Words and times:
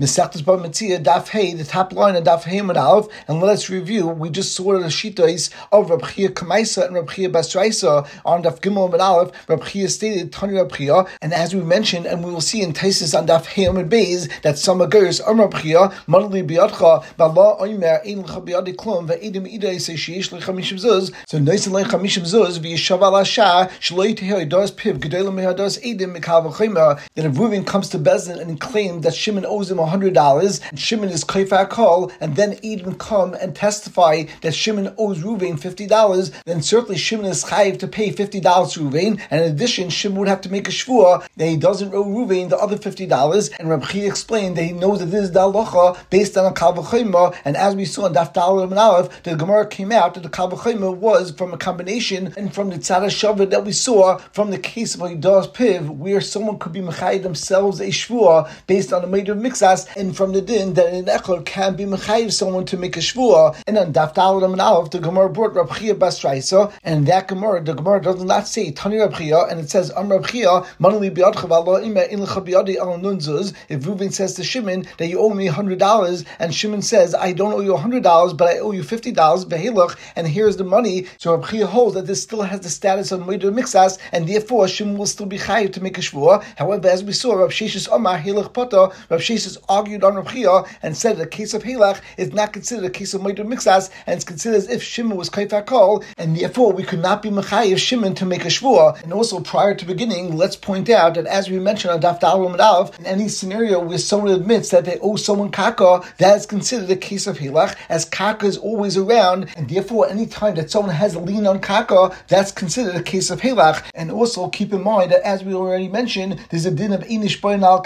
Mesachtes 0.00 0.42
Bar 0.42 0.56
Daf 0.56 1.28
Hey, 1.28 1.52
the 1.52 1.62
top 1.62 1.92
line 1.92 2.16
of 2.16 2.24
Daf 2.24 2.44
Hey 2.44 2.58
Aleph, 2.60 3.06
and 3.28 3.38
let 3.38 3.52
us 3.52 3.68
review. 3.68 4.06
We 4.06 4.30
just 4.30 4.54
saw 4.54 4.72
the 4.78 4.86
shitois 4.86 5.50
of 5.70 5.90
Reb 5.90 6.08
Chia 6.08 6.30
Kamaisa 6.30 6.86
and 6.86 6.94
Reb 6.94 7.10
Chia 7.10 7.28
Basraisa 7.28 8.08
on 8.24 8.42
Daf 8.42 8.60
Gimel 8.62 8.90
and 8.90 9.02
Aleph. 9.02 9.30
Chia 9.66 9.90
stated 9.90 10.32
Tani 10.32 10.54
Reb 10.54 10.72
Chia, 10.74 11.04
and 11.20 11.34
as 11.34 11.54
we 11.54 11.60
mentioned, 11.60 12.06
and 12.06 12.24
we 12.24 12.30
will 12.30 12.40
see 12.40 12.62
in 12.62 12.72
Taisus 12.72 13.14
on 13.14 13.26
Daf 13.26 13.44
Hey 13.44 13.66
Amid 13.66 13.90
Beis 13.90 14.30
that 14.40 14.56
some 14.56 14.80
agers 14.80 15.20
Am 15.20 15.38
Reb 15.38 15.52
Chia 15.58 15.88
Madli 16.08 16.48
biyotcha, 16.48 17.04
Bala 17.18 17.58
Oimer 17.60 18.00
Ein 18.06 18.24
Lecha 18.24 18.42
Biadi 18.42 18.74
Klum 18.74 19.06
VeEdim 19.06 19.52
Ida 19.52 19.74
Yisei 19.74 19.96
Sheish 19.96 20.30
Lecha 20.30 20.54
Mishim 20.56 20.80
Zuz. 20.80 21.12
So 21.28 21.38
Nois 21.38 21.68
Lecha 21.68 22.00
Mishim 22.00 22.22
Zuz 22.22 22.58
VeYishav 22.58 23.02
Al 23.02 23.12
Asha 23.12 23.68
Shloi 23.72 24.16
Tehei 24.16 24.48
Dos 24.48 24.70
Piv 24.70 24.98
Gedolim 24.98 25.34
Mehados 25.34 25.78
Edim 25.84 26.16
Mikal 26.16 26.50
V'Chaymer. 26.50 26.98
Then 27.16 27.26
if 27.26 27.32
Reuven 27.34 27.66
comes 27.66 27.90
to 27.90 27.98
Bezin 27.98 28.40
and 28.40 28.58
claimed 28.58 29.02
that 29.02 29.14
Shimon 29.14 29.44
owes 29.44 29.70
him 29.70 29.78
a 29.78 29.89
$100, 29.90 30.68
and 30.70 30.78
Shimon 30.78 31.08
is 31.08 31.24
Kaifa 31.24 31.68
Kol, 31.68 32.12
and 32.20 32.36
then 32.36 32.58
Eden 32.62 32.94
come 32.94 33.34
and 33.34 33.54
testify 33.54 34.24
that 34.42 34.54
Shimon 34.54 34.94
owes 34.98 35.20
Ruvain 35.20 35.58
$50, 35.60 36.32
then 36.44 36.62
certainly 36.62 36.96
Shimon 36.96 37.26
is 37.26 37.44
Chayiv 37.44 37.78
to 37.80 37.88
pay 37.88 38.12
$50 38.12 38.72
to 38.72 38.80
Ruvain, 38.80 39.20
and 39.30 39.44
in 39.44 39.52
addition, 39.52 39.90
Shimon 39.90 40.18
would 40.18 40.28
have 40.28 40.40
to 40.42 40.50
make 40.50 40.68
a 40.68 40.70
Shvua 40.70 41.26
that 41.36 41.46
he 41.46 41.56
doesn't 41.56 41.94
owe 41.94 42.04
Ruvain 42.04 42.48
the 42.48 42.58
other 42.58 42.76
$50, 42.76 43.58
and 43.58 43.68
Rabbi 43.68 43.98
explained 43.98 44.56
that 44.56 44.64
he 44.64 44.72
knows 44.72 45.00
that 45.00 45.06
this 45.06 45.24
is 45.24 45.30
Dalacha 45.30 45.98
based 46.10 46.36
on 46.36 46.46
a 46.46 46.54
Kalvachimah, 46.54 47.36
and 47.44 47.56
as 47.56 47.74
we 47.76 47.84
saw 47.84 48.06
in 48.06 48.14
Daf 48.14 48.34
Dalar 48.34 48.64
and 48.64 48.78
Aleph, 48.78 49.22
the 49.22 49.34
Gemara 49.34 49.66
came 49.66 49.92
out 49.92 50.14
that 50.14 50.22
the 50.22 50.28
Kalvachimah 50.28 50.96
was 50.96 51.30
from 51.32 51.52
a 51.52 51.58
combination 51.58 52.32
and 52.36 52.54
from 52.54 52.70
the 52.70 52.76
Tzara 52.76 53.06
Shavit 53.06 53.50
that 53.50 53.64
we 53.64 53.72
saw 53.72 54.18
from 54.32 54.50
the 54.50 54.58
case 54.58 54.94
of 54.94 55.00
Adas 55.00 55.52
Piv, 55.52 55.88
where 55.88 56.20
someone 56.20 56.58
could 56.58 56.72
be 56.72 56.80
Machai 56.80 57.22
themselves 57.22 57.80
a 57.80 57.86
Shvua 57.86 58.50
based 58.66 58.92
on 58.92 59.04
a 59.04 59.06
major 59.06 59.32
of 59.32 59.38
Mixas 59.38 59.79
and 59.96 60.16
from 60.16 60.32
the 60.32 60.40
din 60.40 60.74
that 60.74 60.92
an 60.92 61.06
echor 61.06 61.44
can 61.44 61.76
be 61.76 61.84
mechayiv 61.84 62.32
someone 62.32 62.64
to 62.66 62.76
make 62.76 62.96
a 62.96 63.00
shvua. 63.00 63.60
And 63.66 63.78
on 63.78 63.92
Daf 63.92 64.14
Dalam 64.14 64.52
and 64.52 64.60
Aleph, 64.60 64.90
the 64.90 64.98
Gemara 64.98 65.28
brought 65.28 65.54
Rab 65.54 65.72
Chia 65.74 65.94
Basraisa, 65.94 66.72
and 66.84 67.06
that 67.06 67.28
Gemara, 67.28 67.62
the 67.62 67.74
Gemara 67.74 68.02
does 68.02 68.22
not 68.22 68.46
say 68.46 68.70
Tani 68.70 68.98
Rab 68.98 69.14
Chia, 69.14 69.40
and 69.44 69.60
it 69.60 69.70
says 69.70 69.90
Am 69.96 70.10
Rab 70.10 70.26
Chia 70.26 70.62
Manali 70.80 71.10
Biadchav 71.10 71.50
Allah 71.50 71.82
Ima 71.82 72.02
In 72.02 72.20
Biyadi 72.20 72.76
Al 72.76 72.98
Nunzuz. 72.98 73.54
If 73.68 73.82
Reuven 73.82 74.12
says 74.12 74.34
to 74.34 74.44
Shimon 74.44 74.86
that 74.98 75.06
you 75.06 75.20
owe 75.20 75.30
me 75.30 75.46
hundred 75.46 75.78
dollars, 75.78 76.24
and 76.38 76.54
Shimon 76.54 76.82
says 76.82 77.14
I 77.14 77.32
don't 77.32 77.52
owe 77.52 77.60
you 77.60 77.76
hundred 77.76 78.02
dollars, 78.02 78.32
but 78.32 78.48
I 78.48 78.58
owe 78.58 78.72
you 78.72 78.82
fifty 78.82 79.12
dollars, 79.12 79.44
Behilach, 79.44 79.96
and 80.16 80.26
here's 80.26 80.56
the 80.56 80.64
money. 80.64 81.06
So 81.18 81.34
Rab 81.34 81.48
Chia 81.48 81.66
holds 81.66 81.94
that 81.94 82.06
this 82.06 82.22
still 82.22 82.42
has 82.42 82.60
the 82.60 82.70
status 82.70 83.12
of 83.12 83.20
Meidu 83.20 83.52
Mixas, 83.52 83.98
and 84.12 84.28
therefore 84.28 84.68
Shimon 84.68 84.96
will 84.96 85.06
still 85.06 85.26
be 85.26 85.38
chayiv 85.38 85.72
to 85.74 85.82
make 85.82 85.98
a 85.98 86.00
shvua. 86.00 86.42
However, 86.56 86.88
as 86.88 87.04
we 87.04 87.12
saw, 87.12 87.34
Rab 87.34 87.50
Sheshis 87.50 87.88
Omar 87.90 88.18
Hilach 88.18 88.52
Pata, 88.52 88.92
Rab 89.08 89.20
Sheshis 89.20 89.59
argued 89.68 90.04
on 90.04 90.14
Rav 90.14 90.28
Chia 90.32 90.62
and 90.82 90.96
said 90.96 91.16
that 91.16 91.24
a 91.24 91.26
case 91.26 91.54
of 91.54 91.62
Halach 91.62 92.00
is 92.16 92.32
not 92.32 92.52
considered 92.52 92.84
a 92.84 92.90
case 92.90 93.14
of 93.14 93.22
Moedu 93.22 93.44
Mixas, 93.44 93.90
and 94.06 94.16
it's 94.16 94.24
considered 94.24 94.56
as 94.56 94.68
if 94.68 94.82
Shimon 94.82 95.16
was 95.16 95.30
Kaifar 95.30 95.64
Kol, 95.64 96.04
and 96.18 96.36
therefore 96.36 96.72
we 96.72 96.82
could 96.82 97.00
not 97.00 97.22
be 97.22 97.30
Mechayiv 97.30 97.78
Shimon 97.78 98.14
to 98.14 98.26
make 98.26 98.44
a 98.44 98.48
Shvua. 98.48 99.02
And 99.02 99.12
also, 99.12 99.40
prior 99.40 99.74
to 99.74 99.84
beginning, 99.84 100.36
let's 100.36 100.56
point 100.56 100.88
out 100.90 101.14
that 101.14 101.26
as 101.26 101.50
we 101.50 101.58
mentioned 101.58 101.92
on 101.92 102.00
Daf 102.00 102.20
Dal 102.20 102.46
Aleph, 102.46 102.98
in 102.98 103.06
any 103.06 103.28
scenario 103.28 103.80
where 103.80 103.98
someone 103.98 104.32
admits 104.32 104.70
that 104.70 104.84
they 104.84 104.98
owe 105.00 105.16
someone 105.16 105.50
Kaka, 105.50 106.02
that 106.18 106.36
is 106.36 106.46
considered 106.46 106.90
a 106.90 106.96
case 106.96 107.26
of 107.26 107.38
Halach, 107.38 107.76
as 107.88 108.04
Kaka 108.04 108.46
is 108.46 108.56
always 108.58 108.96
around, 108.96 109.48
and 109.56 109.68
therefore 109.68 110.08
any 110.08 110.26
time 110.26 110.54
that 110.56 110.70
someone 110.70 110.94
has 110.94 111.14
a 111.14 111.20
lien 111.20 111.46
on 111.46 111.60
Kaka, 111.60 112.16
that's 112.28 112.52
considered 112.52 112.96
a 112.96 113.02
case 113.02 113.30
of 113.30 113.40
Halach. 113.40 113.84
And 113.94 114.10
also 114.10 114.48
keep 114.48 114.72
in 114.72 114.82
mind 114.82 115.12
that 115.12 115.22
as 115.22 115.44
we 115.44 115.54
already 115.54 115.88
mentioned, 115.88 116.40
there's 116.50 116.66
a 116.66 116.70
din 116.70 116.92
of 116.92 117.02
Inish 117.02 117.40
Bain 117.40 117.64
al 117.64 117.80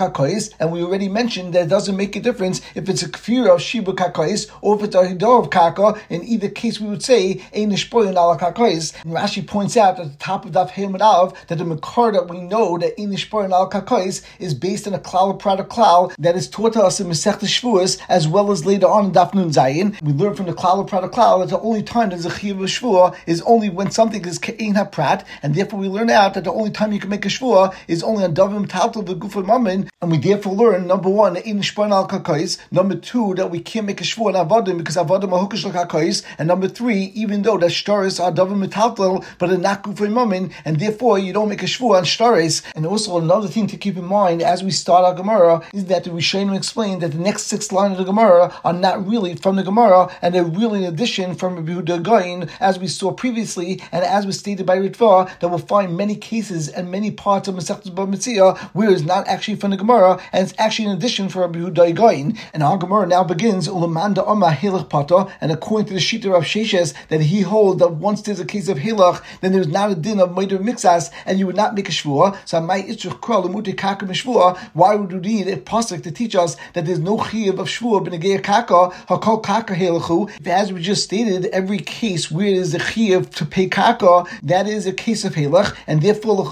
and 0.61 0.73
we 0.73 0.83
already 0.83 1.09
mentioned 1.09 1.55
that 1.55 1.64
it 1.65 1.69
doesn't 1.69 1.97
make 1.97 2.15
a 2.17 2.21
difference 2.21 2.61
if 2.75 2.89
it's 2.89 3.03
a 3.03 3.09
kfir 3.09 3.53
of 3.53 3.61
shiba 3.61 3.93
kakais 3.93 4.51
or 4.61 4.77
if 4.77 4.83
it's 4.85 4.95
a 4.95 5.03
hidor 5.03 5.43
of 5.43 5.51
kaka. 5.51 6.01
In 6.11 6.23
either 6.25 6.49
case, 6.49 6.81
we 6.81 6.89
would 6.89 7.03
say 7.03 7.43
ein 7.55 7.71
nishpoyin 7.71 8.13
ala 8.13 8.39
kakais. 8.39 8.95
And 9.03 9.13
Rashi 9.13 9.47
points 9.47 9.77
out 9.77 9.99
at 9.99 10.11
the 10.11 10.17
top 10.19 10.45
of 10.45 10.53
Daf 10.53 10.71
Hemad 10.71 11.01
Av 11.01 11.35
that 11.49 11.59
the 11.59 11.65
makar 11.65 12.13
that 12.13 12.29
we 12.29 12.41
know 12.41 12.79
that 12.79 12.99
ein 13.01 13.11
nishpoyin 13.11 13.47
ala 13.47 13.71
kakais 13.71 14.23
is 14.39 14.55
based 14.55 14.87
on 14.87 14.95
a 14.95 14.99
klal 14.99 15.39
product 15.39 15.71
klal 15.71 16.15
that 16.19 16.37
is 16.37 16.49
taught 16.49 16.75
to 16.75 16.83
us 16.83 17.01
in 17.01 17.07
Masech 17.09 17.41
Shavuos 17.41 18.01
as 18.09 18.29
well 18.29 18.51
as 18.51 18.65
later 18.65 18.87
on 18.87 19.07
in 19.07 19.13
Daf 19.13 19.35
Nun 19.35 19.51
Zayin. 19.51 20.01
We 20.03 20.13
learn 20.13 20.35
from 20.35 20.47
the 20.47 20.53
klal 20.53 20.87
product 20.87 21.15
klal 21.15 21.41
that 21.41 21.51
the 21.51 21.61
only 21.61 21.83
time 21.83 22.11
there's 22.11 22.27
a 22.27 22.31
chiv 22.31 22.61
of 22.61 22.67
shvua 22.67 23.17
is 23.27 23.43
only 23.43 23.71
when 23.71 23.91
something 23.91 24.25
is 24.25 24.39
kein 24.39 24.75
haprat, 24.75 25.25
and 25.43 25.55
therefore 25.55 25.79
we 25.81 25.89
learn 25.89 26.11
out 26.11 26.35
that 26.35 26.45
the 26.45 26.53
only 26.53 26.71
time 26.71 26.93
you 26.93 27.01
can 27.01 27.11
make 27.11 27.25
a 27.25 27.29
shvua 27.29 27.75
is 27.89 28.03
only 28.03 28.25
on 28.25 28.35
davim 28.35 28.67
taltal 28.67 29.05
v'gufay 29.05 29.45
mammon, 29.47 29.89
and 30.03 30.11
we 30.11 30.19
therefore 30.19 30.55
learn 30.55 30.87
number 30.87 31.09
one 31.09 31.37
ein 31.55 31.61
nishpoyin 31.61 31.91
al. 31.91 32.67
Number 32.71 32.97
two, 32.97 33.35
that 33.35 33.51
we 33.51 33.61
can't 33.61 33.87
make 33.87 34.01
a 34.01 34.05
shvur 34.05 34.35
on 34.35 34.49
avodim 34.49 34.79
because 34.79 34.97
avodim 34.97 35.33
are 35.33 35.47
hukish 35.47 35.71
kakais. 35.71 36.25
And 36.39 36.49
number 36.49 36.69
three, 36.69 37.13
even 37.15 37.43
though 37.43 37.59
the 37.59 37.67
shtaris 37.67 38.23
are 38.23 38.33
davim 38.33 38.65
metaltel, 38.65 39.25
but 39.39 39.51
a 39.51 39.59
not 39.59 39.83
good 39.83 39.97
for 39.97 40.09
mammon, 40.09 40.51
and 40.65 40.79
therefore 40.79 41.19
you 41.19 41.33
don't 41.33 41.49
make 41.49 41.63
a 41.63 41.67
shvur 41.67 41.97
on 41.97 42.05
shtaris. 42.05 42.63
And 42.75 42.87
also 42.87 43.19
another 43.19 43.49
thing 43.49 43.67
to 43.69 43.77
keep 43.77 43.97
in 43.97 44.05
mind 44.05 44.43
as 44.43 44.63
we 44.63 44.71
start 44.71 45.05
our 45.05 45.15
Gemara 45.15 45.63
is 45.73 45.87
that 45.87 46.05
the 46.05 46.11
Rishonim 46.11 46.57
explain 46.57 46.99
that 47.01 47.13
the 47.13 47.19
next 47.19 47.45
six 47.45 47.73
lines 47.73 47.93
of 47.93 47.99
the 47.99 48.05
Gemara 48.05 48.55
are 48.65 48.73
not 48.73 49.07
really 49.07 49.35
from 49.37 49.57
the 49.57 49.63
Gemara, 49.63 50.11
and 50.23 50.35
they're 50.35 50.45
really 50.45 50.85
an 50.85 50.93
addition 50.93 51.35
from 51.35 51.57
Rabbi 51.57 51.73
Huda 51.73 52.51
as 52.61 52.79
we 52.79 52.89
saw 52.89 53.13
previously, 53.13 53.81
and 53.93 54.05
as 54.05 54.27
was 54.27 54.39
stated 54.39 54.67
by 54.67 54.79
Ritva, 54.79 55.39
that 55.39 55.49
we'll 55.49 55.59
find 55.59 55.97
many 55.97 56.17
cases 56.17 56.69
and 56.69 56.91
many 56.91 57.11
parts 57.11 57.49
of 57.49 57.55
Masechtas 57.55 57.95
Bava 57.95 58.13
Metzia 58.13 58.57
where 58.73 58.91
it's 58.91 59.03
not 59.03 59.27
actually 59.29 59.57
from 59.57 59.71
the 59.71 59.77
Gemara, 59.77 60.21
and 60.33 60.45
it's 60.45 60.55
actually 60.59 60.87
an 60.87 60.93
addition 60.97 61.29
for 61.29 61.44
And 61.45 62.63
our 62.63 62.79
Gemara 62.79 63.07
now 63.07 63.25
begins 63.25 63.69
Ulamanda 63.69 64.27
Oma 64.27 64.51
Hilach 64.51 64.89
Pata, 64.89 65.33
and 65.41 65.53
according 65.53 65.89
to 65.89 65.95
the 65.95 66.01
Shita 66.01 66.37
of 66.37 66.45
Sheshes, 66.45 66.95
that 67.09 67.21
he 67.21 67.43
holds 67.43 67.81
that 67.81 67.95
once 67.95 68.23
there's 68.23 68.41
a 68.41 68.45
case 68.45 68.69
of 68.69 68.79
Hilach, 68.79 69.23
then 69.41 69.53
there's 69.53 69.69
not 69.69 69.91
a 69.91 69.95
din 69.95 70.21
of 70.21 70.31
Meider 70.31 70.59
Mixas, 70.59 71.11
and 71.27 71.39
you 71.39 71.47
would 71.47 71.57
not 71.57 71.75
make 71.75 71.89
a 71.89 71.93
Shvua. 71.93 72.37
So 72.45 72.61
my 72.61 72.83
Itzrich 72.83 73.21
Kral 73.21 73.77
Kaka 73.77 74.07
Mishvua, 74.07 74.57
why 74.73 74.95
would 74.95 75.13
we 75.13 75.19
need 75.21 75.49
a 75.49 75.57
pasuk 75.57 76.03
to 76.03 76.11
teach 76.11 76.35
us 76.35 76.57
that 76.73 76.87
there's 76.87 76.99
no 76.99 77.17
Chiyav 77.19 77.59
of 77.59 77.69
Shvua 77.69 78.07
B'Negei 78.07 78.43
Kaka, 78.43 78.95
Hakol 79.09 79.43
Kaka 79.43 79.75
Hilachu? 79.75 80.31
As 80.47 80.73
we 80.73 80.81
just 80.81 81.05
stated, 81.05 81.47
every 81.47 81.79
case 81.79 82.31
where 82.31 82.51
there's 82.55 82.75
a 82.75 82.79
Chiyav 82.79 83.31
to 83.35 83.45
pay 83.45 83.67
Kaka, 83.67 84.25
that 84.43 84.67
is 84.67 84.87
a 84.87 84.93
case 84.93 85.25
of 85.25 85.35
Hilach, 85.35 85.77
and 85.87 86.01
therefore 86.01 86.45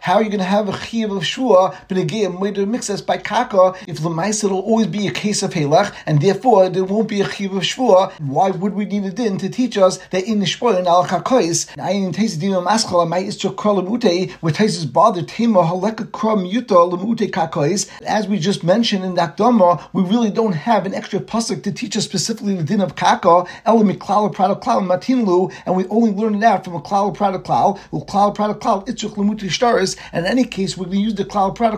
how 0.00 0.14
are 0.14 0.22
you 0.22 0.28
going 0.28 0.38
to 0.38 0.44
have 0.44 0.68
a 0.68 0.72
Chiyav 0.72 1.16
of 1.16 1.22
Shvua 1.22 1.74
B'Negei 1.88 2.26
Meider 2.38 2.66
Mixas 2.66 3.04
by 3.04 3.16
Kaka 3.16 3.74
if 3.86 3.98
Lemaisa 4.34 4.50
will 4.50 4.60
always 4.60 4.86
be 4.86 5.06
a 5.06 5.12
case 5.12 5.42
of 5.42 5.52
Halach, 5.52 5.94
and 6.06 6.20
therefore 6.20 6.68
there 6.68 6.84
won't 6.84 7.08
be 7.08 7.20
a 7.20 7.28
Chiv 7.28 7.54
of 7.54 7.62
Shvua. 7.62 8.12
Why 8.20 8.50
would 8.50 8.74
we 8.74 8.84
need 8.84 9.04
a 9.04 9.10
din 9.10 9.38
to 9.38 9.48
teach 9.48 9.78
us 9.78 9.98
that 10.10 10.24
in 10.24 10.40
the 10.40 10.46
Shvua 10.46 10.78
in 10.78 10.86
Al 10.86 11.06
Chakois, 11.06 11.66
Ayin 11.76 12.12
Tais 12.12 12.36
Dino 12.36 12.60
Maschal, 12.60 13.06
Amai 13.06 13.26
Istra 13.26 13.50
Kol 13.50 13.82
Lemute, 13.82 14.32
where 14.32 14.52
Tais 14.52 14.84
bother 14.86 15.22
Tema 15.22 15.62
Haleka 15.62 16.10
Kram 16.10 16.50
Yuta 16.50 16.90
Lemute 16.90 17.30
Kakois. 17.30 17.88
As 18.02 18.26
we 18.26 18.38
just 18.38 18.64
mentioned 18.64 19.04
in 19.04 19.14
that 19.14 19.36
Dhamma, 19.36 19.88
we 19.92 20.02
really 20.02 20.30
don't 20.30 20.52
have 20.52 20.86
an 20.86 20.94
extra 20.94 21.20
pasuk 21.20 21.62
to 21.62 21.72
teach 21.72 21.96
us 21.96 22.04
specifically 22.04 22.56
the 22.56 22.64
din 22.64 22.80
of 22.80 22.96
Kaka, 22.96 23.44
Elam 23.66 23.92
Klal 23.94 24.34
Matinlu, 24.34 25.52
and 25.66 25.76
we 25.76 25.86
only 25.88 26.10
learn 26.10 26.34
it 26.34 26.42
out 26.42 26.64
from 26.64 26.74
a 26.74 26.80
Klal 26.80 27.14
Prada 27.14 27.38
Klal, 27.38 27.78
Klal 27.92 28.34
Prada 28.34 28.54
Klal, 28.54 28.86
Itzuk 28.86 29.14
Shtaris, 29.14 29.96
and 30.12 30.26
in 30.26 30.30
any 30.30 30.44
case, 30.44 30.76
we're 30.76 30.86
going 30.86 30.98
to 30.98 31.02
use 31.02 31.14
the 31.14 31.24
Klal 31.24 31.54
Prada 31.54 31.74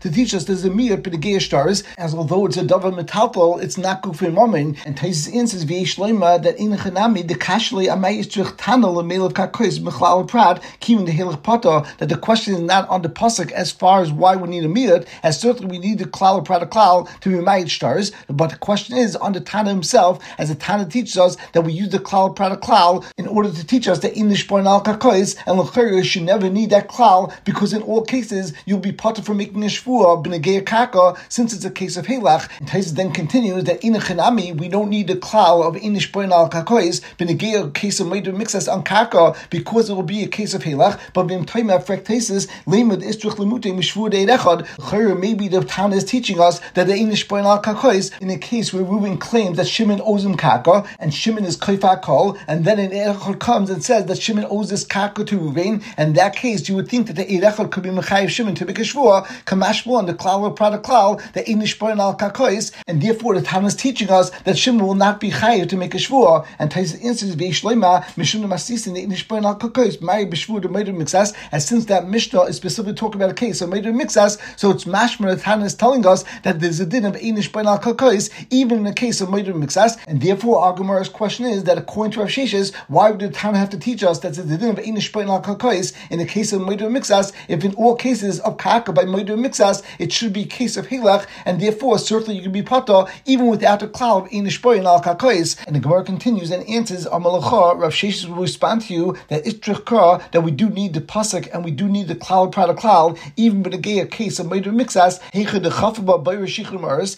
to 0.00 0.10
teach 0.10 0.34
us 0.34 0.44
there's 0.44 0.64
a 0.64 0.70
Miyat 0.70 1.02
Pidagea 1.02 1.36
Shtaris, 1.36 1.84
as 1.98 2.14
although 2.14 2.46
it's 2.46 2.56
a 2.56 2.64
Dava 2.64 2.92
metalpol, 2.92 3.62
it's 3.62 3.78
not 3.78 4.00
for 4.16 4.30
moment. 4.30 4.78
And 4.84 4.96
Taisus 4.96 5.34
answers 5.34 5.64
v'yesh 5.64 5.96
loima 5.96 6.42
that 6.42 6.58
in 6.58 6.70
chanami 6.72 7.26
the 7.26 7.34
kashli 7.34 7.86
amayis 7.86 8.26
trich 8.26 8.56
tanel 8.56 8.98
of 8.98 9.34
kakois 9.34 9.78
mechlal 9.80 10.26
prad 10.26 10.60
kimin 10.80 11.06
the 11.06 11.12
hilach 11.12 11.42
pata 11.42 11.86
that 11.98 12.08
the 12.08 12.16
question 12.16 12.54
is 12.54 12.60
not 12.60 12.88
on 12.88 13.02
the 13.02 13.08
pasuk 13.08 13.50
as 13.52 13.70
far 13.70 14.00
as 14.00 14.10
why 14.12 14.36
we 14.36 14.48
need 14.48 14.64
a 14.64 14.68
miyut, 14.68 15.06
as 15.22 15.40
certainly 15.40 15.70
we 15.70 15.78
need 15.78 15.98
the 15.98 16.04
klal 16.04 16.44
prad 16.44 16.62
klal 16.70 17.08
to 17.20 17.28
be 17.28 17.36
mayit 17.36 17.68
stars, 17.68 18.12
but 18.28 18.50
the 18.50 18.56
question 18.56 18.96
is 18.96 19.16
on 19.16 19.32
the 19.32 19.40
Tana 19.40 19.70
himself, 19.70 20.22
as 20.38 20.48
the 20.48 20.54
Tana 20.54 20.86
teaches 20.86 21.16
us 21.16 21.36
that 21.52 21.62
we 21.62 21.72
use 21.72 21.90
the 21.90 21.98
klal 21.98 22.34
prad 22.34 22.52
klal 22.60 23.04
in 23.16 23.26
order 23.26 23.50
to 23.50 23.66
teach 23.66 23.88
us 23.88 24.00
that 24.00 24.16
in 24.16 24.28
the 24.28 24.34
shpoin 24.34 24.66
al 24.66 24.82
kakois 24.82 25.36
and 25.46 25.58
lechayr 25.58 26.04
should 26.04 26.22
never 26.22 26.48
need 26.48 26.70
that 26.70 26.88
klal 26.88 27.32
because 27.44 27.72
in 27.72 27.82
all 27.82 28.02
cases 28.02 28.52
you'll 28.66 28.78
be 28.78 28.92
potter 28.92 29.22
for 29.22 29.34
making 29.34 29.62
a 29.62 29.66
shvua 29.66 30.22
b'negei 30.22 30.64
kaka 30.64 31.14
since 31.28 31.52
it's 31.52 31.64
a 31.64 31.70
case 31.80 31.96
of 31.96 32.06
halach. 32.06 32.48
And 32.58 32.68
Taisus 32.68 32.92
then 32.92 33.10
continues 33.10 33.64
that 33.64 33.82
in 33.82 33.94
chinami 33.94 34.54
we 34.54 34.68
don't 34.68 34.90
need 34.90 35.06
the 35.08 35.14
klal 35.14 35.66
of 35.66 35.74
inish 35.76 36.12
boin 36.12 36.30
al 36.30 36.50
kakois 36.50 37.00
a 37.18 37.70
case 37.70 38.00
of 38.00 38.06
meidu 38.06 38.32
mixas 38.40 38.70
on 38.70 38.82
kaka 38.82 39.34
because 39.48 39.88
it 39.88 39.94
will 39.94 40.02
be 40.02 40.22
a 40.22 40.28
case 40.28 40.52
of 40.52 40.62
halach. 40.62 41.00
But 41.14 41.24
bim 41.24 41.46
toima 41.46 41.82
frektesis 41.82 42.48
lemud 42.66 43.02
istruch 43.02 43.36
lemute 43.36 43.72
mishvu 43.78 44.10
de 44.10 44.26
echad. 44.26 45.20
Maybe 45.20 45.48
the 45.48 45.64
town 45.64 45.94
is 45.94 46.04
teaching 46.04 46.38
us 46.38 46.60
that 46.74 46.86
the 46.86 46.92
inish 46.92 47.26
boin 47.26 47.44
al 47.44 47.62
kakois 47.62 48.10
in 48.20 48.28
a 48.28 48.36
case 48.36 48.74
where 48.74 48.84
Reuben 48.84 49.16
claims 49.16 49.56
that 49.56 49.66
Shimon 49.66 50.02
owes 50.04 50.24
him 50.24 50.36
kaka 50.36 50.84
and 50.98 51.14
Shimon 51.14 51.44
is 51.44 51.56
koifa 51.56 52.02
kol, 52.02 52.36
and 52.46 52.66
then 52.66 52.78
an 52.78 52.90
echad 52.90 53.38
comes 53.38 53.70
and 53.70 53.82
says 53.82 54.04
that 54.06 54.20
Shimon 54.20 54.46
owes 54.50 54.68
this 54.68 54.84
kaka 54.84 55.24
to 55.24 55.38
Reuben. 55.38 55.82
And 55.96 56.14
that 56.16 56.36
case, 56.36 56.68
you 56.68 56.76
would 56.76 56.88
think 56.88 57.06
that 57.06 57.16
the 57.16 57.24
echad 57.24 57.70
could 57.70 57.84
be 57.84 57.88
mechayiv 57.88 58.28
Shimon 58.28 58.54
to 58.56 58.66
be 58.66 58.72
a 58.72 58.76
shvua 58.76 59.26
kamash 59.46 59.86
on 59.86 60.04
the 60.04 60.14
klal 60.14 60.46
of 60.46 60.56
product 60.56 60.84
klal 60.84 61.20
the 61.32 61.42
inish 61.44 61.69
Al 62.00 62.16
Kakois, 62.16 62.72
and 62.86 63.02
therefore 63.02 63.34
the 63.34 63.42
Tana 63.42 63.66
is 63.66 63.74
teaching 63.74 64.10
us 64.10 64.30
that 64.44 64.58
Shimon 64.58 64.86
will 64.86 64.94
not 64.94 65.20
be 65.20 65.30
chayiv 65.30 65.68
to 65.68 65.76
make 65.76 65.94
a 65.94 65.98
shvua. 65.98 66.46
And 66.58 66.70
Taisa 66.70 67.04
answers 67.04 67.36
Veishloima 67.36 68.04
Mishum 68.16 68.44
Masisin 68.44 68.94
the 68.94 69.16
Shpoin 69.16 69.44
al 69.44 69.58
Kakois 69.58 70.00
Mari 70.00 70.26
B'Shvua 70.26 70.62
to 70.62 70.68
Meidu 70.68 70.94
Mixas. 70.94 71.34
And 71.52 71.62
since 71.62 71.86
that 71.86 72.08
Mishnah 72.08 72.42
is 72.42 72.56
specifically 72.56 72.94
talking 72.94 73.20
about 73.20 73.30
a 73.30 73.34
case 73.34 73.60
of 73.60 73.70
Meidu 73.70 73.92
Mixas, 73.92 74.38
so 74.58 74.70
it's 74.70 74.84
mashma 74.84 75.34
the 75.34 75.40
Tana 75.40 75.64
is 75.64 75.74
telling 75.74 76.06
us 76.06 76.24
that 76.42 76.60
there's 76.60 76.80
a 76.80 76.86
din 76.86 77.04
of 77.04 77.14
Shpoin 77.14 77.66
al 77.66 77.78
Kakois 77.78 78.30
even 78.50 78.78
in 78.78 78.84
the 78.84 78.92
case 78.92 79.20
of 79.20 79.28
Meidu 79.28 79.52
Mixas. 79.52 79.98
And 80.06 80.20
therefore 80.20 80.60
our 80.60 80.76
Gemara's 80.76 81.08
question 81.08 81.46
is 81.46 81.64
that 81.64 81.78
according 81.78 82.12
to 82.12 82.20
Rav 82.20 82.28
Sheshes, 82.28 82.74
why 82.88 83.10
would 83.10 83.20
the 83.20 83.30
Tana 83.30 83.58
have 83.58 83.70
to 83.70 83.78
teach 83.78 84.02
us 84.02 84.20
that 84.20 84.34
the 84.34 84.56
din 84.56 84.70
of 84.70 84.76
Shpoin 84.76 85.28
al 85.28 85.42
Kakois 85.42 85.92
in 86.10 86.18
the 86.18 86.26
case 86.26 86.52
of 86.52 86.60
Meidu 86.60 86.88
Mixas 86.88 87.32
if 87.48 87.64
in 87.64 87.74
all 87.74 87.96
cases 87.96 88.40
of 88.40 88.56
Kaka 88.56 88.92
by 88.92 89.04
Meidu 89.04 89.36
Mixas 89.38 89.82
it 89.98 90.12
should 90.12 90.32
be 90.32 90.42
a 90.42 90.46
case 90.46 90.76
of 90.76 90.88
Hilach 90.88 91.26
and 91.50 91.60
therefore 91.60 91.98
certainly 91.98 92.36
you 92.36 92.42
can 92.42 92.52
be 92.52 92.62
pata 92.62 93.10
even 93.26 93.48
without 93.48 93.82
a 93.82 93.88
cloud 93.88 94.28
in 94.30 94.44
Ishboyin 94.44 94.84
al 94.84 95.02
Kakois. 95.02 95.56
And 95.66 95.74
the 95.74 95.80
Gemara 95.80 96.04
continues 96.04 96.52
and 96.52 96.66
answers 96.68 97.06
Amalacha, 97.06 97.76
Rav 97.76 97.92
Sheshes 97.92 98.28
will 98.28 98.36
respond 98.36 98.82
to 98.82 98.94
you 98.94 99.16
that 99.26 99.44
Itrichka, 99.44 100.30
that 100.30 100.42
we 100.42 100.52
do 100.52 100.70
need 100.70 100.94
the 100.94 101.00
pasuk 101.00 101.48
and 101.52 101.64
we 101.64 101.72
do 101.72 101.88
need 101.88 102.06
the 102.06 102.14
cloud 102.14 102.56
of 102.56 102.76
cloud, 102.76 103.18
even 103.36 103.66
in 103.66 103.74
a 103.74 104.06
case 104.06 104.38
of 104.38 104.46
Meidu 104.46 104.70
Mixas, 104.72 105.18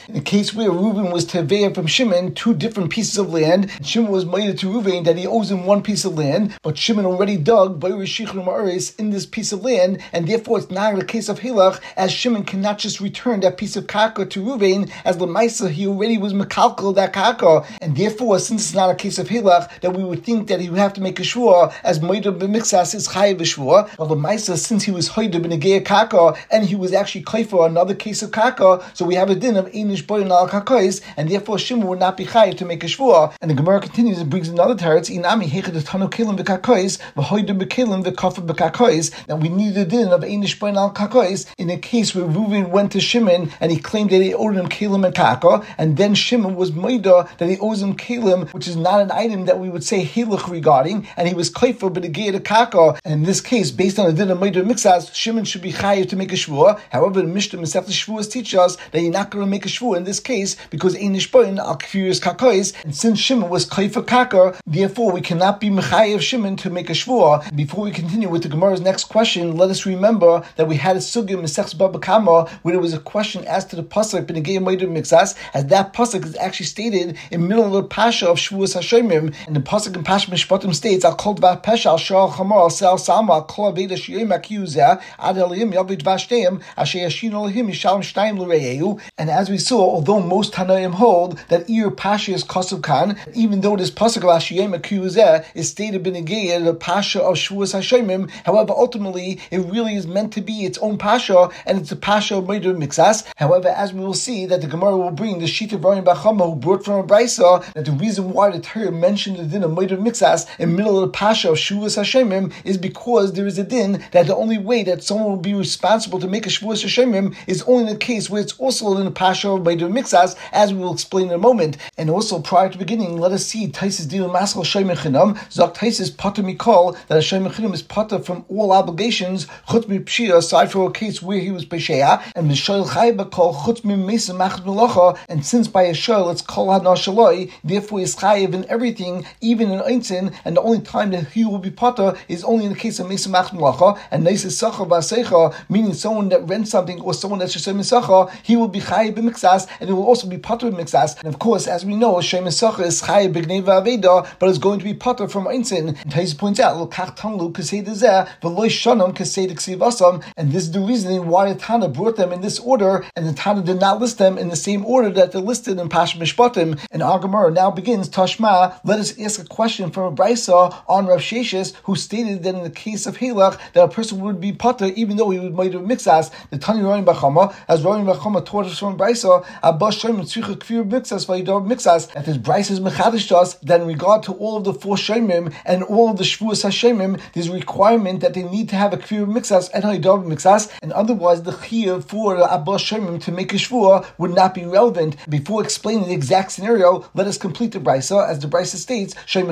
in 0.08 0.14
the 0.14 0.20
case 0.22 0.54
where 0.54 0.70
Reuben 0.70 1.10
was 1.10 1.26
Teveah 1.26 1.74
from 1.74 1.86
Shimon, 1.86 2.34
two 2.34 2.54
different 2.54 2.88
pieces 2.90 3.18
of 3.18 3.30
land. 3.32 3.70
Shimon 3.82 4.10
was 4.10 4.24
made 4.24 4.58
to 4.58 4.72
Reuben 4.72 5.02
that 5.04 5.18
he 5.18 5.26
owes 5.26 5.50
him 5.50 5.66
one 5.66 5.82
piece 5.82 6.06
of 6.06 6.16
land, 6.16 6.54
but 6.62 6.78
Shimon 6.78 7.04
already 7.04 7.36
dug 7.36 7.84
in 7.84 9.10
this 9.10 9.26
piece 9.26 9.52
of 9.52 9.62
land, 9.62 10.00
and 10.12 10.26
therefore 10.26 10.58
it's 10.58 10.70
not 10.70 10.98
a 10.98 11.04
case 11.04 11.28
of 11.28 11.40
Hilach, 11.40 11.80
as 11.96 12.10
Shimon 12.10 12.44
cannot 12.44 12.78
just 12.78 13.00
return 13.00 13.40
that 13.40 13.56
piece 13.56 13.76
of 13.76 13.86
kaka 14.22 14.30
to 14.30 14.40
Ruvain, 14.40 14.90
as 15.04 15.16
Lamaisa, 15.16 15.70
he 15.70 15.86
already 15.86 16.18
was 16.18 16.32
Mekalkal 16.32 16.94
that 16.94 17.12
kaka, 17.12 17.64
and 17.80 17.96
therefore, 17.96 18.38
since 18.38 18.66
it's 18.66 18.74
not 18.74 18.90
a 18.90 18.94
case 18.94 19.18
of 19.18 19.28
Hilach, 19.28 19.80
that 19.80 19.94
we 19.94 20.04
would 20.04 20.24
think 20.24 20.48
that 20.48 20.60
he 20.60 20.70
would 20.70 20.78
have 20.78 20.92
to 20.94 21.00
make 21.00 21.18
a 21.18 21.22
shvua, 21.22 21.72
as 21.82 21.98
Moida 22.00 22.36
b'mixas 22.36 22.94
is 22.94 23.08
Chayiv 23.08 23.38
shvua, 23.38 23.90
but 23.96 24.08
Lamaisa, 24.08 24.56
since 24.56 24.84
he 24.84 24.90
was 24.90 25.10
Hoida 25.10 25.34
b'negea 25.34 25.84
kaka, 25.84 26.34
and 26.50 26.64
he 26.64 26.74
was 26.74 26.92
actually 26.92 27.22
for 27.44 27.66
another 27.66 27.94
case 27.94 28.22
of 28.22 28.30
kaka, 28.30 28.84
so 28.94 29.04
we 29.04 29.14
have 29.14 29.30
a 29.30 29.34
din 29.34 29.56
of 29.56 29.66
Einish 29.66 30.04
Boyan 30.04 30.30
al 30.30 30.48
kakais, 30.48 31.00
and 31.16 31.30
therefore 31.30 31.58
Shimon 31.58 31.86
would 31.88 31.98
not 31.98 32.16
be 32.16 32.24
Chayiv 32.24 32.56
to 32.58 32.64
make 32.64 32.84
a 32.84 32.86
shvua. 32.86 33.34
And 33.40 33.50
the 33.50 33.54
Gemara 33.54 33.80
continues 33.80 34.18
and 34.18 34.30
brings 34.30 34.48
another 34.48 34.74
teretz, 34.74 35.10
Inami 35.10 35.46
hechad 35.46 35.72
tano 35.82 36.10
kelim 36.10 36.38
v'kakais, 36.38 36.98
v'hoida 37.14 37.58
b'kelim 37.58 38.04
v'kafa 38.04 38.46
b'kakais, 38.46 39.26
that 39.26 39.36
we 39.36 39.48
need 39.48 39.74
the 39.74 39.84
din 39.84 40.08
of 40.08 40.20
Einish 40.20 40.58
Boyan 40.58 40.76
al 40.76 40.92
kakais 40.92 41.46
in 41.58 41.70
a 41.70 41.78
case 41.78 42.14
where 42.14 42.24
Reuven 42.24 42.68
went 42.70 42.92
to 42.92 43.00
Shimon 43.00 43.50
and 43.60 43.72
he 43.72 43.78
claimed 43.78 44.11
that 44.18 44.24
he 44.24 44.34
owed 44.34 44.56
him 44.56 44.68
Kalim 44.68 45.04
and 45.04 45.14
Taka, 45.14 45.64
and 45.78 45.96
then 45.96 46.14
Shimon 46.14 46.54
was 46.54 46.72
Maida 46.72 47.28
that 47.38 47.48
he 47.48 47.58
owes 47.58 47.82
him 47.82 47.96
Kalim, 47.96 48.48
which 48.52 48.68
is 48.68 48.76
not 48.76 49.00
an 49.00 49.10
item 49.10 49.46
that 49.46 49.58
we 49.58 49.68
would 49.68 49.84
say 49.84 50.04
Hilach 50.04 50.48
regarding, 50.48 51.06
and 51.16 51.28
he 51.28 51.34
was 51.34 51.50
Kaifa 51.50 51.92
but 51.92 52.04
a 52.04 52.40
Kaka. 52.40 52.98
And 53.04 53.14
in 53.14 53.22
this 53.24 53.40
case, 53.40 53.70
based 53.70 53.98
on 53.98 54.06
the 54.06 54.12
din 54.12 54.30
of 54.30 54.40
Maida 54.40 54.62
Mixas, 54.62 55.14
Shimon 55.14 55.44
should 55.44 55.62
be 55.62 55.72
Chayiv 55.72 56.08
to 56.10 56.16
make 56.16 56.32
a 56.32 56.36
Shvua. 56.36 56.80
However, 56.90 57.22
the 57.22 57.28
Mishnah 57.28 57.58
Mesef 57.58 57.84
Shvuas 57.84 58.30
teach 58.30 58.54
us 58.54 58.76
that 58.92 59.00
you're 59.00 59.12
not 59.12 59.30
going 59.30 59.44
to 59.44 59.50
make 59.50 59.64
a 59.66 59.68
Shvua 59.68 59.96
in 59.96 60.04
this 60.04 60.20
case 60.20 60.56
because 60.70 60.94
Einish 60.94 61.30
Boin 61.30 61.58
al 61.58 61.78
Kfirius 61.78 62.20
Kakais, 62.20 62.72
and 62.84 62.94
since 62.94 63.18
Shimon 63.18 63.50
was 63.50 63.66
Kaifa 63.66 64.06
Kaka, 64.06 64.58
therefore 64.66 65.12
we 65.12 65.20
cannot 65.20 65.60
be 65.60 65.70
Mechayiv 65.70 66.20
Shimon 66.20 66.56
to 66.56 66.70
make 66.70 66.90
a 66.90 66.92
Shvua. 66.92 67.54
Before 67.56 67.84
we 67.84 67.90
continue 67.90 68.28
with 68.28 68.42
the 68.42 68.48
Gemara's 68.48 68.80
next 68.80 69.04
question, 69.04 69.56
let 69.56 69.70
us 69.70 69.86
remember 69.86 70.44
that 70.56 70.68
we 70.68 70.76
had 70.76 70.96
a 70.96 71.00
Sugim 71.00 71.42
Mesech 71.42 71.76
Baba 71.76 71.98
Kama 71.98 72.48
where 72.62 72.72
there 72.72 72.80
was 72.80 72.94
a 72.94 72.98
question 72.98 73.44
as 73.44 73.64
to 73.66 73.76
the 73.76 73.82
pasuk 74.02 74.26
b'negei 74.26 74.58
moedim 74.58 74.90
mixas, 74.96 75.34
as 75.54 75.66
that 75.66 75.92
pasuk 75.92 76.24
is 76.24 76.36
actually 76.36 76.66
stated 76.66 77.16
in 77.30 77.46
middle 77.46 77.66
of 77.66 77.72
the 77.72 77.82
pasha 77.82 78.28
of 78.28 78.36
Shavuos 78.36 78.74
Hashemim, 78.76 79.34
and 79.46 79.56
the 79.56 79.60
pasuk 79.60 79.96
in 79.96 80.02
Pasha 80.02 80.30
Mishpatim 80.30 80.74
states, 80.74 81.04
"Al 81.04 81.14
kol 81.14 81.36
dvar 81.36 81.62
pesha 81.62 81.86
al 81.86 81.98
shal 81.98 82.30
chamor 82.32 82.62
al 82.62 82.70
sel 82.70 82.96
salma 82.96 83.30
al 83.34 83.44
kol 83.44 83.72
aveda 83.72 83.92
shiyim 83.92 84.36
akiyuzeh 84.36 85.00
ad 85.18 85.36
eliyim 85.36 85.72
yavid 85.72 86.02
vashteim 86.02 86.60
asher 86.76 86.98
yashin 86.98 87.32
l'reyehu." 87.32 89.00
And 89.18 89.30
as 89.30 89.48
we 89.48 89.58
saw, 89.58 89.80
although 89.80 90.20
most 90.20 90.52
Tanaim 90.52 90.94
hold 90.94 91.38
that 91.48 91.68
Ir 91.70 91.90
Pasha 91.90 92.32
is 92.32 92.44
Kosuv 92.44 92.82
Khan, 92.82 93.16
even 93.34 93.60
though 93.60 93.76
this 93.76 93.90
pasuk 93.90 94.18
of 94.18 94.24
Ashiyim 94.24 94.78
akiyuzeh 94.78 95.44
is 95.54 95.68
stated 95.68 96.02
b'negei 96.02 96.62
the 96.64 96.74
pasha 96.74 97.22
of 97.22 97.36
Shavuos 97.36 97.74
Hashemim, 97.74 98.30
however, 98.44 98.72
ultimately 98.76 99.40
it 99.50 99.58
really 99.58 99.94
is 99.94 100.06
meant 100.06 100.32
to 100.32 100.40
be 100.40 100.64
its 100.64 100.78
own 100.78 100.98
pasha, 100.98 101.48
and 101.66 101.78
it's 101.78 101.92
a 101.92 101.96
pasha 101.96 102.36
of 102.36 102.44
Moedim 102.44 102.82
mixas. 102.82 103.24
However, 103.36 103.68
as 103.68 103.91
we 103.92 104.00
will 104.00 104.14
see, 104.14 104.46
that 104.46 104.60
the 104.60 104.66
Gemara 104.66 104.96
will 104.96 105.10
bring 105.10 105.38
the 105.38 105.46
sheet 105.46 105.72
of 105.72 105.84
Ryan 105.84 106.04
Bachama, 106.04 106.46
who 106.46 106.56
brought 106.56 106.84
from 106.84 106.94
a 106.94 107.04
Brisa, 107.04 107.72
that 107.74 107.84
the 107.84 107.92
reason 107.92 108.32
why 108.32 108.50
the 108.50 108.60
Torah 108.60 108.90
mentioned 108.90 109.36
the 109.36 109.44
din 109.44 109.62
of 109.62 109.70
Moedim 109.70 110.04
mixas 110.04 110.46
in 110.58 110.76
middle 110.76 110.96
of 110.96 111.02
the 111.02 111.12
pasha 111.12 111.50
of 111.50 111.56
Shavuos 111.56 111.98
Hashemim 111.98 112.52
is 112.64 112.78
because 112.78 113.32
there 113.32 113.46
is 113.46 113.58
a 113.58 113.64
din 113.64 114.04
that 114.12 114.26
the 114.26 114.36
only 114.36 114.58
way 114.58 114.82
that 114.82 115.02
someone 115.02 115.30
will 115.30 115.36
be 115.36 115.54
responsible 115.54 116.18
to 116.20 116.28
make 116.28 116.46
a 116.46 116.48
Shavuos 116.48 116.84
Hashemim 116.84 117.36
is 117.46 117.62
only 117.62 117.82
in 117.82 117.88
the 117.90 117.96
case 117.96 118.30
where 118.30 118.40
it's 118.40 118.58
also 118.58 118.96
in 118.96 119.04
the 119.04 119.10
pasha 119.10 119.50
of 119.50 119.60
Moedim 119.60 119.92
mixas, 119.92 120.36
as 120.52 120.72
we 120.72 120.80
will 120.80 120.92
explain 120.92 121.28
in 121.28 121.32
a 121.32 121.38
moment. 121.38 121.76
And 121.96 122.10
also, 122.10 122.40
prior 122.40 122.68
to 122.68 122.78
beginning, 122.78 123.18
let 123.18 123.32
us 123.32 123.46
see 123.46 123.68
Taisis 123.68 124.08
deal 124.08 124.28
Maskal 124.28 124.64
Shem 124.64 124.88
Chinam, 124.88 125.36
Zok 125.50 125.76
Taisis 125.76 126.16
Potter 126.16 126.42
Mikol, 126.42 126.96
that 127.08 127.18
a 127.18 127.22
Shem 127.22 127.46
is 127.46 127.82
Potter 127.82 128.18
from 128.18 128.44
all 128.48 128.72
obligations, 128.72 129.46
Chut 129.70 129.88
Pshia, 129.88 130.36
aside 130.36 130.70
from 130.70 130.82
a 130.82 130.90
case 130.90 131.22
where 131.22 131.38
he 131.38 131.50
was 131.50 131.64
Pesheya, 131.64 132.22
and 132.34 132.50
Mishoil 132.50 132.86
Chayba 132.86 133.30
Kol 133.30 133.54
Chut 133.64 133.81
Mesa 133.81 133.81
Machad 133.81 133.81
Melacha, 133.81 133.81
and 133.84 135.44
since 135.44 135.68
by 135.68 135.82
a 135.82 135.92
Shoil 135.92 136.30
it's 136.30 136.42
Kol 136.42 136.68
Hanashaloi, 136.68 137.50
therefore 137.64 138.00
is 138.00 138.16
Chayiv 138.16 138.54
in 138.54 138.68
everything, 138.68 139.26
even 139.40 139.70
in 139.70 139.80
Einzin, 139.80 140.34
and 140.44 140.56
the 140.56 140.62
only 140.62 140.80
time 140.80 141.10
that 141.10 141.28
he 141.28 141.44
will 141.44 141.58
be 141.58 141.70
Potter 141.70 142.14
is 142.28 142.44
only 142.44 142.64
in 142.64 142.72
the 142.72 142.78
case 142.78 142.98
of 142.98 143.08
Mesa 143.08 143.28
Machad 143.28 143.50
Melacha, 143.50 143.98
and 144.10 144.26
Nesa 144.26 144.50
Sacha 144.50 145.64
meaning 145.68 145.94
someone 145.94 146.28
that 146.28 146.46
rents 146.48 146.70
something 146.70 147.00
or 147.00 147.14
someone 147.14 147.38
that's 147.38 147.58
Shem 147.60 147.82
Sacha, 147.82 148.32
he 148.42 148.56
will 148.56 148.68
be 148.68 148.80
Chayiv 148.80 149.14
Mixas, 149.14 149.66
and 149.80 149.88
he 149.88 149.94
will 149.94 150.04
also 150.04 150.26
be 150.28 150.38
Potter 150.38 150.68
in 150.68 150.74
Mixas. 150.74 151.18
And 151.18 151.28
of 151.28 151.38
course, 151.38 151.66
as 151.66 151.84
we 151.84 151.94
know, 151.94 152.20
Shem 152.20 152.50
Sacha 152.50 152.82
is 152.82 153.02
Chayiv 153.02 153.32
B'gneva 153.32 153.82
Aveda, 153.82 154.28
but 154.38 154.48
is 154.48 154.58
going 154.58 154.78
to 154.78 154.84
be 154.84 154.94
Potter 154.94 155.28
from 155.28 155.46
Einzin. 155.46 156.00
And 156.02 156.10
Tais 156.10 156.34
points 156.34 156.60
out, 156.60 156.76
Lokach 156.76 157.16
Tanglu 157.16 157.52
Kasei 157.52 157.84
Dezeh, 157.84 158.28
Veloy 158.40 158.66
Shanam 158.68 159.14
Kasei 159.14 159.50
Ksivasam, 159.50 160.22
and 160.36 160.52
this 160.52 160.64
is 160.64 160.72
the 160.72 160.80
reasoning 160.80 161.26
why 161.26 161.52
the 161.52 161.58
Tana 161.58 161.88
brought 161.88 162.16
them 162.16 162.32
in 162.32 162.40
this 162.40 162.58
order, 162.58 163.04
and 163.16 163.26
the 163.26 163.32
Tana 163.32 163.62
did 163.72 163.80
not 163.80 164.00
list 164.00 164.18
them 164.18 164.36
in 164.36 164.48
the 164.48 164.56
same 164.56 164.84
order 164.84 165.08
that 165.10 165.32
they're 165.32 165.40
listed 165.40 165.78
in 165.78 165.88
Pash 165.88 166.16
Mishpatim. 166.16 166.78
And 166.90 167.02
Our 167.02 167.50
now 167.50 167.70
begins 167.70 168.08
Tashma. 168.08 168.78
Let 168.84 168.98
us 168.98 169.18
ask 169.18 169.40
a 169.40 169.46
question 169.46 169.90
from 169.90 170.12
a 170.12 170.16
Brisa 170.16 170.74
on 170.86 171.06
Rav 171.06 171.20
Sheshes, 171.20 171.74
who 171.84 171.96
stated 171.96 172.42
that 172.42 172.54
in 172.54 172.64
the 172.64 172.70
case 172.70 173.06
of 173.06 173.16
Halach, 173.16 173.58
that 173.72 173.82
a 173.82 173.88
person 173.88 174.20
would 174.20 174.40
be 174.40 174.52
Potter 174.52 174.90
even 174.94 175.16
though 175.16 175.30
he 175.30 175.38
would 175.38 175.54
might 175.54 175.72
have 175.72 175.86
mixed 175.86 176.02
mixas. 176.06 176.30
The 176.50 176.58
Tani 176.58 176.82
Roin 176.82 177.04
Bachama, 177.04 177.54
as 177.68 177.82
Roin 177.82 178.04
Bachama 178.04 178.44
taught 178.44 178.66
us 178.66 178.78
from 178.78 178.98
Brisa, 178.98 179.44
Abba 179.62 179.92
Shem 179.92 180.20
Tzricha 180.20 180.56
Kvir 180.56 180.88
Mixas 180.88 181.26
Vaidor 181.26 181.66
Mixas, 181.66 182.12
that 182.12 182.26
this 182.26 182.36
Brisa 182.36 182.72
is 182.72 182.80
Mechadish 182.80 183.28
to 183.28 183.36
us 183.36 183.54
that 183.54 183.80
in 183.80 183.86
regard 183.86 184.22
to 184.24 184.32
all 184.34 184.56
of 184.56 184.64
the 184.64 184.74
four 184.74 184.96
Shemim 184.96 185.54
and 185.64 185.82
all 185.84 186.10
of 186.10 186.18
the 186.18 186.24
Shvuas 186.24 186.64
Hashemim, 186.64 187.20
there's 187.32 187.48
a 187.48 187.52
requirement 187.52 188.20
that 188.20 188.34
they 188.34 188.42
need 188.42 188.68
to 188.70 188.76
have 188.76 188.92
a 188.92 188.98
Kvir 188.98 189.26
Mixas 189.26 189.70
and 189.72 189.84
Haidor 189.84 190.24
Mixas, 190.24 190.70
and 190.82 190.92
otherwise 190.92 191.42
the 191.42 191.52
Chiyah 191.52 192.04
for 192.04 192.36
Abba 192.36 192.72
Shemim 192.72 193.22
to 193.22 193.32
make 193.32 193.52
a 193.52 193.56
Would 193.70 194.34
not 194.34 194.54
be 194.54 194.64
relevant. 194.64 195.16
Before 195.28 195.62
explaining 195.62 196.08
the 196.08 196.14
exact 196.14 196.52
scenario, 196.52 197.08
let 197.14 197.26
us 197.26 197.38
complete 197.38 197.72
the 197.72 197.80
Brisa, 197.80 198.28
as 198.28 198.40
the 198.40 198.48
Brisa 198.48 198.76
states, 198.76 199.14
and 199.34 199.48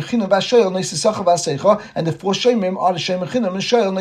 the 2.06 2.12
four 2.12 2.32
Shemim 2.32 2.76
are 2.78 2.92
the 2.92 2.98
Shemechina 2.98 3.48
and 3.48 3.96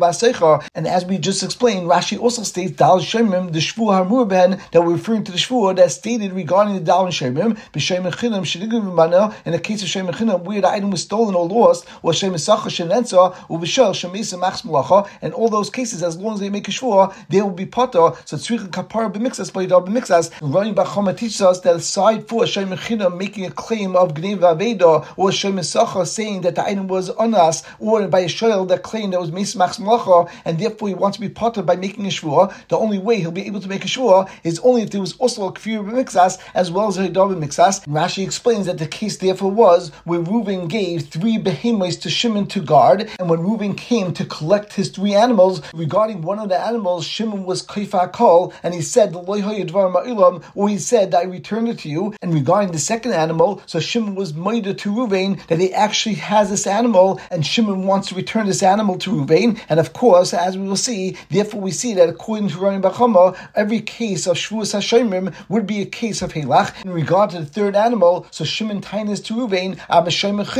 Vasecha. 0.00 0.68
And 0.74 0.86
as 0.86 1.04
we 1.04 1.18
just 1.18 1.42
explained, 1.42 1.88
Rashi 1.88 2.18
also 2.18 2.42
states 2.42 2.72
Dal 2.72 3.00
Shemim, 3.00 3.52
the 3.52 3.58
Shvua 3.58 4.06
Hamur 4.06 4.28
Ben, 4.28 4.60
that 4.72 4.82
we're 4.82 4.92
referring 4.92 5.24
to 5.24 5.32
the 5.32 5.38
Shvua 5.38 5.76
that 5.76 5.92
stated 5.92 6.32
regarding 6.32 6.74
the 6.74 6.80
Dal 6.80 7.06
Shemim, 7.06 7.58
B'Shemechinam 7.72 8.42
Shedigim 8.42 9.34
in 9.44 9.52
the 9.52 9.58
case 9.58 9.82
of 9.82 9.88
Shemechinam, 9.88 10.42
where 10.42 10.60
the 10.60 10.68
item 10.68 10.90
was 10.90 11.02
stolen 11.02 11.34
or 11.34 11.46
lost, 11.46 11.86
or 12.02 12.12
Shemesacha 12.12 12.68
Shenenza, 12.68 13.34
or 13.48 13.58
Vishal 13.58 13.92
Shemisa 13.92 14.38
Machs 14.38 14.60
and 15.22 15.32
all 15.34 15.48
those 15.48 15.70
cases, 15.70 16.02
as 16.02 16.16
long 16.16 16.34
as 16.34 16.40
they 16.40 16.50
make 16.50 16.68
a 16.68 16.70
Shvua, 16.70 17.14
they 17.28 17.40
will 17.42 17.50
be 17.50 17.66
potter. 17.66 18.12
So 18.24 18.36
Tzricha 18.36 18.68
Kapara 18.68 19.10
B'Mixas, 19.40 19.52
B'Yidar 19.52 19.86
B'Mixas, 19.86 20.30
Rami 20.42 20.74
Bachama 20.74 21.16
teaches 21.16 21.40
us 21.40 21.60
that 21.60 21.76
aside 21.76 22.28
for 22.28 22.44
Shemechinam 22.44 23.16
making 23.16 23.46
a 23.46 23.50
claim 23.50 23.96
of 23.96 24.14
Gnev 24.14 24.40
Aveda, 24.40 25.06
or 25.16 25.30
Shemesacha 25.30 26.06
saying 26.06 26.42
that 26.42 26.54
the 26.56 26.64
item 26.64 26.88
was 26.88 27.10
on 27.10 27.34
us, 27.34 27.62
or 27.78 28.06
by 28.08 28.20
a 28.20 28.26
Shoel 28.26 28.68
that 28.68 28.82
claimed 28.82 29.12
that 29.12 29.20
was 29.20 29.32
Mesa 29.32 29.58
Machs 29.58 29.78
Malacha, 29.78 30.30
and 30.44 30.58
therefore 30.58 30.88
he 30.88 30.94
wants 30.94 31.16
to 31.16 31.20
be 31.20 31.28
potter 31.28 31.62
by 31.62 31.76
making 31.76 32.04
a 32.06 32.08
Shvua, 32.08 32.52
the 32.68 32.76
only 32.76 32.98
way 32.98 33.16
he'll 33.16 33.30
be 33.30 33.46
able 33.46 33.60
to 33.60 33.68
make 33.68 33.84
a 33.84 33.88
Shvua 33.88 34.28
is 34.44 34.58
only 34.60 34.82
if 34.82 34.90
there 34.90 35.00
was 35.00 35.16
also 35.16 35.48
a 35.48 35.52
Kfir 35.52 35.84
B'Mixas, 35.84 36.38
as 36.54 36.70
well 36.70 36.88
as 36.88 36.98
a 36.98 37.08
Hidar 37.08 37.34
B'Mixas. 37.34 37.86
Rashi 37.86 38.22
explains 38.24 38.66
that 38.66 38.78
the 38.78 38.86
case 38.86 39.16
therefore 39.18 39.50
was 39.50 39.90
where 40.04 40.20
Reuven 40.20 40.68
gave 40.68 41.08
three 41.08 41.38
behemoths 41.38 41.96
to 41.96 42.10
Shimon 42.10 42.46
to 42.48 42.60
guard, 42.60 43.08
and 43.18 43.30
when 43.30 43.40
Reuven 43.40 43.76
came 43.76 44.12
to 44.12 44.24
collect 44.24 44.74
his 44.74 44.90
three 44.90 45.14
animals, 45.14 45.62
regarding 45.72 46.22
one 46.22 46.38
of 46.38 46.48
the 46.48 46.58
animals, 46.58 47.06
Shimon 47.06 47.44
was 47.44 47.64
Kaifa 47.64 48.12
Kol, 48.12 48.52
and 48.62 48.74
he 48.74 48.82
said, 48.82 49.12
the 49.12 49.18
or 50.54 50.68
he 50.68 50.78
said 50.78 51.10
that 51.10 51.20
I 51.20 51.24
returned 51.24 51.68
it 51.68 51.78
to 51.80 51.88
you. 51.88 52.14
And 52.22 52.32
regarding 52.32 52.72
the 52.72 52.78
second 52.78 53.12
animal, 53.12 53.62
so 53.66 53.80
Shimon 53.80 54.14
was 54.14 54.34
Maida 54.34 54.74
to 54.74 54.90
Ruvain 54.90 55.44
that 55.48 55.58
he 55.58 55.72
actually 55.74 56.16
has 56.16 56.50
this 56.50 56.66
animal, 56.66 57.20
and 57.30 57.44
Shimon 57.44 57.86
wants 57.86 58.08
to 58.08 58.14
return 58.14 58.46
this 58.46 58.62
animal 58.62 58.98
to 58.98 59.10
Ruvain. 59.10 59.60
And 59.68 59.80
of 59.80 59.92
course, 59.92 60.32
as 60.32 60.56
we 60.56 60.68
will 60.68 60.76
see, 60.76 61.16
therefore 61.30 61.60
we 61.60 61.70
see 61.70 61.94
that 61.94 62.08
according 62.08 62.48
to 62.50 62.58
Rami 62.58 62.82
Bachama, 62.82 63.36
every 63.54 63.80
case 63.80 64.26
of 64.26 64.36
Shavuos 64.36 64.74
Hashemim 64.74 65.34
would 65.48 65.66
be 65.66 65.80
a 65.80 65.86
case 65.86 66.22
of 66.22 66.32
Helach. 66.32 66.84
In 66.84 66.90
regard 66.92 67.30
to 67.30 67.40
the 67.40 67.46
third 67.46 67.76
animal, 67.76 68.26
so 68.30 68.44
Shimon 68.44 68.80
Tainis 68.80 69.24
to 69.24 69.34
Ruvain, 69.34 69.76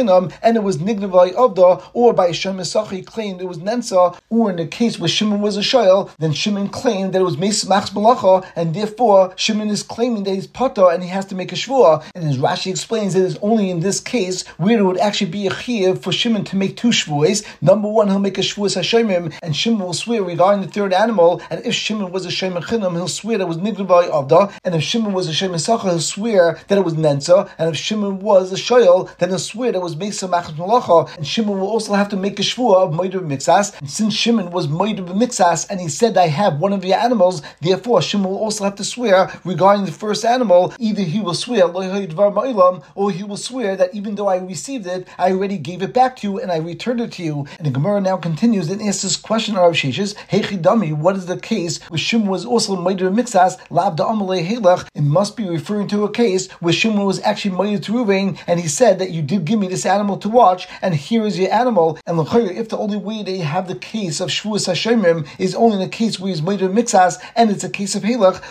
Chinam, 0.01 0.33
and 0.43 0.57
it 0.57 0.63
was 0.63 0.79
Nignavai 0.79 1.35
Avda, 1.35 1.83
or 1.93 2.13
by 2.13 2.33
Shem 2.33 2.59
Sachi 2.59 3.05
claimed 3.05 3.41
it 3.41 3.47
was 3.47 3.59
Nensa, 3.59 4.19
or 4.29 4.51
in 4.51 4.57
the 4.57 4.67
case 4.67 4.99
where 4.99 5.09
Shimon 5.09 5.41
was 5.41 5.57
a 5.57 5.61
Shoyal, 5.61 6.11
then 6.19 6.33
Shimon 6.33 6.69
claimed 6.69 7.13
that 7.13 7.21
it 7.21 7.25
was 7.25 7.39
Mes 7.39 7.65
Machs 7.65 7.91
Malacha, 7.91 8.45
and 8.61 8.75
therefore 8.75 9.33
Shimon 9.37 9.69
is 9.69 9.83
claiming 9.83 10.25
that 10.25 10.35
he's 10.35 10.47
Pata 10.47 10.89
and 10.89 11.03
he 11.03 11.09
has 11.09 11.25
to 11.27 11.35
make 11.35 11.53
a 11.53 11.55
Shvua. 11.55 12.05
And 12.15 12.25
as 12.29 12.37
Rashi 12.37 12.71
explains, 12.71 13.15
it 13.15 13.23
is 13.23 13.39
only 13.41 13.71
in 13.71 13.81
this 13.81 14.01
case 14.01 14.47
where 14.59 14.79
it 14.79 14.83
would 14.83 14.99
actually 14.99 15.31
be 15.31 15.47
a 15.47 15.55
Chiv 15.55 16.03
for 16.03 16.13
Shimon 16.13 16.45
to 16.45 16.57
make 16.57 16.77
two 16.77 16.89
Shvuas. 16.89 17.45
Number 17.63 17.89
one, 17.89 18.09
he'll 18.09 18.19
make 18.19 18.39
a 18.39 18.43
Shvuas 18.43 18.77
Hashemim, 18.77 19.33
and 19.43 19.57
Shimon 19.57 19.81
will 19.81 19.95
swear 19.95 20.23
regarding 20.23 20.61
the 20.61 20.71
third 20.71 20.93
animal, 20.93 21.41
and 21.51 21.65
if 21.65 21.75
Shimon 21.75 22.13
was 22.13 22.27
a 22.27 22.31
Shem 22.31 22.53
Chinam, 22.55 22.93
he'll 22.93 23.09
swear 23.09 23.39
that 23.39 23.45
it 23.45 23.49
was 23.49 23.57
Nignavai 23.57 24.11
Avda, 24.11 24.53
and 24.65 24.75
if 24.75 24.83
Shimon 24.83 25.13
was 25.13 25.29
a 25.29 25.33
Shem 25.33 25.57
Sacha, 25.59 25.89
he'll 25.89 26.01
swear 26.01 26.61
that 26.69 26.77
it 26.77 26.85
was 26.85 26.95
Nensa, 26.95 27.51
and 27.59 27.71
if 27.71 27.77
Shimon 27.77 28.21
was 28.21 28.53
a 28.53 28.57
Shoyal, 28.57 29.09
then 29.19 29.31
he'll 29.31 29.39
swear 29.39 29.73
that 29.73 29.79
it 29.79 29.83
was 29.83 29.97
Mesa 29.97 30.29
Machas 30.29 30.57
Malacha, 30.57 31.17
and 31.17 31.27
Shimon 31.27 31.59
will 31.61 31.69
also 31.69 31.95
have 31.95 32.09
to 32.11 32.17
make 32.17 32.39
a 32.39 32.43
Shvua 32.43 32.87
of 32.87 32.93
Moidu 32.93 33.21
Mixas, 33.21 33.79
and 33.81 33.91
since 33.91 34.15
Shimon 34.15 34.51
was 34.51 34.67
Moidu 34.67 35.07
Mixas, 35.07 35.67
and 35.71 35.81
he 35.81 35.89
said, 35.89 36.19
I 36.19 36.27
have 36.27 36.61
one 36.61 36.73
of 36.73 36.85
your 36.85 36.99
animals, 36.99 37.43
therefore 37.61 38.03
Shimon 38.03 38.31
will 38.31 38.39
also 38.39 38.50
have 38.59 38.75
to 38.77 38.85
swear 38.85 39.31
regarding 39.45 39.85
the 39.85 39.93
first 39.93 40.25
animal, 40.25 40.75
either 40.79 41.03
he 41.03 41.21
will 41.21 41.35
swear, 41.35 41.65
or 41.65 43.11
he 43.11 43.23
will 43.25 43.37
swear 43.37 43.77
that 43.77 43.95
even 43.95 44.15
though 44.17 44.29
I 44.29 44.37
received 44.39 44.87
it, 44.87 45.09
I 45.19 45.33
already 45.33 45.59
gave 45.59 45.83
it 45.83 45.95
back 45.95 46.17
to 46.17 46.29
you 46.29 46.41
and 46.41 46.51
I 46.51 46.59
returned 46.59 47.01
it 47.01 47.13
to 47.13 47.23
you. 47.23 47.47
And 47.59 47.67
the 47.67 47.71
Gemara 47.71 48.01
now 48.01 48.17
continues 48.17 48.69
and 48.69 48.83
asks 48.83 49.03
this 49.03 49.17
question 49.17 49.57
of 49.57 49.73
Sheshes, 49.73 50.15
Hechidami, 50.29 50.93
what 50.93 51.17
is 51.17 51.27
the 51.27 51.39
case 51.39 51.81
where 51.85 51.99
Shimon 51.99 52.29
was 52.29 52.45
also 52.45 52.77
Moidu 52.77 53.13
Mixas, 53.15 53.59
Lab 53.71 53.97
Amalei 53.99 54.47
Helach? 54.47 54.87
It 54.95 55.03
must 55.03 55.37
be 55.37 55.49
referring 55.49 55.89
to 55.89 56.05
a 56.05 56.11
case 56.11 56.51
where 56.61 56.73
Shimon 56.73 57.05
was 57.05 57.21
actually 57.23 57.57
Moidu 57.57 57.81
Ruvain, 57.81 58.39
and 58.47 58.61
he 58.61 58.69
said 58.69 58.99
that 58.99 59.11
you 59.11 59.23
did 59.23 59.45
give 59.45 59.59
me 59.59 59.69
this 59.69 59.87
animal 59.87 60.17
to 60.19 60.29
watch, 60.29 60.69
and 60.83 60.95
here 60.95 61.25
is 61.25 61.39
your 61.39 61.53
animal. 61.53 61.99
And 62.07 62.19
if 62.21 62.69
the 62.69 62.79
only 62.79 62.97
way 62.97 63.23
they 63.23 63.39
have 63.39 63.69
the 63.69 63.75
case 63.75 64.21
of 64.21 64.29
Shavuos 64.29 64.69
Hashemim 64.69 65.27
is 65.39 65.55
only 65.55 65.77
in 65.77 65.83
a 65.83 65.89
case 65.89 66.19
where 66.19 66.29
he's 66.29 66.43
made 66.43 66.63
of 66.63 66.73
mixas, 66.73 67.19
and 67.37 67.51
it's 67.51 67.65
a 67.65 67.71
case 67.71 67.95
of 67.95 68.05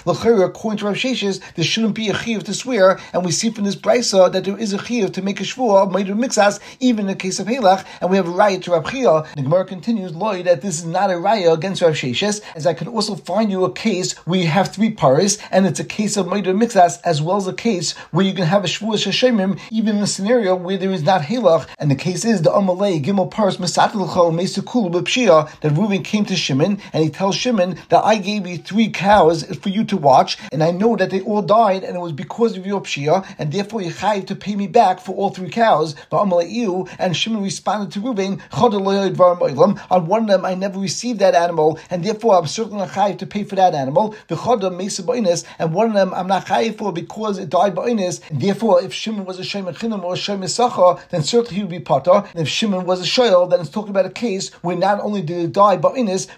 Halach, 0.06 0.46
according 0.46 0.80
to 0.80 0.86
Rav 0.86 0.96
Sheshes, 0.96 1.42
there 1.56 1.66
shouldn't 1.66 1.96
be 1.96 2.10
a 2.10 2.14
chiv 2.14 2.44
to 2.46 2.54
swear, 2.54 3.00
and 3.14 3.26
we 3.26 3.32
see 3.32 3.50
from 3.50 3.66
this 3.66 3.76
brisa 3.76 4.32
that 4.32 4.44
there 4.44 4.58
is 4.58 4.74
a 4.74 4.84
chiv 4.84 5.12
to 5.14 5.22
make 5.22 5.40
a 5.40 5.44
shvua 5.44 5.84
of 5.84 5.96
of 5.96 6.18
mixas, 6.18 6.60
even 6.80 7.02
in 7.02 7.08
the 7.08 7.16
case 7.16 7.40
of 7.40 7.48
Halach, 7.48 7.86
and 8.02 8.10
we 8.10 8.18
have 8.18 8.28
a 8.28 8.32
riot 8.32 8.64
to 8.64 8.72
Rav 8.72 8.90
Chia. 8.90 9.24
The 9.36 9.42
Gemara 9.44 9.66
continues, 9.66 10.16
Lloyd, 10.16 10.46
that 10.46 10.62
this 10.62 10.80
is 10.80 10.86
not 10.86 11.12
a 11.12 11.18
riot 11.18 11.52
against 11.54 11.82
Rav 11.82 11.94
Sheshes, 11.94 12.42
as 12.56 12.66
I 12.66 12.74
can 12.74 12.88
also 12.88 13.16
find 13.16 13.52
you 13.52 13.66
a 13.66 13.72
case 13.72 14.14
where 14.20 14.40
you 14.40 14.48
have 14.48 14.74
three 14.74 14.92
paris, 14.92 15.38
and 15.52 15.66
it's 15.66 15.80
a 15.80 15.86
case 15.86 16.18
of 16.18 16.28
made 16.28 16.46
mixas, 16.46 17.00
as 17.04 17.22
well 17.22 17.38
as 17.38 17.48
a 17.48 17.54
case 17.54 17.94
where 18.12 18.26
you 18.26 18.34
can 18.34 18.46
have 18.46 18.64
a 18.64 18.68
Shavuos 18.68 19.06
Hashemim, 19.06 19.60
even 19.72 19.98
in 19.98 20.04
a 20.04 20.08
scenario 20.08 20.56
where 20.56 20.78
there 20.78 20.92
is 20.92 21.04
not 21.04 21.22
Halach, 21.22 21.68
and 21.78 21.90
the 21.90 21.96
case 21.96 22.26
is 22.26 22.42
the 22.42 22.52
Amalei 22.52 23.04
Gimel 23.04 23.30
Paris 23.30 23.58
Mesatilcho 23.58 24.32
Mesukul 24.32 24.92
B'Pshia 24.92 25.50
that 25.62 25.74
Reuven 25.74 26.04
came 26.04 26.26
to 26.26 26.36
Shimon 26.36 26.80
and 26.94 27.04
he 27.04 27.10
tells 27.10 27.36
Shimon 27.36 27.78
that 27.90 28.04
I 28.04 28.18
gave 28.18 28.48
you 28.48 28.58
three 28.58 28.90
cows 28.90 29.44
for 29.58 29.70
you 29.70 29.79
to 29.86 29.98
watch, 29.98 30.38
and 30.52 30.64
I 30.64 30.72
know 30.72 30.96
that 30.96 31.10
they 31.10 31.22
all 31.22 31.42
died, 31.42 31.84
and 31.84 31.96
it 31.96 32.00
was 32.00 32.12
because 32.12 32.58
of 32.58 32.66
your 32.66 32.82
Pshia, 32.82 33.26
and 33.38 33.52
therefore 33.52 33.82
you 33.82 33.92
have 33.92 34.26
to 34.26 34.36
pay 34.36 34.56
me 34.56 34.68
back 34.68 35.00
for 35.00 35.16
all 35.16 35.30
three 35.30 35.50
cows. 35.50 35.96
But 36.10 36.22
I'm 36.22 36.30
like 36.30 36.50
you, 36.50 36.88
and 36.98 37.16
Shimon 37.16 37.44
responded 37.44 37.92
to 37.94 38.02
Reuven, 38.02 38.42
on 39.92 40.08
one 40.08 40.22
of 40.24 40.28
them 40.28 40.46
I 40.46 40.56
never 40.56 40.80
received 40.80 41.20
that 41.20 41.36
animal, 41.36 41.80
and 41.90 42.04
therefore 42.04 42.38
I'm 42.38 42.48
certainly 42.48 42.80
not 42.80 42.90
chayiv 42.90 43.20
to 43.20 43.28
pay 43.28 43.44
for 43.44 43.56
that 43.56 43.74
animal. 43.74 44.16
And 44.30 45.74
one 45.74 45.88
of 45.88 45.94
them 45.94 46.14
I'm 46.14 46.28
not 46.28 46.46
chayiv 46.46 46.78
for 46.78 46.92
because 46.94 47.38
it 47.38 47.50
died 47.50 47.76
by 47.76 47.90
and 47.90 48.00
therefore 48.32 48.84
if 48.84 48.94
Shimon 48.94 49.26
was 49.26 49.40
a 49.40 49.44
Shem 49.44 49.66
Chinim 49.66 50.04
or 50.04 50.14
a 50.14 50.18
Shem 50.18 50.48
Sacha, 50.48 51.02
then 51.10 51.24
certainly 51.24 51.56
he 51.56 51.62
would 51.64 51.72
be 51.72 51.80
Potter. 51.80 52.24
And 52.34 52.42
if 52.42 52.48
Shimon 52.48 52.86
was 52.86 53.02
a 53.02 53.04
Shoyal, 53.04 53.50
then 53.50 53.60
it's 53.60 53.70
talking 53.70 53.90
about 53.90 54.06
a 54.06 54.12
case 54.12 54.52
where 54.62 54.76
not 54.76 55.02
only 55.02 55.22
did 55.22 55.38
it 55.38 55.52
die 55.54 55.78
by 55.78 55.90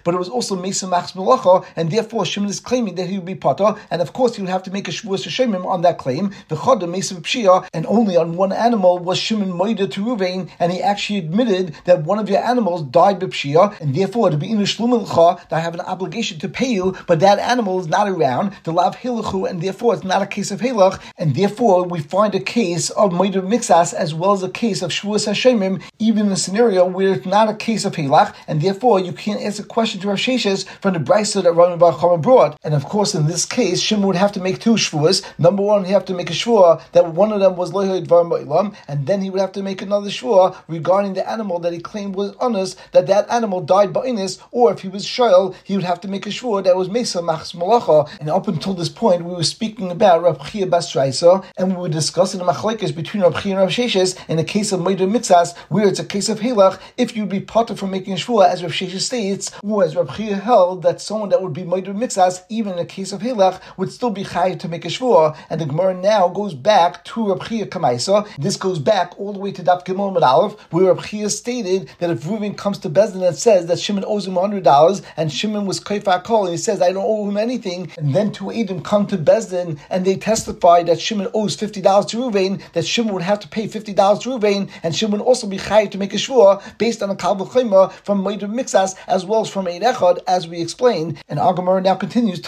but 0.04 0.14
it 0.14 0.18
was 0.18 0.28
also 0.28 0.56
Mesa 0.56 0.86
Machs 0.86 1.12
Melacha, 1.12 1.64
and 1.76 1.90
therefore 1.90 2.24
Shimon 2.24 2.48
is 2.48 2.58
claiming 2.58 2.94
that 2.96 3.06
he 3.06 3.16
would 3.16 3.26
be 3.26 3.31
Potter, 3.34 3.74
and 3.90 4.02
of 4.02 4.12
course 4.12 4.36
he 4.36 4.42
would 4.42 4.50
have 4.50 4.62
to 4.64 4.70
make 4.70 4.88
a 4.88 4.90
Shavuos 4.90 5.26
Shemim 5.26 5.64
on 5.66 5.82
that 5.82 5.98
claim. 5.98 6.32
The 6.48 6.56
Chada 6.56 6.88
Mesa 6.88 7.14
Pshia, 7.16 7.66
and 7.72 7.86
only 7.86 8.16
on 8.16 8.36
one 8.36 8.52
animal 8.52 8.98
was 8.98 9.18
Shimon 9.18 9.52
Moida 9.52 9.90
to 9.90 10.04
Ruvain, 10.04 10.50
and 10.58 10.72
he 10.72 10.82
actually 10.82 11.18
admitted 11.18 11.74
that 11.84 12.02
one 12.04 12.18
of 12.18 12.28
your 12.28 12.42
animals 12.44 12.82
died 12.82 13.18
by 13.18 13.26
Pshia, 13.26 13.78
and 13.80 13.94
therefore 13.94 14.30
to 14.30 14.36
be 14.36 14.50
in 14.50 14.60
a 14.60 14.66
that 14.66 15.52
I 15.52 15.60
have 15.60 15.74
an 15.74 15.80
obligation 15.80 16.38
to 16.40 16.48
pay 16.48 16.68
you, 16.68 16.96
but 17.06 17.20
that 17.20 17.38
animal 17.38 17.78
is 17.80 17.88
not 17.88 18.08
around, 18.08 18.54
the 18.64 18.72
Lav 18.72 18.96
Hilachu, 18.96 19.48
and 19.48 19.60
therefore 19.62 19.94
it's 19.94 20.04
not 20.04 20.22
a 20.22 20.26
case 20.26 20.50
of 20.50 20.60
Hilach, 20.60 21.00
and 21.18 21.34
therefore 21.34 21.84
we 21.84 22.00
find 22.00 22.34
a 22.34 22.40
case 22.40 22.90
of 22.90 23.12
Moida 23.12 23.42
Mixas 23.42 23.92
as 23.94 24.14
well 24.14 24.32
as 24.32 24.42
a 24.42 24.50
case 24.50 24.82
of 24.82 24.90
Shavuos 24.90 25.28
Hashemim, 25.28 25.82
even 25.98 26.26
in 26.26 26.32
a 26.32 26.36
scenario 26.36 26.86
where 26.86 27.12
it's 27.12 27.26
not 27.26 27.48
a 27.48 27.54
case 27.54 27.84
of 27.84 27.94
Hilach, 27.94 28.34
and 28.48 28.60
therefore 28.60 29.00
you 29.00 29.12
can't 29.12 29.42
ask 29.42 29.60
a 29.62 29.64
question 29.64 30.00
to 30.00 30.08
Rav 30.08 30.18
Sheshes 30.18 30.66
from 30.80 30.94
the 30.94 31.00
Brisa 31.00 31.42
that 31.42 31.52
Rami 31.52 31.76
Bar 31.76 32.18
brought. 32.18 32.58
And 32.64 32.74
of 32.74 32.84
course, 32.84 33.14
in 33.14 33.21
this 33.26 33.44
case, 33.44 33.80
Shimon 33.80 34.06
would 34.06 34.16
have 34.16 34.32
to 34.32 34.40
make 34.40 34.58
two 34.58 34.74
Shavuos. 34.74 35.24
Number 35.38 35.62
one, 35.62 35.84
he 35.84 35.92
have 35.92 36.04
to 36.06 36.14
make 36.14 36.30
a 36.30 36.32
Shvua 36.32 36.82
that 36.92 37.12
one 37.12 37.32
of 37.32 37.40
them 37.40 37.56
was 37.56 37.72
Dvar 37.72 38.24
Ma'ilam, 38.24 38.74
and 38.88 39.06
then 39.06 39.20
he 39.22 39.30
would 39.30 39.40
have 39.40 39.52
to 39.52 39.62
make 39.62 39.82
another 39.82 40.08
Shvua 40.08 40.56
regarding 40.68 41.14
the 41.14 41.28
animal 41.28 41.58
that 41.60 41.72
he 41.72 41.78
claimed 41.78 42.14
was 42.14 42.34
honest, 42.40 42.78
that 42.92 43.06
that 43.06 43.28
animal 43.30 43.60
died 43.60 43.92
by 43.92 44.04
Innis, 44.04 44.38
or 44.50 44.72
if 44.72 44.80
he 44.80 44.88
was 44.88 45.04
Shoyal, 45.04 45.54
he 45.64 45.74
would 45.76 45.84
have 45.84 46.00
to 46.02 46.08
make 46.08 46.26
a 46.26 46.30
Shvua 46.30 46.64
that 46.64 46.76
was 46.76 46.88
Mesa 46.88 47.20
Machs 47.20 47.52
Malacha. 47.52 48.08
And 48.20 48.30
up 48.30 48.48
until 48.48 48.74
this 48.74 48.88
point, 48.88 49.24
we 49.24 49.34
were 49.34 49.44
speaking 49.44 49.90
about 49.90 50.22
Rav 50.22 50.50
Chia 50.50 50.66
Bas 50.66 50.94
and 50.94 51.76
we 51.76 51.82
were 51.82 51.88
discussing 51.88 52.38
the 52.38 52.46
machlekes 52.46 52.94
between 52.94 53.22
Rav 53.22 53.40
Chia 53.42 53.52
and 53.52 53.60
Rav 53.60 53.70
Sheshes 53.70 54.18
in 54.28 54.36
the 54.36 54.44
case 54.44 54.72
of 54.72 54.80
Meidu 54.80 55.10
Mitzas, 55.10 55.56
where 55.68 55.88
it's 55.88 56.00
a 56.00 56.04
case 56.04 56.28
of 56.28 56.40
Halach, 56.40 56.80
if 56.96 57.16
you'd 57.16 57.28
be 57.28 57.40
potter 57.40 57.76
from 57.76 57.90
making 57.90 58.14
a 58.14 58.16
Shvua, 58.16 58.48
as 58.48 58.62
Rav 58.62 58.72
Sheshes 58.72 59.00
states, 59.00 59.50
or 59.62 59.84
as 59.84 59.96
Rav 59.96 60.16
Chia 60.16 60.36
held, 60.36 60.82
that 60.82 61.00
someone 61.00 61.28
that 61.30 61.42
would 61.42 61.52
be 61.52 61.62
Meidu 61.62 61.94
Mitzas, 61.94 62.42
even 62.48 62.72
in 62.72 62.78
the 62.78 62.84
case 62.84 63.11
of 63.12 63.20
Halach, 63.20 63.60
would 63.76 63.90
still 63.92 64.10
be 64.10 64.24
Chai 64.24 64.54
to 64.54 64.68
make 64.68 64.84
a 64.84 64.88
Shvua. 64.88 65.36
And 65.50 65.60
the 65.60 65.66
Gemara 65.66 65.94
now 65.94 66.28
goes 66.28 66.54
back 66.54 67.04
to 67.06 67.28
Rav 67.28 67.48
Chia 67.48 67.66
Kamaisa. 67.66 68.28
This 68.36 68.56
goes 68.56 68.78
back 68.78 69.18
all 69.18 69.32
the 69.32 69.38
way 69.38 69.52
to 69.52 69.62
Daf 69.62 69.84
Gimel 69.84 70.12
Med 70.12 70.22
Aleph, 70.22 70.58
where 70.70 70.94
Chia 70.96 71.30
stated 71.30 71.90
that 71.98 72.10
if 72.10 72.24
Reuven 72.24 72.56
comes 72.56 72.78
to 72.78 72.90
Bezdin 72.90 73.26
and 73.26 73.36
says 73.36 73.66
that 73.66 73.78
Shimon 73.78 74.04
owes 74.06 74.26
him 74.26 74.34
$100, 74.34 75.02
and 75.16 75.32
Shimon 75.32 75.66
was 75.66 75.80
Kaifar 75.80 76.22
Kol, 76.24 76.44
and 76.44 76.52
he 76.52 76.58
says, 76.58 76.80
I 76.80 76.92
don't 76.92 77.04
owe 77.04 77.28
him 77.28 77.36
anything, 77.36 77.90
and 77.96 78.14
then 78.14 78.32
two 78.32 78.52
Edom 78.52 78.82
come 78.82 79.06
to 79.08 79.18
Bezdin, 79.18 79.78
and 79.90 80.04
they 80.04 80.16
testify 80.16 80.82
that 80.84 81.00
Shimon 81.00 81.28
owes 81.34 81.56
$50 81.56 82.08
to 82.08 82.16
Reuven, 82.16 82.62
that 82.72 82.86
Shimon 82.86 83.12
would 83.14 83.22
have 83.22 83.40
to 83.40 83.48
pay 83.48 83.66
$50 83.66 84.22
to 84.22 84.28
Reuven, 84.28 84.70
and 84.82 84.94
Shimon 84.94 85.18
would 85.18 85.26
also 85.26 85.46
be 85.46 85.58
Chai 85.58 85.86
to 85.86 85.98
make 85.98 86.12
a 86.14 86.16
Shvua 86.16 86.62
based 86.78 87.02
on 87.02 87.10
a 87.10 87.16
Kabul 87.16 87.46
from 87.46 88.24
Moed 88.24 88.40
Mixas, 88.40 88.94
as 89.06 89.24
well 89.24 89.42
as 89.42 89.48
from 89.48 89.66
Eid 89.66 89.82
Echad, 89.82 90.18
as 90.26 90.48
we 90.48 90.60
explained. 90.60 91.22
And 91.28 91.38
Agamar 91.38 91.82
now 91.82 91.94
continues, 91.94 92.40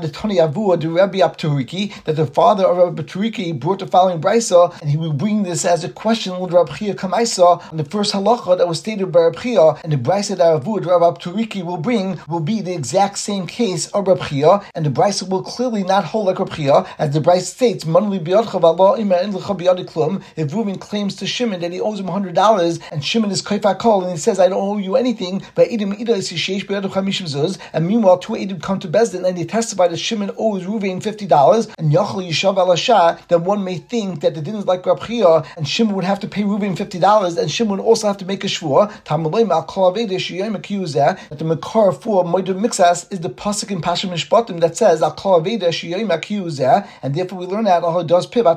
The 0.00 0.08
Tani 0.08 0.36
Avua, 0.36 0.80
the 0.80 0.88
Rabbi 0.90 1.18
Apturiki, 1.18 2.04
that 2.04 2.14
the 2.14 2.26
father 2.26 2.64
of 2.64 2.76
Rabbi 2.76 3.02
Apturiki 3.02 3.58
brought 3.58 3.80
the 3.80 3.86
following 3.88 4.20
Brisa, 4.20 4.80
and 4.80 4.88
he 4.88 4.96
will 4.96 5.12
bring 5.12 5.42
this 5.42 5.64
as 5.64 5.82
a 5.82 5.88
question 5.88 6.38
with 6.38 6.52
Rabbi 6.52 6.76
Chia 6.76 6.94
Kamaisa, 6.94 7.76
the 7.76 7.84
first 7.84 8.14
halacha 8.14 8.56
that 8.56 8.68
was 8.68 8.78
stated 8.78 9.10
by 9.10 9.22
Rabbi 9.22 9.40
Chia, 9.40 9.74
and 9.82 9.92
the 9.92 9.96
Brisa 9.96 10.36
that 10.36 10.62
Avua, 10.62 10.86
Rabbi 10.86 11.18
Apturiki 11.18 11.64
will 11.64 11.78
bring, 11.78 12.20
will 12.28 12.38
be 12.38 12.60
the 12.60 12.72
exact 12.72 13.18
same 13.18 13.48
case 13.48 13.88
of 13.88 14.06
Rabbi 14.06 14.28
Chia, 14.28 14.60
and 14.76 14.86
the 14.86 14.90
Brisa 14.90 15.28
will 15.28 15.42
clearly 15.42 15.82
not 15.82 16.04
hold 16.04 16.26
like 16.26 16.38
Rabbi 16.38 16.54
Chia, 16.54 16.86
as 16.98 17.12
the 17.12 17.20
Brisa 17.20 17.42
states, 17.42 17.84
if 17.84 17.90
Reuven 20.52 20.80
claims 20.80 21.16
to 21.16 21.26
Shimon 21.26 21.60
that 21.60 21.72
he 21.72 21.80
owes 21.80 21.98
him 21.98 22.06
$100, 22.06 22.80
and 22.92 23.04
Shimon 23.04 23.32
is 23.32 23.42
kaifak 23.42 23.80
kol, 23.80 24.02
and 24.02 24.12
he 24.12 24.16
says, 24.16 24.38
I 24.38 24.48
don't 24.48 24.62
owe 24.62 24.78
you 24.78 24.94
anything, 24.94 25.42
but 25.56 25.68
is 25.68 27.58
and 27.72 27.86
meanwhile 27.86 28.18
two 28.18 28.34
Edim 28.34 28.62
come 28.62 28.78
to 28.78 28.88
Bezdin 28.88 29.26
and 29.26 29.36
they 29.36 29.44
testify 29.44 29.87
that 29.88 29.98
Shimon 29.98 30.30
owes 30.36 30.64
Ruvain 30.64 31.02
$50, 31.02 31.74
and 31.78 31.92
Yachal 31.92 32.26
Yishav 32.26 32.56
Alasha, 32.56 33.26
then 33.28 33.44
one 33.44 33.64
may 33.64 33.78
think 33.78 34.20
that 34.20 34.34
the 34.34 34.40
din 34.40 34.56
is 34.56 34.66
like 34.66 34.84
Rab 34.86 35.00
Chia, 35.00 35.44
and 35.56 35.68
Shimon 35.68 35.94
would 35.94 36.04
have 36.04 36.20
to 36.20 36.28
pay 36.28 36.42
Ruvain 36.42 36.76
$50, 36.76 37.38
and 37.38 37.50
Shimon 37.50 37.78
would 37.78 37.84
also 37.84 38.06
have 38.06 38.18
to 38.18 38.24
make 38.24 38.44
a 38.44 38.46
Shvua, 38.46 38.88
that 41.28 41.38
the 41.38 41.44
Makar 41.44 41.92
for 41.92 42.24
Moedim 42.24 42.64
Mixas 42.64 43.12
is 43.12 43.20
the 43.20 43.30
Pasuk 43.30 43.70
in 43.70 43.80
Pasha 43.80 44.06
Mishpatim 44.06 44.60
that 44.60 44.76
says, 44.76 45.02
al 45.02 45.14
and 47.02 47.14
therefore 47.14 47.38
we 47.38 47.46
learn 47.46 47.64
that 47.64 47.82
al 47.82 48.04
does 48.04 48.30
that 48.30 48.56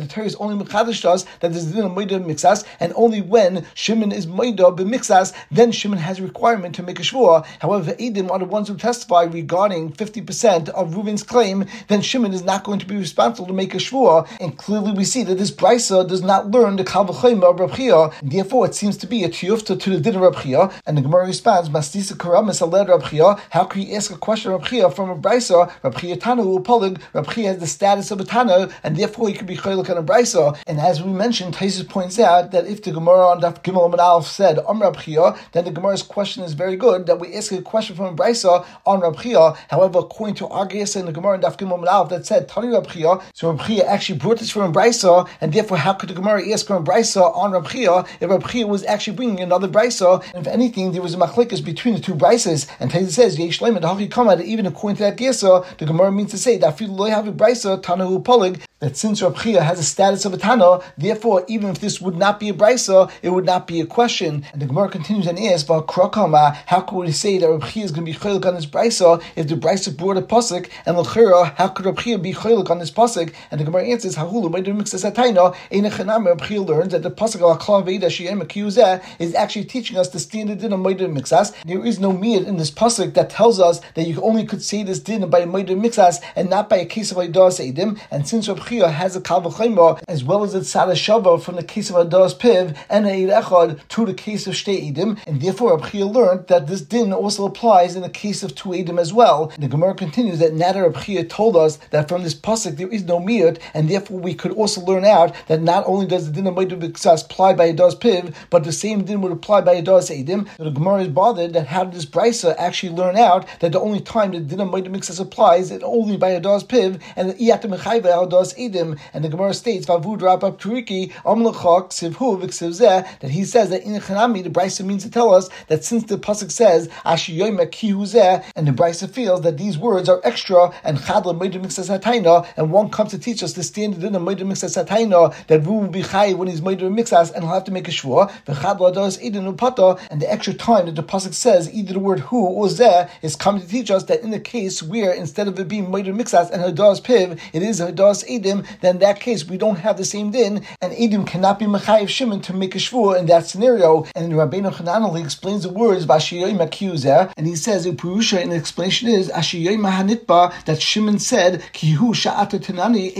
the 0.00 0.08
Torah 0.08 0.26
is 0.26 0.34
only 0.36 0.64
Mechadish 0.64 1.02
does, 1.02 1.26
that 1.40 1.54
a 1.54 1.72
din 1.72 1.84
of 1.84 1.92
Moedim 1.92 2.24
Mixas, 2.24 2.64
and 2.80 2.92
only 2.96 3.20
when 3.20 3.66
Shimon 3.74 4.12
is 4.12 4.26
Moida 4.26 4.76
b'mixas, 4.76 5.32
then 5.50 5.72
Shimon 5.72 5.98
has 5.98 6.18
a 6.18 6.22
requirement 6.22 6.74
to 6.76 6.82
make 6.82 6.98
a 6.98 7.02
shvua. 7.02 7.44
However, 7.60 7.92
Edim 7.92 8.30
are 8.30 8.38
the 8.38 8.44
ones 8.56 8.68
who 8.68 8.76
testify 8.76 9.24
regarding 9.24 9.92
50% 9.92 10.70
of 10.70 10.94
Reuven's 10.94 11.22
claim, 11.22 11.66
then 11.88 12.00
Shimon 12.00 12.32
is 12.32 12.42
not 12.42 12.64
going 12.64 12.78
to 12.78 12.86
be 12.86 12.96
responsible 12.96 13.46
to 13.48 13.52
make 13.52 13.74
a 13.74 13.76
shvua. 13.76 14.26
And 14.40 14.56
clearly 14.56 14.92
we 14.92 15.04
see 15.04 15.22
that 15.24 15.34
this 15.34 15.50
brisa 15.50 16.08
does 16.08 16.22
not 16.22 16.50
learn 16.50 16.76
the 16.76 16.84
kalvachayim 16.84 17.42
of 17.42 17.56
Rabchia. 17.56 18.14
Therefore, 18.22 18.64
it 18.64 18.74
seems 18.74 18.96
to 18.96 19.06
be 19.06 19.24
a 19.24 19.28
tiyufta 19.28 19.78
to 19.78 19.90
the 19.90 20.00
din 20.00 20.16
of 20.16 20.22
Rabchia. 20.22 20.72
And 20.86 20.96
the 20.96 21.02
Gemara 21.02 21.26
responds, 21.26 21.68
Mastisa 21.68 22.14
karamis 22.14 22.62
aled 22.62 22.88
Rabchia. 22.88 23.38
How 23.50 23.64
can 23.64 23.82
you 23.82 23.94
ask 23.94 24.10
a 24.10 24.16
question 24.16 24.52
of 24.52 24.62
Rabchia 24.62 24.94
from 24.96 25.10
a 25.10 25.16
brisa? 25.16 25.70
Rabchia 25.84 26.16
Tanu 26.16 26.64
Polig. 26.64 26.98
Rabchia 27.12 27.44
has 27.44 27.58
the 27.58 27.66
status 27.66 28.10
of 28.10 28.20
a 28.20 28.24
Tana, 28.24 28.70
and 28.82 28.96
therefore 28.96 29.28
he 29.28 29.34
could 29.34 29.46
be 29.46 29.58
chaylik 29.58 29.90
on 29.90 29.98
a 29.98 30.02
brisa. 30.02 30.56
And 30.66 30.80
as 30.80 31.02
we 31.02 31.12
mentioned, 31.12 31.52
Taisus 31.52 31.86
points 31.86 32.18
out 32.18 32.52
that 32.52 32.66
if 32.66 32.82
the 32.82 32.92
Gemara 32.92 33.26
on 33.32 33.42
Daf 33.42 33.62
Gimel 33.62 33.94
Aleph 33.98 34.26
said 34.26 34.58
Om 34.60 34.80
Rabchia, 34.80 35.38
then 35.52 35.66
the 35.66 35.70
Gemara's 35.70 36.02
question 36.02 36.42
is 36.42 36.54
very 36.54 36.76
good. 36.76 37.04
That 37.06 37.20
we 37.20 37.34
ask 37.34 37.52
a 37.52 37.60
question 37.60 37.94
from 37.96 38.06
a 38.06 38.16
brisa 38.16 38.45
on 38.46 39.00
Rabchia. 39.00 39.56
However, 39.68 40.00
according 40.00 40.36
to 40.36 40.46
Argias 40.46 40.96
and 40.96 41.08
the 41.08 41.12
Gemara 41.12 41.34
in 41.34 41.40
Daf 41.40 41.56
Gimel 41.56 41.86
Aleph 41.86 42.10
that 42.10 42.26
said 42.26 42.48
Tani 42.48 42.68
Rabchia, 42.68 43.22
so 43.34 43.54
Rabchia 43.54 43.84
actually 43.84 44.18
brought 44.18 44.38
this 44.38 44.50
from 44.50 44.72
brisa, 44.72 45.28
and 45.40 45.52
therefore 45.52 45.78
how 45.78 45.92
could 45.92 46.08
the 46.10 46.14
Gemara 46.14 46.48
ask 46.52 46.66
from 46.66 46.84
brisa 46.84 47.34
on 47.36 47.52
Rabchia 47.52 48.06
if 48.20 48.30
Rabchia 48.30 48.66
was 48.66 48.84
actually 48.84 49.16
bringing 49.16 49.40
another 49.40 49.68
brisa? 49.68 50.22
And 50.34 50.46
if 50.46 50.52
anything, 50.52 50.92
there 50.92 51.02
was 51.02 51.14
a 51.14 51.18
machlikas 51.18 51.64
between 51.64 51.94
the 51.94 52.00
two 52.00 52.14
brises. 52.14 52.68
And 52.80 52.90
Taisus 52.90 53.12
says 53.12 53.38
Yesh 53.38 53.60
Leim 53.60 53.76
and 53.76 53.84
Hachi 53.84 54.08
Kamad. 54.08 54.42
Even 54.42 54.66
according 54.66 54.96
to 54.96 55.02
that 55.04 55.16
Gesa, 55.16 55.64
the 55.78 55.86
Gemara 55.86 56.12
means 56.12 56.30
to 56.30 56.38
say 56.38 56.58
that 56.58 56.74
if 56.74 56.80
you 56.80 57.04
have 57.04 57.28
a 57.28 57.32
brisa 57.32 57.80
Tanahu 57.82 58.22
Polig 58.22 58.60
that 58.80 58.94
since 58.96 59.22
Rab 59.22 59.38
Chia 59.38 59.62
has 59.62 59.78
a 59.78 59.82
status 59.82 60.26
of 60.26 60.34
a 60.34 60.36
Tana, 60.36 60.80
therefore, 60.98 61.46
even 61.48 61.70
if 61.70 61.80
this 61.80 61.98
would 61.98 62.14
not 62.16 62.38
be 62.38 62.50
a 62.50 62.52
Brisa, 62.52 63.10
it 63.22 63.30
would 63.30 63.46
not 63.46 63.66
be 63.66 63.80
a 63.80 63.86
question. 63.86 64.44
And 64.52 64.60
the 64.60 64.66
Gemara 64.66 64.90
continues 64.90 65.26
and 65.26 65.38
asks, 65.38 65.66
how 65.66 65.80
could 65.80 66.96
we 66.96 67.10
say 67.10 67.38
that 67.38 67.48
Rab 67.48 67.64
Chia 67.64 67.84
is 67.84 67.90
going 67.90 68.04
to 68.04 68.12
be 68.12 68.18
On 68.36 68.54
this 68.54 68.66
Brisa 68.66 69.22
if 69.34 69.48
the 69.48 69.54
Brisa 69.54 69.96
brought 69.96 70.18
a 70.18 70.22
Pasuk, 70.22 70.68
and 70.84 70.96
Lachira, 70.96 71.54
how 71.54 71.68
could 71.68 71.96
Chia 71.98 72.18
be 72.18 72.34
Chaylik 72.34 72.68
on 72.68 72.78
this 72.78 72.90
Pasuk? 72.90 73.32
And 73.50 73.58
the 73.58 73.64
Gemara 73.64 73.86
answers, 73.86 74.16
Hahulu, 74.16 74.50
by 74.50 74.60
the 74.60 74.72
Mixas 74.72 75.10
Ataina, 75.10 75.54
Eina 75.70 75.90
Chanam, 75.90 76.66
learns 76.66 76.92
that 76.92 77.02
the 77.02 77.10
Pasuk 77.10 77.40
al 77.40 77.56
Akla 77.56 77.84
Veda 77.84 78.08
Shiyem 78.08 78.42
Akiyuzeh 78.42 79.02
is 79.18 79.34
actually 79.34 79.64
teaching 79.64 79.96
us 79.96 80.10
the 80.10 80.18
standard 80.18 80.58
din 80.58 80.72
of 80.72 80.80
Maidah 80.80 81.10
Mixas. 81.10 81.54
There 81.64 81.84
is 81.84 81.98
no 81.98 82.12
miyad 82.12 82.46
in 82.46 82.58
this 82.58 82.70
Pasuk 82.70 83.14
that 83.14 83.30
tells 83.30 83.58
us 83.58 83.80
that 83.94 84.06
you 84.06 84.20
only 84.20 84.44
could 84.44 84.62
say 84.62 84.82
this 84.82 85.00
din 85.00 85.28
by 85.30 85.42
Maidah 85.42 85.80
Mixas 85.80 86.22
and 86.34 86.50
not 86.50 86.68
by 86.68 86.76
a 86.76 86.86
case 86.86 87.10
of 87.10 87.16
Aidah 87.16 87.50
Seidim. 87.50 87.98
And 88.10 88.28
since 88.28 88.46
Chia 88.46 88.88
has 88.88 89.16
a 89.16 89.20
Kalvachayma, 89.20 90.02
as 90.08 90.24
well 90.24 90.44
as 90.44 90.54
its 90.54 90.72
Sadashava 90.72 91.42
from 91.42 91.56
the 91.56 91.64
case 91.64 91.90
of 91.90 91.96
Adas 91.96 92.38
Piv 92.38 92.76
and 92.90 93.06
Echad 93.06 93.80
to 93.88 94.04
the 94.04 94.14
case 94.14 94.46
of 94.46 94.54
Shtei 94.54 94.92
Edim, 94.92 95.18
and 95.26 95.40
therefore 95.40 95.80
Chia 95.80 96.04
learned 96.06 96.48
that 96.48 96.66
this 96.66 96.82
din 96.82 97.12
also 97.12 97.46
applies 97.46 97.96
in 97.96 98.02
the 98.02 98.10
case 98.10 98.25
of 98.26 98.54
two 98.54 98.70
Edim 98.70 98.98
as 98.98 99.12
well. 99.12 99.52
The 99.58 99.68
Gemara 99.68 99.94
continues 99.94 100.40
that 100.40 100.52
Nada 100.52 100.82
Rab 100.82 100.96
Chia 101.00 101.24
told 101.24 101.56
us 101.56 101.76
that 101.90 102.08
from 102.08 102.22
this 102.22 102.34
pasuk 102.34 102.76
there 102.76 102.88
is 102.88 103.04
no 103.04 103.20
miyut, 103.20 103.60
and 103.72 103.88
therefore 103.88 104.18
we 104.18 104.34
could 104.34 104.52
also 104.52 104.80
learn 104.80 105.04
out 105.04 105.34
that 105.46 105.62
not 105.62 105.84
only 105.86 106.06
does 106.06 106.26
the 106.26 106.32
din 106.32 106.46
of 106.46 106.54
Maidu 106.54 106.76
apply 107.24 107.54
by 107.54 107.72
Adas 107.72 107.94
Piv, 107.94 108.34
but 108.50 108.64
the 108.64 108.72
same 108.72 109.04
din 109.04 109.20
would 109.20 109.32
apply 109.32 109.60
by 109.60 109.80
Adas 109.80 110.10
Edim. 110.10 110.48
The 110.56 110.70
Gemara 110.70 111.02
is 111.02 111.08
bothered 111.08 111.52
that 111.52 111.68
how 111.68 111.84
did 111.84 111.94
this 111.94 112.06
Brisa 112.06 112.56
actually 112.58 112.92
learn 112.92 113.16
out 113.16 113.46
that 113.60 113.72
the 113.72 113.80
only 113.80 114.00
time 114.00 114.32
the 114.32 114.40
din 114.40 114.60
of 114.60 114.68
Maidu 114.68 115.20
applies 115.20 115.70
is 115.70 115.82
only 115.82 116.16
by 116.16 116.30
Adas 116.30 116.66
Piv, 116.66 117.00
and 117.14 117.30
the 117.30 117.34
Iyatim 117.34 117.78
Adas 117.78 118.56
Edim, 118.58 118.98
and 119.14 119.24
the 119.24 119.28
Gemara 119.28 119.54
states, 119.54 119.86
Vavud 119.86 120.18
Rabab 120.18 120.58
Turiki, 120.58 121.12
Omlachok, 121.24 121.90
Sivhu, 121.90 122.40
Viksivzeh, 122.42 123.20
that 123.20 123.30
he 123.30 123.44
says 123.44 123.70
that 123.70 123.82
in 123.82 123.92
the 123.92 124.00
Chanami, 124.00 124.42
the 124.42 124.50
Brisa 124.50 124.84
means 124.84 125.04
to 125.04 125.10
tell 125.10 125.34
us 125.34 125.48
that 125.68 125.84
since 125.84 126.04
the 126.04 126.16
Pasuk 126.16 126.50
says, 126.50 126.88
Ashiyoyma 127.04 127.66
Kihuzeh, 127.68 128.15
and 128.16 128.66
the 128.66 128.72
Brisa 128.72 129.08
feels 129.08 129.42
that 129.42 129.58
these 129.58 129.78
words 129.78 130.08
are 130.08 130.20
extra, 130.24 130.72
and 130.84 130.98
Chadla 130.98 131.38
Hataina, 131.38 132.46
and 132.56 132.70
one 132.70 132.90
comes 132.90 133.10
to 133.10 133.18
teach 133.18 133.42
us 133.42 133.52
the 133.52 133.62
standard 133.62 134.02
in 134.02 134.12
the 134.12 134.18
Mixas 134.18 134.82
Hataina, 134.82 135.34
that 135.46 135.60
Ru 135.60 135.74
will 135.74 135.88
be 135.88 136.02
Chai 136.02 136.32
when 136.32 136.48
he's 136.48 136.60
Moedim 136.60 136.98
Mixas, 136.98 137.32
and 137.32 137.44
he'll 137.44 137.52
have 137.52 137.64
to 137.64 137.72
make 137.72 137.88
a 137.88 137.90
Shvua, 137.90 138.30
V'chadla 138.46 138.94
does 138.94 139.22
Eden 139.22 139.52
Upata, 139.52 140.00
and 140.10 140.20
the 140.20 140.30
extra 140.30 140.54
time 140.54 140.86
that 140.86 140.94
the 140.94 141.02
Pasuk 141.02 141.34
says, 141.34 141.72
either 141.72 141.92
the 141.94 141.98
word 141.98 142.20
who 142.20 142.46
or 142.46 142.66
Zeh, 142.66 143.08
is 143.22 143.36
coming 143.36 143.62
to 143.62 143.68
teach 143.68 143.90
us 143.90 144.04
that 144.04 144.22
in 144.22 144.30
the 144.30 144.40
case 144.40 144.82
where 144.82 145.12
instead 145.12 145.48
of 145.48 145.58
it 145.58 145.68
being 145.68 145.86
Moedim 145.86 146.18
Mixas 146.20 146.50
and 146.50 146.62
Hadas 146.62 147.00
Piv, 147.02 147.38
it 147.52 147.62
is 147.62 147.80
Hadas 147.80 148.26
Edim, 148.28 148.66
then 148.80 148.96
in 148.96 149.00
that 149.00 149.20
case 149.20 149.46
we 149.46 149.58
don't 149.58 149.76
have 149.76 149.96
the 149.98 150.04
same 150.04 150.30
din, 150.30 150.64
and 150.80 150.92
Edim 150.94 151.26
cannot 151.26 151.58
be 151.58 151.66
Mechayiv 151.66 152.08
Shimon 152.08 152.40
to 152.40 152.54
make 152.54 152.74
a 152.74 152.78
shvur 152.78 153.18
in 153.18 153.26
that 153.26 153.46
scenario. 153.46 154.06
And 154.14 154.32
Rabbeinu 154.32 154.72
Hananel 154.72 155.22
explains 155.22 155.64
the 155.64 155.68
words 155.68 156.06
Vashiyoy 156.06 156.56
Makiuzer, 156.56 157.32
and 157.36 157.46
he 157.46 157.56
says 157.56 157.84
Purusha, 158.06 158.40
and 158.40 158.52
the 158.52 158.56
explanation 158.56 159.08
is 159.08 159.28
Ashiyoy 159.30 159.76
Mahanitba 159.78 160.64
that 160.66 160.80
Shimon 160.80 161.18
said 161.18 161.60
Kihu 161.72 162.14
Tanani 162.14 163.12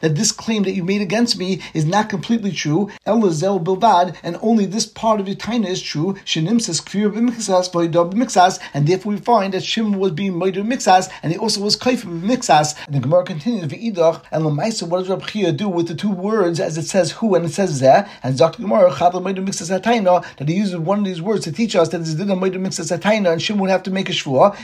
that 0.00 0.14
this 0.14 0.30
claim 0.30 0.64
that 0.64 0.72
you 0.72 0.84
made 0.84 1.00
against 1.00 1.38
me 1.38 1.62
is 1.72 1.86
not 1.86 2.10
completely 2.10 2.52
true. 2.52 2.90
Elazel 3.06 3.64
Bilbad, 3.64 4.14
and 4.22 4.36
only 4.42 4.66
this 4.66 4.84
part 4.84 5.20
of 5.20 5.26
your 5.26 5.36
taina 5.36 5.68
is 5.68 5.80
true. 5.80 6.12
Shinim 6.26 6.60
says 6.60 6.82
Kvir 6.82 7.10
b'mixas 7.10 7.72
b'mixas, 7.72 8.60
and 8.74 8.86
therefore 8.86 9.12
we 9.12 9.18
find 9.18 9.54
that 9.54 9.64
Shimon 9.64 9.98
was 9.98 10.12
being 10.12 10.38
made 10.38 10.56
mixas, 10.56 11.10
and 11.22 11.32
he 11.32 11.38
also 11.38 11.62
was 11.62 11.74
kaif 11.74 12.02
b'mixas. 12.02 12.76
And 12.86 12.96
the 12.96 13.00
Gemara 13.00 13.24
continues 13.24 13.72
v'Idach 13.72 14.22
and 14.30 14.74
so 14.74 14.84
what 14.84 14.98
does 14.98 15.08
Rab 15.08 15.56
do 15.56 15.68
with 15.68 15.88
the 15.88 15.94
two 15.94 16.10
words 16.10 16.60
as 16.60 16.76
it 16.76 16.84
says 16.84 17.12
who 17.12 17.34
and 17.34 17.46
it 17.46 17.52
says 17.52 17.80
zeh? 17.80 18.06
And 18.22 18.36
Dr. 18.36 18.62
Gemara, 18.62 18.90
chadal 18.90 19.22
murdered 19.22 19.46
mixas 19.46 19.80
hataina 19.80 20.26
that 20.36 20.48
he 20.48 20.56
uses 20.56 20.76
one 20.76 20.98
of 20.98 21.04
these 21.06 21.22
words 21.22 21.44
to 21.44 21.52
teach 21.52 21.74
us 21.74 21.88
that 21.88 21.98
this 21.98 22.12
didn't 22.12 22.38
made 22.38 22.60
mixes 22.60 22.90
hataina 22.90 23.32
and 23.32 23.40
Shimon 23.40 23.67
would 23.68 23.72
have 23.72 23.82
to 23.84 23.90
make 23.90 24.08
a 24.08 24.12
shvua. 24.12 24.56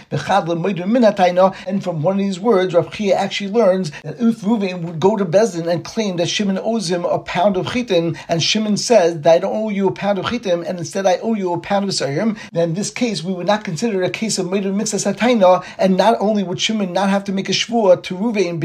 And 1.67 1.85
from 1.85 2.03
one 2.03 2.15
of 2.15 2.19
these 2.19 2.41
words, 2.41 2.75
Rab 2.75 2.93
Chia 2.93 3.15
actually 3.15 3.51
learns 3.51 3.91
that 4.03 4.21
if 4.21 4.41
Ruvain 4.41 4.83
would 4.83 4.99
go 4.99 5.17
to 5.17 5.25
Bezdin 5.25 5.67
and 5.71 5.85
claim 5.85 6.17
that 6.17 6.29
Shimon 6.29 6.59
owes 6.59 6.91
him 6.91 7.05
a 7.05 7.19
pound 7.19 7.57
of 7.57 7.67
chitin, 7.67 8.17
and 8.29 8.43
Shimon 8.43 8.77
says 8.77 9.21
that 9.21 9.35
I 9.35 9.39
don't 9.39 9.55
owe 9.55 9.69
you 9.69 9.89
a 9.89 9.93
pound 9.93 10.19
of 10.19 10.27
chitin, 10.27 10.65
and 10.65 10.79
instead 10.79 11.07
I 11.07 11.19
owe 11.19 11.35
you 11.35 11.53
a 11.53 11.61
pound 11.61 11.85
of 11.85 11.91
sarim, 11.91 12.39
then 12.53 12.71
in 12.71 12.75
this 12.75 12.91
case 12.91 13.23
we 13.23 13.33
would 13.33 13.47
not 13.47 13.65
consider 13.65 14.03
it 14.03 14.07
a 14.07 14.11
case 14.11 14.39
of 14.39 14.51
made 14.51 14.65
mixes 14.65 15.05
hataina, 15.05 15.65
and 15.79 15.97
not 15.97 16.17
only 16.21 16.43
would 16.43 16.61
Shimon 16.61 16.93
not 16.93 17.11
have 17.11 17.25
to 17.25 17.33
make 17.33 17.49
a 17.49 17.53
shvua 17.53 18.03
to 18.05 18.15
Ruvain, 18.15 18.59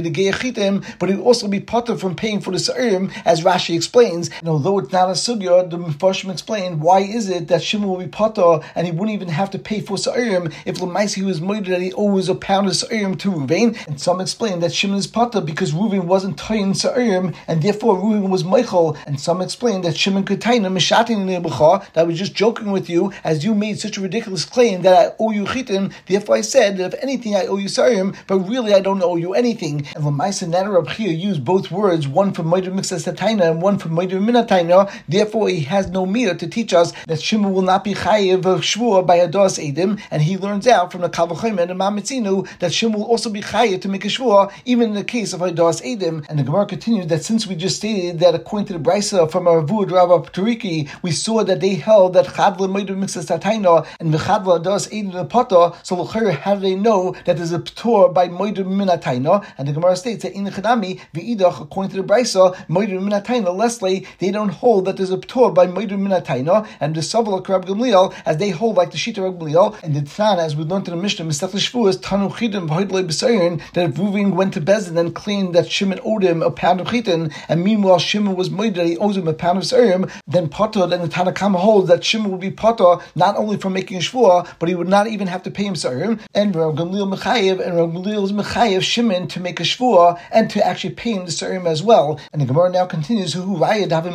but 0.99 1.09
he 1.09 1.15
would 1.15 1.25
also 1.25 1.47
be 1.47 1.59
potter 1.59 1.97
from 1.97 2.15
paying 2.15 2.39
for 2.39 2.51
the 2.51 2.59
Sa'irim, 2.59 3.11
as 3.25 3.41
Rashi 3.41 3.75
explains. 3.75 4.29
And 4.39 4.47
although 4.47 4.79
it's 4.79 4.91
not 4.91 5.09
a 5.09 5.13
sugya, 5.13 5.69
the 5.69 5.77
Mephoshim 5.77 6.31
explain 6.31 6.79
why 6.79 6.99
is 7.01 7.29
it 7.29 7.47
that 7.49 7.61
Shimon 7.61 7.89
will 7.89 7.97
be 7.97 8.07
potter 8.07 8.59
and 8.75 8.87
he 8.87 8.91
wouldn't 8.93 9.15
even 9.15 9.27
have 9.27 9.51
to 9.51 9.59
pay 9.59 9.81
for 9.81 9.97
Sa'irim 10.29 10.53
if 10.65 10.77
Lamaisi 10.77 11.23
was 11.23 11.41
murdered 11.41 11.73
that 11.73 11.81
he 11.81 11.93
owes 11.93 12.29
a 12.29 12.35
pound 12.35 12.67
of 12.67 12.75
Sa'irim 12.75 13.17
to 13.19 13.31
Ruvain. 13.31 13.77
And 13.87 13.99
some 13.99 14.21
explain 14.21 14.59
that 14.59 14.73
Shimon 14.73 14.97
is 14.97 15.07
potter 15.07 15.41
because 15.41 15.71
Ruvain 15.71 16.05
wasn't 16.05 16.37
tying 16.37 16.73
Sa'irim 16.73 17.35
and 17.47 17.61
therefore 17.61 17.95
Ruvain 17.95 18.29
was 18.29 18.43
Michael. 18.43 18.97
And 19.05 19.19
some 19.19 19.41
explain 19.41 19.81
that 19.81 19.97
Shimon 19.97 20.23
could 20.23 20.43
him 20.43 20.63
Mishatin 20.63 21.27
that 21.27 21.89
I 21.95 22.03
was 22.03 22.17
just 22.17 22.33
joking 22.33 22.71
with 22.71 22.89
you 22.89 23.11
as 23.23 23.43
you 23.43 23.53
made 23.55 23.79
such 23.79 23.97
a 23.97 24.01
ridiculous 24.01 24.45
claim 24.45 24.81
that 24.83 24.93
I 24.93 25.15
owe 25.19 25.31
you 25.31 25.45
chitin. 25.45 25.93
Therefore 26.05 26.35
I 26.35 26.41
said 26.41 26.77
that 26.77 26.93
if 26.93 27.03
anything 27.03 27.35
I 27.35 27.45
owe 27.45 27.57
you 27.57 27.67
Sa'irim, 27.67 28.15
but 28.27 28.39
really 28.39 28.73
I 28.73 28.79
don't 28.79 29.01
owe 29.01 29.15
you 29.15 29.33
anything. 29.33 29.87
And 29.95 30.03
Lamaisa 30.03 30.47
Nana 30.47 30.69
Rabchia 30.69 31.17
used 31.17 31.43
both 31.43 31.71
words, 31.71 32.07
one 32.07 32.33
from 32.33 32.47
Moedim 32.47 32.73
Mixas 32.73 33.09
Taina 33.15 33.51
and 33.51 33.61
one 33.61 33.77
from 33.77 33.91
Moedim 33.91 34.25
Minataina. 34.27 34.91
Therefore, 35.07 35.49
he 35.49 35.61
has 35.61 35.89
no 35.89 36.05
mir 36.05 36.35
to 36.35 36.47
teach 36.47 36.73
us 36.73 36.93
that 37.07 37.21
Shimon 37.21 37.53
will 37.53 37.61
not 37.61 37.83
be 37.83 37.93
chayiv 37.93 38.45
of 38.45 38.61
shvur 38.61 39.05
by 39.05 39.19
Ados 39.19 39.59
Edim, 39.59 39.99
and 40.11 40.18
he 40.21 40.37
learns 40.37 40.67
out 40.67 40.91
from 40.91 41.01
the 41.01 41.09
Kavachim 41.09 41.59
and 41.59 41.69
the 41.69 41.73
Mamitzinu 41.73 42.47
that 42.59 42.73
Shimon 42.73 42.99
will 42.99 43.05
also 43.05 43.29
be 43.29 43.41
chayiv 43.41 43.81
to 43.81 43.89
make 43.89 44.05
a 44.05 44.07
shvur, 44.07 44.51
even 44.65 44.89
in 44.89 44.95
the 44.95 45.03
case 45.03 45.33
of 45.33 45.41
Ados 45.41 45.81
Edim. 45.83 46.25
And 46.29 46.39
the 46.39 46.43
Gemara 46.43 46.65
continues 46.65 47.07
that 47.07 47.23
since 47.23 47.45
we 47.45 47.55
just 47.55 47.77
stated 47.77 48.19
that 48.19 48.35
according 48.35 48.67
to 48.67 48.73
the 48.73 48.79
Brisa 48.79 49.29
from 49.31 49.47
our 49.47 49.61
Vud 49.61 49.91
Rabba 49.91 50.29
Turiki, 50.31 50.89
we 51.01 51.11
saw 51.11 51.43
that 51.43 51.59
they 51.59 51.75
held 51.75 52.13
that 52.13 52.25
Chadla 52.25 52.67
Moedim 52.67 53.03
Mixas 53.03 53.27
Taina 53.39 53.85
and 53.99 54.13
V'chadla 54.13 54.63
Ados 54.63 54.89
Edim 54.89 55.13
the 55.13 55.25
Pata, 55.25 55.75
so 55.83 56.03
how 56.03 56.55
do 56.55 56.61
they 56.61 56.75
know 56.75 57.15
that 57.25 57.37
there's 57.37 57.51
a 57.51 57.59
Ptor 57.59 58.13
by 58.13 58.27
Moedim 58.27 58.65
Minataina? 58.65 59.45
And 59.57 59.67
the 59.67 59.73
Gemara 59.73 59.95
states 59.95 60.23
that 60.23 60.33
in 60.33 60.43
the 60.45 60.51
Chadami, 60.51 60.99
V'idach, 61.13 61.61
according 61.61 61.91
to 61.91 62.01
the 62.01 62.07
Brisa, 62.07 62.55
Moidu 62.67 62.99
Minataina, 62.99 63.55
Leslie, 63.55 64.07
they 64.19 64.31
don't 64.31 64.49
hold 64.49 64.85
that 64.85 64.97
there's 64.97 65.11
a 65.11 65.17
Ptor 65.17 65.53
by 65.53 65.67
Moidu 65.67 65.91
Minataina, 65.91 66.67
and 66.79 66.95
the 66.95 67.01
Savala 67.01 67.47
Rab 67.47 67.65
Gamliel, 67.65 68.13
as 68.25 68.37
they 68.37 68.49
hold 68.49 68.77
like 68.77 68.91
the 68.91 68.97
Shita 68.97 69.37
Gamliel, 69.37 69.77
and 69.83 69.95
the 69.95 70.01
As 70.17 70.55
we 70.55 70.63
learned 70.63 70.87
in 70.87 70.95
the 70.95 71.01
Mishnah, 71.01 71.25
Mistach 71.25 71.51
Shvuas, 71.51 71.97
Tanu 71.97 72.29
Chidim, 72.29 72.67
V'hoidle 72.67 73.05
B'sayin, 73.05 73.61
that 73.73 73.91
Ruvin 73.91 74.33
went 74.33 74.53
to 74.55 74.61
Bezin 74.61 74.97
and 74.99 75.15
claimed 75.15 75.55
that 75.55 75.71
Shimon 75.71 75.99
owed 76.03 76.23
him 76.23 76.41
a 76.41 76.51
pound 76.51 76.81
of 76.81 76.87
Chitin, 76.87 77.31
and 77.47 77.63
meanwhile 77.63 77.99
Shimon 77.99 78.35
was 78.35 78.49
Moidu 78.49 78.75
that 78.75 78.87
he 78.87 78.97
owes 78.97 79.15
him 79.15 79.27
a 79.27 79.33
pound 79.33 79.59
of 79.59 79.63
Sarim, 79.63 80.11
then 80.27 80.49
Potter, 80.49 80.87
then 80.87 81.01
the 81.01 81.07
Tanakama 81.07 81.59
holds 81.59 81.87
that 81.87 82.03
Shimon 82.03 82.31
would 82.31 82.41
be 82.41 82.51
Potter 82.51 82.97
not 83.15 83.37
only 83.37 83.55
for 83.55 83.69
making 83.69 83.99
Shvua, 83.99 84.47
but 84.59 84.67
he 84.67 84.75
would 84.75 84.89
not 84.89 85.07
even 85.07 85.27
have 85.27 85.43
to 85.43 85.51
pay 85.51 85.63
him 85.63 85.75
Sarim, 85.75 86.19
and 86.33 86.53
Rab 86.53 86.75
Gamliel 86.75 87.15
Mechayev, 87.15 87.65
and 87.65 87.77
Rab 87.77 87.93
Gamliel 87.93 88.25
is 88.25 88.33
Mechayev 88.33 88.81
Shimon 88.81 89.27
to 89.29 89.39
make 89.39 89.59
a 89.59 89.63
Shvua, 89.63 90.19
and 90.31 90.49
and 90.49 90.49
to 90.49 90.65
actually 90.65 90.95
pay 90.95 91.11
him 91.13 91.25
the 91.25 91.31
serim 91.31 91.67
as 91.67 91.83
well. 91.83 92.19
And 92.31 92.41
the 92.41 92.45
Gemara 92.45 92.71
now 92.71 92.85
continues, 92.85 93.33
Who 93.33 93.59
that 93.59 94.07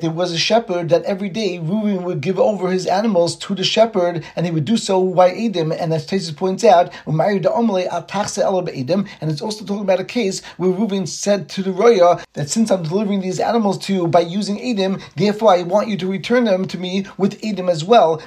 there 0.00 0.10
was 0.10 0.32
a 0.32 0.38
shepherd 0.38 0.88
that 0.88 1.02
every 1.02 1.28
day 1.28 1.58
Reuven 1.58 2.04
would 2.04 2.20
give 2.20 2.38
over 2.38 2.70
his 2.70 2.86
animals 2.86 3.36
to 3.36 3.49
the 3.54 3.64
shepherd, 3.64 4.24
and 4.36 4.46
he 4.46 4.52
would 4.52 4.64
do 4.64 4.76
so 4.76 5.04
by 5.12 5.30
Edim. 5.30 5.76
And 5.78 5.92
as 5.92 6.06
Tesis 6.06 6.36
points 6.36 6.64
out, 6.64 6.92
and 7.06 7.20
it's 9.30 9.42
also 9.42 9.64
talking 9.64 9.82
about 9.82 10.00
a 10.00 10.04
case 10.04 10.42
where 10.56 10.70
Reuven 10.70 11.06
said 11.08 11.48
to 11.50 11.62
the 11.62 11.72
Roya 11.72 12.22
that 12.34 12.50
since 12.50 12.70
I'm 12.70 12.82
delivering 12.82 13.20
these 13.20 13.40
animals 13.40 13.78
to 13.86 13.92
you 13.92 14.06
by 14.06 14.20
using 14.20 14.58
Edim, 14.58 15.02
therefore 15.16 15.52
I 15.52 15.62
want 15.62 15.88
you 15.88 15.96
to 15.98 16.06
return 16.06 16.44
them 16.44 16.66
to 16.66 16.78
me 16.78 17.06
with 17.18 17.40
Edim 17.40 17.68
as 17.70 17.84
well. 17.84 18.20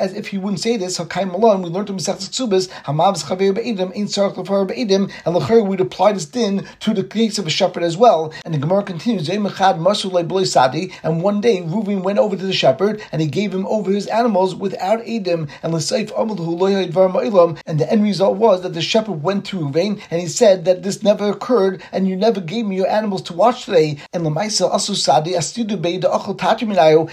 As 0.00 0.12
if 0.14 0.28
he 0.28 0.38
wouldn't 0.38 0.60
say 0.60 0.76
this, 0.76 0.98
Hakai 0.98 1.24
Malon, 1.30 1.62
we 1.62 1.70
learned 1.70 1.88
from 1.88 1.98
Mesech 1.98 2.16
Ksubas, 2.16 2.68
Hamav's 2.84 3.24
Chaver 3.24 3.54
Be'edim, 3.54 3.92
Ein 3.96 4.06
Sarach 4.06 4.34
Lefar 4.34 4.66
Be'edim, 4.66 5.10
and 5.24 5.34
Lechir 5.36 5.66
would 5.66 5.80
apply 5.80 6.12
this 6.12 6.26
din 6.26 6.66
to 6.80 6.94
the 6.94 7.04
case 7.04 7.38
of 7.38 7.46
a 7.46 7.50
shepherd 7.50 7.82
as 7.82 7.96
well. 7.96 8.32
And 8.44 8.54
the 8.54 8.58
Gemara 8.58 8.82
continues, 8.82 9.28
and 9.28 9.44
one 9.44 11.40
day 11.40 11.60
Reuven 11.62 12.02
went 12.02 12.18
over 12.18 12.36
to 12.36 12.44
the 12.44 12.52
shepherd 12.52 13.02
and 13.12 13.20
he 13.20 13.28
gave 13.28 13.52
him 13.54 13.66
over 13.66 13.90
his 13.90 14.06
animals 14.06 14.29
without 14.34 15.00
Edim, 15.04 15.48
and 15.62 15.74
and 17.66 17.80
the 17.80 17.92
end 17.92 18.02
result 18.02 18.36
was 18.36 18.62
that 18.62 18.74
the 18.74 18.82
shepherd 18.82 19.22
went 19.22 19.44
to 19.46 19.58
Reuven 19.58 20.00
and 20.10 20.20
he 20.20 20.26
said 20.26 20.64
that 20.64 20.82
this 20.82 21.02
never 21.02 21.30
occurred 21.30 21.82
and 21.92 22.08
you 22.08 22.16
never 22.16 22.40
gave 22.40 22.66
me 22.66 22.76
your 22.76 22.88
animals 22.88 23.22
to 23.22 23.32
watch 23.32 23.64
today. 23.64 23.98
And 24.12 24.24
Lamaisa 24.24 24.70
also 24.70 24.94
Sadi 24.94 25.34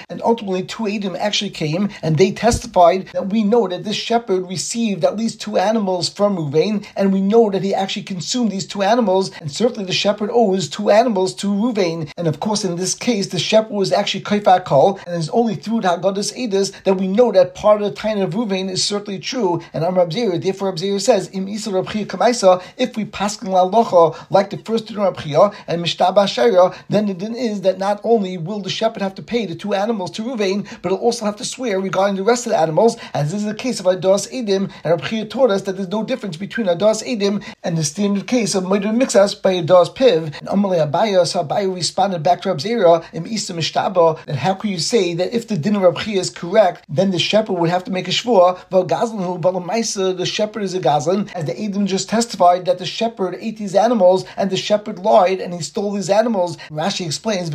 and 0.10 0.22
ultimately 0.22 0.64
two 0.64 0.84
Edim 0.84 1.18
actually 1.18 1.50
came 1.52 1.90
and 2.02 2.18
they 2.18 2.32
testified 2.32 3.08
that 3.14 3.30
we 3.30 3.44
know 3.44 3.68
that 3.68 3.84
this 3.84 3.96
shepherd 3.96 4.48
received 4.48 5.04
at 5.04 5.18
least 5.18 5.42
two 5.42 5.58
animals 5.58 6.10
from 6.10 6.38
Ruvain, 6.38 6.86
and 6.96 7.14
we 7.14 7.22
know 7.22 7.50
that 7.50 7.64
he 7.64 7.74
actually 7.74 8.04
consumed 8.04 8.52
these 8.52 8.66
two 8.66 8.82
animals, 8.84 9.32
and 9.42 9.52
certainly 9.52 9.86
the 9.86 9.94
shepherd 9.94 10.30
owes 10.32 10.70
two 10.70 10.90
animals 10.90 11.34
to 11.36 11.48
Ruvain, 11.48 12.10
And 12.18 12.28
of 12.28 12.40
course, 12.40 12.64
in 12.64 12.76
this 12.76 12.96
case, 12.96 13.28
the 13.28 13.40
shepherd 13.40 13.72
was 13.72 13.92
actually 13.92 14.24
Kaifat 14.24 14.66
Kol, 14.66 15.00
and 15.06 15.16
it's 15.16 15.30
only 15.30 15.56
through 15.56 15.82
the 15.82 15.90
Haggadah's 15.90 16.32
Edis 16.34 16.72
that 16.84 16.96
we 16.96 17.07
know 17.08 17.32
that 17.32 17.56
part 17.56 17.82
of 17.82 17.90
the 17.90 17.96
time 17.96 18.20
of 18.20 18.34
Ruvain 18.34 18.70
is 18.70 18.84
certainly 18.84 19.20
true. 19.20 19.62
And 19.74 19.84
Amr 19.84 20.06
Abzir, 20.06 20.42
therefore 20.42 20.74
Abzir 20.74 21.00
says, 21.02 21.30
Im 21.34 21.48
Kamaisa, 21.48 22.62
if 22.78 22.96
we 22.96 23.06
paskin 23.06 23.50
la 23.50 23.70
locha, 23.70 24.16
like 24.30 24.50
the 24.50 24.58
first 24.58 24.88
din 24.88 24.98
Rabchia 24.98 25.54
and 25.68 25.84
Mishtaba 25.84 26.28
Sharia, 26.28 26.74
then 26.90 27.08
the 27.08 27.14
din 27.14 27.36
is 27.36 27.62
that 27.62 27.78
not 27.78 28.02
only 28.04 28.38
will 28.38 28.60
the 28.60 28.70
shepherd 28.70 29.02
have 29.02 29.16
to 29.16 29.22
pay 29.22 29.46
the 29.46 29.56
two 29.56 29.74
animals 29.74 30.12
to 30.12 30.24
Ruvain, 30.24 30.68
but 30.82 30.90
he'll 30.90 31.00
also 31.00 31.26
have 31.26 31.36
to 31.38 31.46
swear 31.46 31.80
regarding 31.80 32.16
the 32.16 32.24
rest 32.24 32.46
of 32.46 32.52
the 32.52 32.58
animals, 32.58 32.98
as 33.14 33.32
this 33.32 33.42
is 33.42 33.48
the 33.48 33.56
case 33.56 33.80
of 33.80 33.86
Adas 33.86 34.32
Edim, 34.32 34.72
and 34.84 35.00
Rabchia 35.00 35.30
taught 35.30 35.52
us 35.52 35.64
that 35.64 35.78
there's 35.78 35.88
no 35.88 36.04
difference 36.04 36.38
between 36.38 36.68
Adas 36.68 37.04
Edim 37.04 37.44
and 37.64 37.78
the 37.78 37.84
standard 37.84 38.28
case 38.28 38.56
of 38.56 38.64
Moeder 38.64 38.96
Mixas 38.96 39.42
by 39.42 39.56
Adas 39.56 39.96
Piv. 39.96 40.38
And 40.40 40.48
Amalei 40.48 40.90
Abaya, 40.90 41.26
so 41.26 41.44
Abaya 41.44 41.74
responded 41.74 42.24
back 42.24 42.42
to 42.42 42.50
Rabzera 42.50 43.04
in 43.14 43.26
Isa 43.26 43.54
Mishtaba, 43.54 44.20
and 44.28 44.38
how 44.38 44.54
can 44.54 44.70
you 44.70 44.80
say 44.80 45.14
that 45.14 45.34
if 45.34 45.48
the 45.48 45.58
din 45.58 45.76
of 45.76 45.82
Rabchia 45.82 46.18
is 46.18 46.30
correct, 46.30 46.86
then 46.98 47.12
the 47.12 47.20
shepherd 47.20 47.54
would 47.54 47.70
have 47.70 47.84
to 47.86 47.92
make 47.92 48.08
a 48.08 48.12
shvua, 48.12 48.60
but 48.70 48.88
Gazlan, 48.88 50.18
the 50.18 50.26
shepherd 50.26 50.64
is 50.64 50.74
a 50.74 50.80
Gazlan, 50.80 51.32
as 51.34 51.46
the 51.46 51.54
Edim 51.54 51.86
just 51.86 52.10
testified 52.10 52.66
that 52.66 52.80
the 52.80 52.86
shepherd 52.86 53.38
ate 53.40 53.58
these 53.58 53.76
animals 53.76 54.26
and 54.36 54.50
the 54.50 54.58
shepherd 54.58 55.00
lied 55.00 55.40
and 55.40 55.54
he 55.54 55.62
stole 55.62 55.92
these 55.92 56.10
animals. 56.10 56.58
Rashi 56.70 57.06
explains, 57.06 57.50
and 57.50 57.54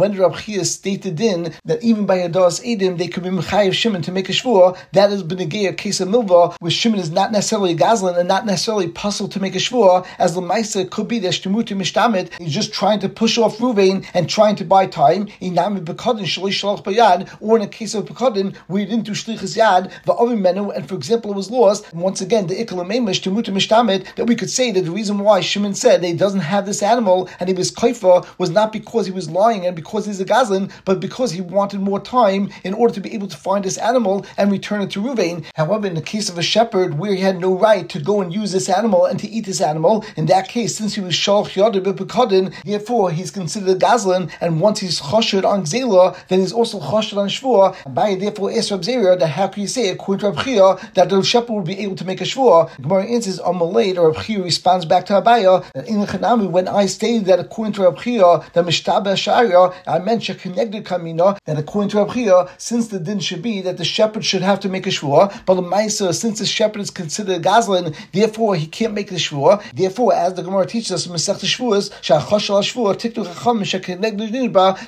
when 0.00 0.14
Rabchia 0.14 0.64
stated 0.64 1.20
in 1.20 1.52
that 1.64 1.82
even 1.82 2.06
by 2.06 2.18
Adas 2.18 2.60
Edim 2.64 2.96
they 2.98 3.08
could 3.08 3.22
be 3.22 3.28
Mechayiv 3.30 3.74
Shimon 3.74 4.02
to 4.02 4.12
make 4.12 4.28
a 4.28 4.32
shvua, 4.32 4.76
that 4.92 5.12
is 5.12 5.22
a 5.22 5.72
case 5.74 6.00
of 6.00 6.08
Milva, 6.08 6.56
where 6.60 6.70
Shimon 6.70 6.98
is 6.98 7.10
not 7.10 7.30
necessarily 7.30 7.72
a 7.72 7.76
Gazlan 7.76 8.16
and 8.16 8.26
not 8.26 8.46
necessarily 8.46 8.88
puzzled 8.88 9.32
to 9.32 9.40
make 9.40 9.54
a 9.54 9.58
shvua, 9.58 10.06
as 10.18 10.34
the 10.34 10.40
Maisa 10.40 10.88
could 10.88 11.08
be 11.08 11.18
the 11.18 11.28
Shtemutu 11.28 11.76
Mishtamit, 11.76 12.32
he's 12.38 12.54
just 12.54 12.72
trying 12.72 13.00
to 13.00 13.08
push 13.08 13.36
off 13.36 13.58
Ruvain 13.58 14.06
and 14.14 14.28
trying 14.28 14.56
to 14.56 14.64
buy 14.64 14.86
time, 14.86 15.28
or 17.40 17.55
in 17.56 17.62
a 17.62 17.68
case 17.68 17.94
of 17.94 18.04
Pekadin, 18.04 18.56
where 18.68 18.80
he 18.80 18.86
didn't 18.86 19.04
do 19.04 19.12
Shlichus 19.12 19.56
Yad, 19.56 19.92
the 20.04 20.12
other 20.14 20.36
menu, 20.36 20.70
and 20.70 20.88
for 20.88 20.94
example 20.94 21.30
it 21.32 21.36
was 21.36 21.50
lost, 21.50 21.92
once 21.94 22.20
again, 22.20 22.46
the 22.46 22.54
Ikalamemish, 22.54 23.22
Temutu 23.22 23.52
Mishtamit, 23.52 24.14
that 24.16 24.26
we 24.26 24.36
could 24.36 24.50
say 24.50 24.70
that 24.72 24.82
the 24.82 24.90
reason 24.90 25.18
why 25.18 25.40
Shimon 25.40 25.74
said 25.74 26.02
that 26.02 26.06
he 26.06 26.14
doesn't 26.14 26.40
have 26.40 26.66
this 26.66 26.82
animal 26.82 27.28
and 27.40 27.48
he 27.48 27.54
was 27.54 27.72
Kaifa 27.72 28.26
was 28.38 28.50
not 28.50 28.72
because 28.72 29.06
he 29.06 29.12
was 29.12 29.30
lying 29.30 29.66
and 29.66 29.74
because 29.74 30.06
he's 30.06 30.20
a 30.20 30.24
Gazlan, 30.24 30.70
but 30.84 31.00
because 31.00 31.32
he 31.32 31.40
wanted 31.40 31.80
more 31.80 32.00
time 32.00 32.50
in 32.64 32.74
order 32.74 32.94
to 32.94 33.00
be 33.00 33.14
able 33.14 33.28
to 33.28 33.36
find 33.36 33.64
this 33.64 33.78
animal 33.78 34.26
and 34.36 34.52
return 34.52 34.82
it 34.82 34.90
to 34.90 35.00
Ruvain. 35.00 35.44
However, 35.54 35.86
in 35.86 35.94
the 35.94 36.02
case 36.02 36.28
of 36.28 36.38
a 36.38 36.42
shepherd 36.42 36.98
where 36.98 37.14
he 37.14 37.20
had 37.20 37.40
no 37.40 37.56
right 37.56 37.88
to 37.88 38.00
go 38.00 38.20
and 38.20 38.32
use 38.32 38.52
this 38.52 38.68
animal 38.68 39.04
and 39.04 39.18
to 39.20 39.28
eat 39.28 39.46
this 39.46 39.60
animal, 39.60 40.04
in 40.16 40.26
that 40.26 40.48
case, 40.48 40.76
since 40.76 40.94
he 40.94 41.00
was 41.00 41.14
Shalch 41.14 41.54
Yodah 41.54 41.82
B'Pekadin, 41.82 42.54
therefore 42.64 43.10
he's 43.10 43.30
considered 43.30 43.76
a 43.76 43.78
Gazlan, 43.78 44.30
and 44.40 44.60
once 44.60 44.80
he's 44.80 45.00
Choshed 45.00 45.44
on 45.44 45.64
Gzela, 45.64 46.16
then 46.28 46.40
he's 46.40 46.52
also 46.52 46.80
Choshed 46.80 47.16
on 47.16 47.28
Shvua. 47.46 48.20
Therefore, 48.20 48.52
asked 48.52 48.70
Rab 48.70 48.82
that 49.18 49.28
how 49.28 49.48
can 49.48 49.62
you 49.62 49.68
say, 49.68 49.88
according 49.88 50.20
to 50.20 50.30
Rab 50.30 50.44
Chia, 50.44 50.90
that 50.94 51.08
the 51.08 51.22
shepherd 51.22 51.52
would 51.52 51.64
be 51.64 51.78
able 51.80 51.96
to 51.96 52.04
make 52.04 52.20
a 52.20 52.24
Shvua? 52.24 52.74
Gemara 52.80 53.04
answers, 53.04 53.38
on 53.40 53.58
Malay, 53.58 53.96
or 53.96 54.10
Rab 54.10 54.24
Chia 54.24 54.42
responds 54.42 54.84
back 54.84 55.06
to 55.06 55.14
Abaya, 55.14 55.64
that 55.72 55.88
in 55.88 56.00
the 56.00 56.06
Chanami, 56.06 56.50
when 56.50 56.68
I 56.68 56.86
stated 56.86 57.26
that 57.26 57.38
according 57.38 57.74
to 57.74 57.82
Rab 57.82 57.98
Chia, 57.98 58.42
the 58.52 58.62
Mishtaba 58.62 59.16
Sharia, 59.16 59.72
I 59.86 59.98
meant 59.98 60.26
connected 60.38 60.84
Kamina, 60.84 61.38
that 61.44 61.58
according 61.58 61.90
to 61.90 61.98
Rab 61.98 62.12
Chia, 62.12 62.48
since 62.58 62.88
the 62.88 62.98
din 62.98 63.20
should 63.20 63.42
be 63.42 63.60
that 63.62 63.76
the 63.76 63.84
shepherd 63.84 64.24
should 64.24 64.42
have 64.42 64.60
to 64.60 64.68
make 64.68 64.86
a 64.86 64.90
Shvua, 64.90 65.44
but 65.46 65.54
the 65.54 65.62
Maisa, 65.62 66.14
since 66.14 66.38
the 66.38 66.46
shepherd 66.46 66.80
is 66.80 66.90
considered 66.90 67.36
a 67.36 67.40
Gazlan, 67.40 67.94
therefore 68.12 68.56
he 68.56 68.66
can't 68.66 68.94
make 68.94 69.08
the 69.08 69.16
Shvua. 69.16 69.62
Therefore, 69.72 70.14
as 70.14 70.34
the 70.34 70.42
Gemara 70.42 70.66
teaches 70.66 70.92
us 70.92 71.06
in 71.06 71.12
Masech 71.12 71.44
Shvuas, 71.44 71.90
Shachosh 72.00 72.50
al 72.50 72.62
Shvua, 72.62 72.94
Tiktu 72.96 73.24
Chacham, 73.24 73.62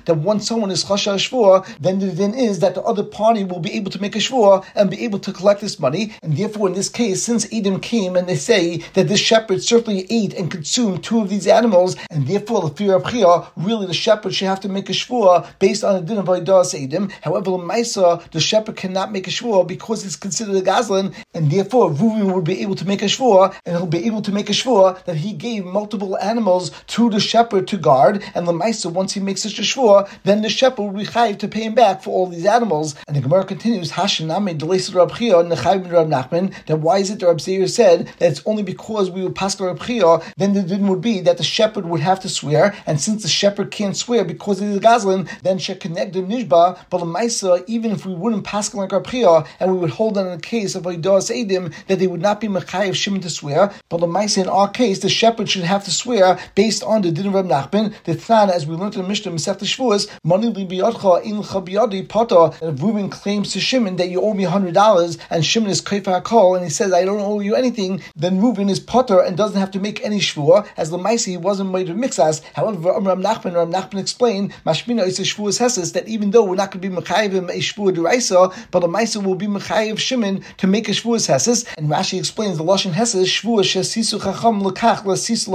that 0.05 0.17
once 0.17 0.47
someone 0.47 0.71
is 0.71 0.85
Chasha 0.85 1.15
Shvua, 1.17 1.67
then 1.79 1.99
the 1.99 2.11
din 2.11 2.35
is 2.35 2.48
that 2.61 2.75
the 2.75 2.83
other 2.83 3.05
party 3.05 3.45
will 3.45 3.61
be 3.61 3.73
able 3.73 3.91
to 3.91 4.01
make 4.01 4.17
a 4.17 4.19
Shvua 4.19 4.65
and 4.75 4.91
be 4.91 5.05
able 5.05 5.19
to 5.21 5.33
collect 5.33 5.61
this 5.61 5.79
money. 5.79 6.13
And 6.23 6.37
therefore, 6.37 6.69
in 6.69 6.75
this 6.75 6.89
case, 6.89 7.23
since 7.23 7.47
Edom 7.53 7.81
came 7.81 8.17
and 8.17 8.29
they 8.29 8.37
say 8.37 8.79
that 8.95 9.09
this 9.09 9.21
shepherd 9.21 9.63
certainly 9.63 10.07
ate 10.11 10.35
and 10.35 10.51
consumed 10.51 11.05
two 11.05 11.21
of 11.21 11.29
these 11.29 11.47
animals, 11.47 11.97
and 12.11 12.27
therefore 12.27 12.63
the 12.63 12.75
fear 12.75 12.95
of 12.95 13.05
Chia, 13.11 13.47
really 13.57 13.87
the 13.87 13.95
shepherd 13.95 14.35
should 14.35 14.49
have 14.49 14.61
to 14.61 14.69
make 14.69 14.89
a 14.89 14.93
Shvua 14.93 15.47
based 15.59 15.85
on 15.85 15.95
the 15.95 16.01
din 16.01 16.19
of 16.19 16.27
Idas 16.27 16.75
Edom. 16.75 17.11
However, 17.23 17.51
Maisa, 17.53 18.29
the 18.31 18.41
shepherd 18.41 18.77
cannot 18.77 19.13
make 19.13 19.27
a 19.27 19.31
Shvua 19.31 19.67
because 19.67 20.05
it's 20.05 20.17
considered 20.17 20.57
a 20.57 20.63
Gazlan, 20.63 21.15
and 21.35 21.51
therefore 21.51 21.91
Reuven 21.91 22.35
would 22.35 22.45
be 22.45 22.63
able 22.63 22.77
to 22.77 22.87
make 22.87 23.03
a 23.03 23.07
Shvua, 23.07 23.55
and 23.67 23.77
he'll 23.77 23.87
be 23.87 24.07
able 24.07 24.23
to 24.23 24.33
make 24.33 24.49
a 24.49 24.53
Shvua 24.53 25.05
that 25.05 25.17
he 25.17 25.33
gave 25.33 25.65
multiple 25.65 26.17
animals 26.19 26.71
to 26.89 27.11
the 27.11 27.21
shepherd 27.21 27.69
to 27.69 27.77
guard, 27.77 28.25
and 28.35 28.47
the 28.47 28.53
Maisa, 28.53 28.91
once 28.91 29.13
he 29.13 29.21
makes 29.21 29.43
such 29.43 29.59
a 29.59 29.63
Shvua, 29.63 30.09
then 30.25 30.43
the 30.43 30.49
shepherd 30.49 30.83
will 30.83 30.93
be 30.93 31.05
chayiv 31.05 31.39
to 31.39 31.49
pay 31.49 31.65
him 31.65 31.75
back 31.75 32.03
for 32.03 32.11
all 32.11 32.27
these 32.27 32.38
animals. 32.47 32.95
And 33.07 33.17
the 33.17 33.21
Gemara 33.21 33.45
continues, 33.45 33.93
Hashanami 33.93 34.59
Delis 34.59 34.95
Rab 34.95 35.15
Chia 35.15 35.35
Nechayiv 35.35 35.91
Rab 35.91 36.09
Nachman. 36.09 36.55
Then 36.67 36.83
why 36.83 36.99
is 36.99 37.11
it 37.11 37.21
that 37.21 37.27
Rab 37.27 37.41
Zeir 37.41 37.67
said 37.67 38.07
that 38.19 38.31
it's 38.31 38.43
only 38.47 38.63
because 38.63 39.11
we 39.11 39.23
will 39.23 39.33
pass 39.33 39.61
Rab 39.61 39.83
Chia, 39.83 40.21
then 40.37 40.55
the 40.55 40.63
din 40.63 40.87
would 40.89 41.01
be 41.01 41.21
that 41.21 41.39
the 41.39 41.45
shepherd 41.45 41.87
would 41.87 42.01
have 42.01 42.21
to 42.21 42.29
swear, 42.29 42.75
and 42.87 43.01
since 43.01 43.23
the 43.23 43.29
shepherd 43.29 43.71
can't 43.71 43.97
swear 43.97 44.25
because 44.25 44.61
it 44.61 44.69
is 44.69 44.77
a 44.77 44.81
Gazlan, 44.81 45.29
then 45.43 45.59
Shekineg 45.59 46.13
the 46.13 46.21
Nishba, 46.21 46.79
but 46.91 46.99
the 46.99 47.07
Maisa, 47.07 47.65
even 47.67 47.93
if 47.93 48.07
we 48.07 48.15
wouldn't 48.15 48.45
pass 48.45 48.75
like 48.75 48.93
Rab 48.93 49.07
Chia, 49.07 49.45
and 49.61 49.73
we 49.73 49.79
would 49.79 49.91
hold 49.91 50.19
on 50.19 50.31
the 50.31 50.39
case 50.39 50.75
of 50.75 50.85
Idas 50.85 51.31
Edim, 51.31 51.75
that 51.87 51.99
they 51.99 52.07
would 52.07 52.23
not 52.23 52.41
be 52.41 52.49
Mechayiv 52.49 52.95
Shimon 52.95 53.21
to 53.23 53.31
swear, 53.31 53.73
but 53.89 53.99
the 53.99 54.07
Maisa 54.07 54.43
in 54.43 54.49
our 54.49 54.69
case, 54.69 55.01
the 55.01 55.09
shepherd 55.09 55.49
should 55.49 55.65
have 55.65 55.85
to 55.85 55.91
swear 55.91 56.39
based 56.55 56.83
on 56.83 57.03
the 57.03 57.11
din 57.11 57.27
of 57.27 57.35
Rab 57.35 57.47
Nachman, 57.47 57.95
the 58.05 58.15
Than, 58.15 58.51
as 58.51 58.67
we 58.67 58.77
learned 58.77 58.95
in 58.95 59.03
the 59.03 59.09
Mishnah, 59.09 59.33
Masech 59.33 59.59
Shavuos, 59.59 60.09
Mani 60.23 60.53
Libiyadcha 60.53 61.23
in 61.23 61.43
Chabiyadi 61.43 62.07
Pata, 62.09 62.28
and 62.31 62.81
Reuben 62.81 63.09
claims 63.11 63.53
to 63.53 63.61
Shimon 63.61 63.97
that 63.97 64.11
you 64.11 64.21
owe 64.21 64.35
me 64.35 64.45
hundred 64.45 64.75
dollars, 64.75 65.19
and 65.31 65.45
Shimon 65.45 65.71
is 65.71 65.81
Kaifa 65.81 66.23
Hakol, 66.23 66.57
and 66.57 66.65
he 66.65 66.71
says 66.71 66.93
I 66.93 67.05
don't 67.05 67.21
owe 67.21 67.41
you 67.41 67.55
anything, 67.55 68.03
then 68.17 68.41
Reuben 68.41 68.69
is 68.69 68.81
Potter 68.81 69.21
and 69.21 69.37
doesn't 69.37 69.59
have 69.59 69.71
to 69.73 69.81
make 69.81 70.05
any 70.05 70.19
shvua, 70.19 70.67
as 70.77 70.91
Lamaisi 70.91 71.29
he 71.29 71.37
wasn't 71.37 71.71
made 71.71 71.89
of 71.89 71.97
mixas. 71.97 72.43
However, 72.55 72.93
Ram 72.93 73.23
Nachman, 73.23 73.55
Ram 73.55 73.73
Nachman 73.73 74.01
explained, 74.01 74.53
Mashmina 74.67 75.07
is 75.07 75.19
a 75.19 75.23
shvuas 75.23 75.59
heses 75.59 75.93
that 75.93 76.09
even 76.09 76.31
though 76.31 76.45
we're 76.45 76.57
not 76.57 76.71
going 76.71 76.83
to 76.83 76.89
be 76.89 76.95
mechayivim 76.95 77.49
a 77.51 77.59
shvua 77.59 77.95
deraisa, 77.95 78.55
but 78.71 78.81
the 78.81 78.89
Maisa 78.89 79.23
will 79.23 79.35
be 79.35 79.47
mechayiv 79.47 79.99
Shimon 79.99 80.45
to 80.59 80.67
make 80.67 80.89
a 80.89 80.93
shvuas 80.93 81.29
heses. 81.29 81.67
And 81.77 81.89
Rashi 81.89 82.19
explains 82.19 82.59
the 82.59 82.65
lashon 82.65 82.93
heses 82.93 83.25
shvua 83.25 83.61
shesisu 83.61 84.23
chacham 84.23 84.61
lekach 84.63 85.05
lasis 85.05 85.49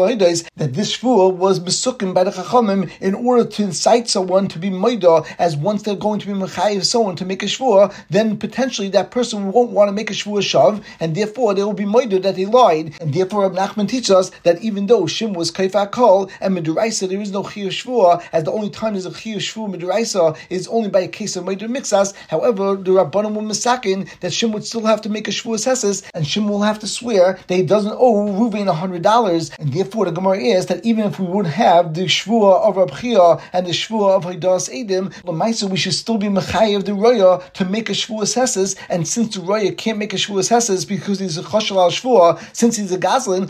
that 0.56 0.74
this 0.74 0.98
shvua 0.98 1.34
was 1.34 1.60
mesukim 1.60 2.14
by 2.14 2.24
the 2.24 2.32
chachamim 2.32 2.90
in 3.02 3.14
order 3.14 3.46
to 3.48 3.64
incite 3.64 4.10
someone 4.10 4.48
to 4.48 4.60
be 4.60 4.70
maida, 4.70 5.24
as 5.38 5.56
once 5.56 5.84
they're 5.84 5.96
going 5.96 6.20
to 6.20 6.28
be 6.28 6.34
mechayiv 6.34 6.63
someone 6.82 7.16
to 7.18 7.26
make 7.26 7.44
a 7.44 7.46
shvua, 7.46 7.94
then 8.10 8.38
potentially 8.38 8.90
that 8.90 9.12
person 9.12 9.52
won't 9.52 9.72
want 9.72 9.90
to 9.90 9.92
make 9.92 10.10
a 10.10 10.14
shvua 10.14 10.40
shav, 10.40 10.84
and 11.00 11.16
therefore 11.16 11.54
they 11.54 11.64
will 11.64 11.74
be 11.74 11.86
maida 11.86 12.20
that 12.20 12.36
they 12.36 12.46
lied. 12.46 12.96
And 13.00 13.14
therefore, 13.14 13.50
Rab 13.50 13.54
Nachman 13.54 13.88
teaches 13.88 14.12
us 14.12 14.32
that 14.44 14.62
even 14.62 14.88
though 14.88 15.04
Shim 15.04 15.36
was 15.36 15.52
kaifak 15.52 15.92
kol 15.92 16.30
and 16.42 16.58
meduraisa, 16.58 17.08
there 17.08 17.22
is 17.22 17.32
no 17.32 17.44
chiyuv 17.44 17.68
shvua, 17.68 18.24
as 18.32 18.44
the 18.44 18.52
only 18.52 18.70
time 18.70 18.94
there's 18.94 19.06
a 19.06 19.12
chiyuv 19.12 19.38
shvua 19.38 19.76
meduraisa 19.76 20.38
is 20.50 20.68
only 20.68 20.90
by 20.90 21.02
a 21.02 21.08
case 21.08 21.36
of 21.36 21.46
maida 21.46 21.68
mixas. 21.68 22.14
However, 22.30 22.76
the 22.76 22.92
Rabbanim 22.92 23.34
were 23.34 23.42
misakin 23.42 24.10
that 24.20 24.32
Shim 24.32 24.52
would 24.52 24.66
still 24.66 24.86
have 24.86 25.02
to 25.02 25.10
make 25.10 25.28
a 25.28 25.32
shvua 25.32 25.58
seses, 25.58 26.04
and 26.14 26.26
Shim 26.26 26.50
will 26.50 26.62
have 26.62 26.80
to 26.80 26.88
swear 26.88 27.40
that 27.48 27.56
he 27.56 27.64
doesn't 27.64 27.96
owe 27.98 28.28
Ruvain 28.28 28.70
a 28.70 28.74
$100. 28.74 29.60
And 29.60 29.74
therefore, 29.74 30.06
the 30.06 30.12
Gemara 30.12 30.40
is 30.40 30.66
that 30.68 30.86
even 30.86 31.06
if 31.06 31.20
we 31.20 31.26
would 31.26 31.46
have 31.46 31.94
the 31.94 32.06
Shvua 32.06 32.62
of 32.62 32.76
Rabchia 32.76 33.42
and 33.54 33.66
the 33.66 33.72
Shvua 33.72 34.18
of 34.18 34.26
Haidas 34.26 34.70
Edim, 34.70 35.14
Lamaisa, 35.24 35.70
we 35.70 35.78
should 35.78 35.94
still 35.94 36.18
be 36.18 36.30
Mechayev 36.54 36.86
the 36.86 36.94
Roya 36.94 37.42
to 37.54 37.66
make 37.66 37.90
a 37.90 37.94
Shvua 37.94 38.32
Hesses. 38.34 38.76
And 38.90 39.08
since 39.08 39.36
the 39.36 39.42
Roya 39.42 39.72
can't 39.72 39.98
make 39.98 40.14
a 40.14 40.18
Shvua 40.18 40.48
Hesses 40.48 40.86
because 40.86 41.20
he's 41.20 41.38
a 41.38 41.42
Choshal 41.42 41.78
al 41.78 41.90
Shvua, 41.90 42.40
since 42.56 42.78
he's 42.78 42.92
a 42.92 42.98
Gazlin, 42.98 43.50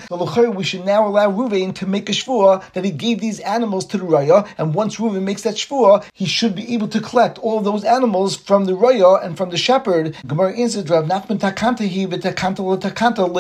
we 0.56 0.64
should 0.64 0.86
now 0.86 1.06
allow 1.06 1.30
Ruvain 1.30 1.76
to 1.76 1.86
make 1.86 2.10
a 2.10 2.14
Shvua 2.14 2.64
that 2.74 2.86
he 2.86 2.92
gave 2.92 3.20
these 3.20 3.40
animals 3.42 3.86
to 3.88 3.98
the 3.98 4.06
Roya. 4.06 4.46
And 4.58 4.74
once 4.74 4.98
Ruvain 4.98 5.24
makes 5.24 5.42
that 5.42 5.56
Shvua, 5.56 6.06
he 6.14 6.26
should 6.26 6.56
be 6.56 6.74
able 6.74 6.88
to 6.90 7.02
collect 7.02 7.40
all 7.40 7.60
those 7.60 7.84
animals 7.84 8.38
from 8.38 8.66
the 8.66 8.76
Roya 8.76 9.16
and 9.16 9.36
from 9.36 9.50
the 9.50 9.58
shepherd. 9.58 10.16
Gemara 10.26 10.58
answers 10.58 10.90
Rav 10.90 11.06
Nachman 11.06 11.40
Takantahi 11.40 12.08
v'Takanta 12.08 13.34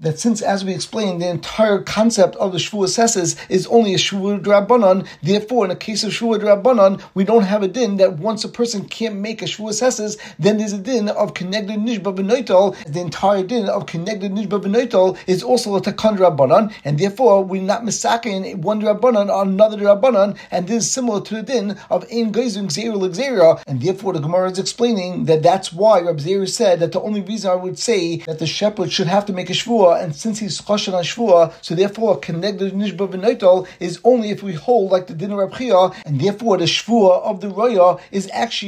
that 0.00 0.18
since, 0.18 0.40
as 0.40 0.64
we 0.64 0.74
explained, 0.74 1.20
the 1.20 1.28
entire 1.28 1.82
concept 1.82 2.36
of 2.36 2.52
the 2.52 2.58
Shvua 2.58 2.94
Hesses 2.96 3.36
is 3.48 3.66
only 3.66 3.92
a 3.94 3.98
Shvua 3.98 4.40
Drabanan, 4.40 5.06
therefore, 5.22 5.66
in 5.66 5.70
a 5.70 5.76
case 5.76 6.04
of 6.04 6.12
Shvua 6.12 6.38
Drabanan, 6.40 7.02
we 7.14 7.24
don't 7.24 7.42
have 7.42 7.62
a 7.62 7.68
din 7.68 7.98
that 7.98 8.14
once 8.18 8.44
a 8.44 8.48
person 8.48 8.77
can't 8.84 9.16
make 9.16 9.42
a 9.42 9.46
Shvua 9.46 9.78
Hesses, 9.78 10.16
then 10.38 10.58
there's 10.58 10.72
a 10.72 10.78
din 10.78 11.08
of 11.08 11.34
connected 11.34 11.78
Nishba 11.78 12.14
Benoital. 12.14 12.76
The 12.84 13.00
entire 13.00 13.42
din 13.42 13.68
of 13.68 13.86
connected 13.86 14.32
Nishba 14.32 14.60
Benoital 14.62 15.16
is 15.26 15.42
also 15.42 15.76
a 15.76 15.80
Takan 15.80 16.18
Rabbanan, 16.18 16.72
and 16.84 16.98
therefore 16.98 17.44
we're 17.44 17.62
not 17.62 17.82
misaking 17.82 18.56
one 18.56 18.82
Rabbanan 18.82 19.30
on 19.30 19.48
another 19.48 19.78
Rabbanan, 19.78 20.36
and 20.50 20.66
this 20.66 20.84
is 20.84 20.90
similar 20.90 21.20
to 21.22 21.34
the 21.34 21.42
din 21.42 21.78
of 21.90 22.04
Ein 22.12 22.32
Geizung 22.32 22.68
Zera 22.68 23.62
and 23.66 23.80
therefore 23.80 24.12
the 24.12 24.20
Gemara 24.20 24.50
is 24.50 24.58
explaining 24.58 25.24
that 25.24 25.42
that's 25.42 25.72
why 25.72 26.00
Rab 26.00 26.18
Zera 26.18 26.48
said 26.48 26.80
that 26.80 26.92
the 26.92 27.00
only 27.00 27.20
reason 27.20 27.50
I 27.50 27.54
would 27.54 27.78
say 27.78 28.18
that 28.18 28.38
the 28.38 28.46
shepherd 28.46 28.92
should 28.92 29.06
have 29.06 29.26
to 29.26 29.32
make 29.32 29.50
a 29.50 29.52
Shvua, 29.52 30.02
and 30.02 30.14
since 30.14 30.38
he's 30.38 30.60
Choshen 30.60 30.94
on 30.94 31.04
Shvua, 31.04 31.52
so 31.62 31.74
therefore 31.74 32.18
connected 32.18 32.72
Nishba 32.72 33.08
Benoital 33.08 33.66
is 33.80 34.00
only 34.04 34.30
if 34.30 34.42
we 34.42 34.52
hold 34.52 34.90
like 34.90 35.06
the 35.06 35.14
din 35.14 35.32
of 35.32 35.38
Rab 35.38 35.54
Chia, 35.54 35.90
and 36.04 36.20
therefore 36.20 36.56
the 36.56 36.64
Shvua 36.64 37.22
of 37.22 37.40
the 37.40 37.48
Roya 37.48 37.98
is 38.10 38.28
actually 38.32 38.67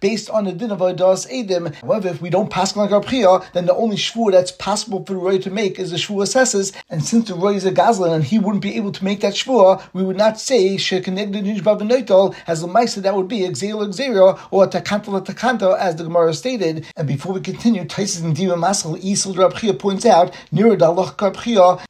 based 0.00 0.30
on 0.30 0.44
the 0.44 0.52
din 0.52 0.70
of 0.70 0.78
Adas 0.78 1.26
Edim. 1.30 1.74
However, 1.76 2.08
if 2.08 2.20
we 2.22 2.30
don't 2.30 2.50
pass 2.50 2.76
like 2.76 2.90
Rab 2.90 3.06
Chia, 3.06 3.40
then 3.52 3.66
the 3.66 3.74
only 3.74 3.96
Shvua 3.96 4.32
that's 4.32 4.52
possible 4.52 5.04
for 5.04 5.14
the 5.14 5.18
Roya 5.18 5.38
to 5.40 5.50
make 5.50 5.78
is 5.78 5.90
the 5.90 5.96
Shvua 5.96 6.24
Sesses, 6.24 6.72
and 6.90 7.04
since 7.04 7.28
the 7.28 7.34
Roya 7.34 7.56
is 7.56 7.64
a 7.64 7.72
Gazlan 7.72 8.14
and 8.14 8.24
he 8.24 8.38
wouldn't 8.38 8.62
be 8.62 8.76
able 8.76 8.92
to 8.92 9.04
make 9.04 9.20
that 9.20 9.34
Shvua, 9.34 9.82
we 9.92 10.02
would 10.02 10.16
not 10.16 10.40
say 10.40 10.76
connected 10.76 11.44
Nishba 11.44 11.78
Benoital 11.78 12.34
as 12.46 12.60
the 12.60 12.66
Maisa 12.66 13.02
that 13.02 13.14
would 13.14 13.28
be 13.28 13.40
Exela 13.40 13.86
Exera 13.86 14.38
or 14.50 14.66
Takanta 14.66 15.24
Takanta 15.24 15.78
as 15.78 15.96
the 15.96 16.04
Gemara 16.04 16.34
stated. 16.34 16.86
And 16.96 17.08
before 17.08 17.32
we 17.32 17.40
continue, 17.40 17.84
Taisis 17.84 18.22
and 18.22 18.34
Diva 18.34 18.54
Masal 18.54 19.00
Isel 19.02 19.36
Rab 19.36 19.56
Chia 19.56 19.74
points 19.74 20.06
out, 20.06 20.34
Rab 20.52 20.78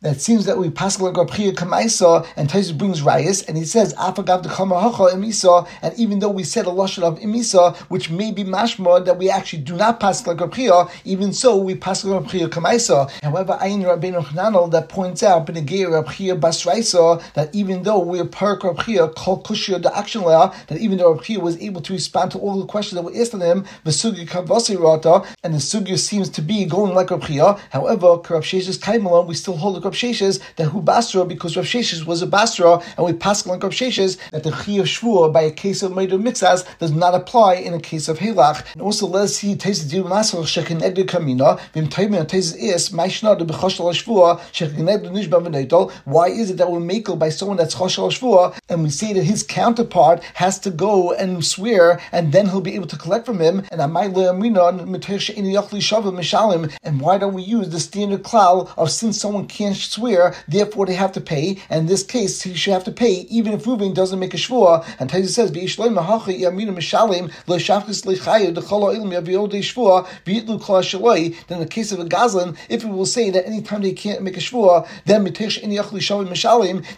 that 0.00 0.20
seems 0.20 0.46
that 0.46 0.58
we 0.58 0.70
pass 0.70 1.00
like 1.00 1.16
Rab 1.16 1.30
Chia 1.30 1.52
Kamaisa, 1.52 2.26
and 2.36 2.48
Taisis 2.48 2.76
brings 2.76 3.02
Rayas, 3.02 3.46
and 3.48 3.56
he 3.56 3.64
says, 3.64 3.94
Afagav 3.94 4.42
the 4.42 4.48
Kamahacha 4.48 5.12
Imisa, 5.12 5.68
and 5.82 5.94
even 5.98 6.18
though 6.18 6.30
we 6.30 6.44
said 6.52 6.66
a 6.66 6.70
Lashon 6.70 7.02
of 7.02 7.18
Imisa, 7.18 7.74
which 7.88 8.10
may 8.10 8.30
be 8.30 8.44
mashma 8.44 9.04
that 9.04 9.16
we 9.16 9.30
actually 9.30 9.62
do 9.62 9.74
not 9.74 9.98
pass 9.98 10.26
like 10.26 10.40
Rab 10.40 10.54
Chia, 10.54 10.84
even 11.04 11.32
so 11.32 11.56
we 11.56 11.74
pass 11.74 12.04
like 12.04 12.20
Rab 12.20 12.30
Chia 12.30 12.48
Kamaisa. 12.48 13.10
However, 13.22 13.58
Ayin 13.60 13.82
Rabbeinu 13.82 14.22
Chananel 14.22 14.70
that 14.72 14.88
points 14.88 15.22
out 15.22 15.46
Benegir 15.46 15.90
Rab 15.90 16.10
Chia 16.12 16.36
Basraisa 16.36 17.22
that 17.32 17.54
even 17.54 17.84
though 17.84 18.00
we're 18.00 18.24
Parak 18.24 18.62
Rab 18.64 18.84
Chia, 18.84 19.08
Kol 19.08 19.42
Kushia 19.42 19.82
the 19.82 19.96
action 19.96 20.22
law, 20.22 20.54
that 20.68 20.78
even 20.78 20.98
though 20.98 21.14
Rabchia 21.14 21.38
was 21.38 21.56
able 21.62 21.80
to 21.80 21.92
respond 21.92 22.30
to 22.32 22.38
all 22.38 22.60
the 22.60 22.66
questions 22.66 22.96
that 22.96 23.02
were 23.02 23.18
asked 23.18 23.34
of 23.34 23.40
him, 23.40 23.64
Vesugya 23.84 24.26
Kavasi 24.28 24.78
Rata, 24.78 25.26
and 25.42 25.54
the 25.54 25.58
Sugya 25.58 25.98
seems 25.98 26.28
to 26.30 26.42
be 26.42 26.64
going 26.66 26.94
like 26.94 27.10
Rab 27.10 27.24
Chia. 27.24 27.54
However, 27.70 28.08
Rab 28.16 28.42
Sheshes 28.42 28.78
Kaimalon, 28.78 29.26
we 29.26 29.34
still 29.34 29.56
hold 29.56 29.82
Rab 29.82 29.94
Sheshes 29.94 30.40
that 30.56 30.66
who 30.66 30.82
Basra 30.82 31.24
because 31.24 31.56
Rav 31.56 31.64
Sheshes 31.64 32.04
was 32.04 32.20
a 32.20 32.26
Basra, 32.26 32.82
and 32.96 33.06
we 33.06 33.12
pass 33.14 33.46
like 33.46 33.62
Rav 33.62 33.72
Sheshes 33.72 34.18
that 34.30 34.42
the 34.42 34.50
Chi 34.50 34.72
of 34.72 34.86
Shvur 34.86 35.32
by 35.32 35.42
a 35.42 35.50
case 35.50 35.82
of 35.82 35.92
Meidu 35.92 36.20
Mixas 36.42 36.66
does 36.78 36.92
not 36.92 37.14
apply 37.14 37.54
in 37.54 37.74
a 37.74 37.80
case 37.80 38.08
of 38.08 38.18
Helach. 38.18 38.64
And 38.72 38.82
also 38.82 39.06
let 39.06 39.24
us 39.24 39.36
see 39.36 39.54
Tesis 39.54 39.88
Dim 39.88 40.04
Masal 40.04 40.42
Shekinegdu 40.42 41.04
Kamina, 41.04 41.60
Vim 41.72 41.88
Taimim 41.88 42.26
Tesis 42.26 42.56
Is, 42.56 42.90
Maishna 42.90 43.38
de 43.38 43.44
Bechoshal 43.44 43.92
Shvur, 43.92 44.38
Shekinegdu 44.52 45.10
Nishba 45.10 45.44
Venetel. 45.44 45.90
Why 46.04 46.28
is 46.28 46.50
it 46.50 46.56
that 46.58 46.70
we're 46.70 46.80
makel 46.80 47.18
by 47.18 47.28
someone 47.28 47.56
that's 47.56 47.74
Choshal 47.74 48.10
Shvur, 48.10 48.58
and 48.68 48.82
we 48.82 48.90
say 48.90 49.12
that 49.12 49.24
his 49.24 49.42
counterpart 49.42 50.22
has 50.34 50.58
to 50.60 50.70
go 50.70 51.12
and 51.12 51.44
swear, 51.44 52.00
and 52.10 52.32
then 52.32 52.48
he'll 52.48 52.60
be 52.60 52.74
able 52.74 52.86
to 52.86 52.96
collect 52.96 53.26
from 53.26 53.40
him, 53.40 53.60
and 53.70 53.80
Amai 53.80 54.12
Le'aminon, 54.12 54.86
Metesh 54.86 55.34
Ini 55.34 55.54
Yachli 55.54 55.80
Shavim 55.80 56.14
Mishalim, 56.14 56.72
and 56.82 57.00
why 57.00 57.18
don't 57.18 57.34
we 57.34 57.42
use 57.42 57.68
the 57.70 57.80
standard 57.80 58.22
klal 58.22 58.70
of 58.76 58.90
since 58.90 59.20
someone 59.20 59.46
can't 59.46 59.76
swear, 59.76 60.34
therefore 60.48 60.86
they 60.86 60.94
have 60.94 61.12
to 61.12 61.20
pay, 61.20 61.58
and 61.70 61.80
in 61.80 61.86
this 61.86 62.02
case 62.02 62.42
he 62.42 62.54
should 62.54 62.72
have 62.72 62.84
to 62.84 62.92
pay 62.92 63.12
even 63.30 63.52
if 63.52 63.64
Reuven 63.64 63.94
doesn't 63.94 64.18
make 64.18 64.34
a 64.34 64.36
shvua. 64.36 64.84
And 64.98 65.10
Taisa 65.10 65.28
says, 65.28 65.50
"V'ishloim 65.50 65.98
mahachi 65.98 66.31
yaminu 66.40 66.74
mishalim 66.74 67.30
lo 67.46 67.56
shafkas 67.56 68.04
lechayu 68.04 68.54
decholo 68.54 68.94
ilim 68.94 69.12
yaviode 69.12 69.60
shvua 69.62 70.06
v'yitlu 70.26 70.60
kol 70.60 70.80
shaloi." 70.80 71.34
Then 71.46 71.58
in 71.58 71.64
the 71.64 71.70
case 71.70 71.92
of 71.92 72.00
a 72.00 72.04
gazlan, 72.04 72.56
if 72.68 72.84
we 72.84 72.90
will 72.90 73.06
say 73.06 73.30
that 73.30 73.46
anytime 73.46 73.82
they 73.82 73.92
can't 73.92 74.22
make 74.22 74.36
a 74.36 74.40
shvua, 74.40 74.86
then 75.06 75.22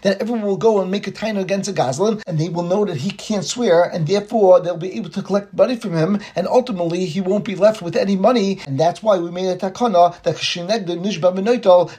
then 0.01 0.17
everyone 0.19 0.41
will 0.41 0.57
go 0.57 0.81
and 0.81 0.91
make 0.91 1.07
a 1.07 1.11
taina 1.11 1.41
against 1.41 1.69
a 1.69 1.73
gazlan, 1.73 2.21
and 2.27 2.39
they 2.39 2.49
will 2.49 2.63
know 2.63 2.85
that 2.85 2.97
he 2.97 3.11
can't 3.11 3.45
swear, 3.45 3.83
and 3.83 4.07
therefore 4.07 4.59
they'll 4.59 4.77
be 4.77 4.93
able 4.93 5.09
to 5.09 5.21
collect 5.21 5.53
money 5.53 5.75
from 5.75 5.93
him, 5.93 6.19
and 6.35 6.47
ultimately 6.47 7.05
he 7.05 7.21
won't 7.21 7.45
be 7.45 7.55
left 7.55 7.81
with 7.81 7.95
any 7.95 8.15
money, 8.15 8.59
and 8.67 8.79
that's 8.79 9.01
why 9.03 9.17
we 9.17 9.31
made 9.31 9.47
a 9.47 9.55
takana 9.57 10.13
that 10.23 10.35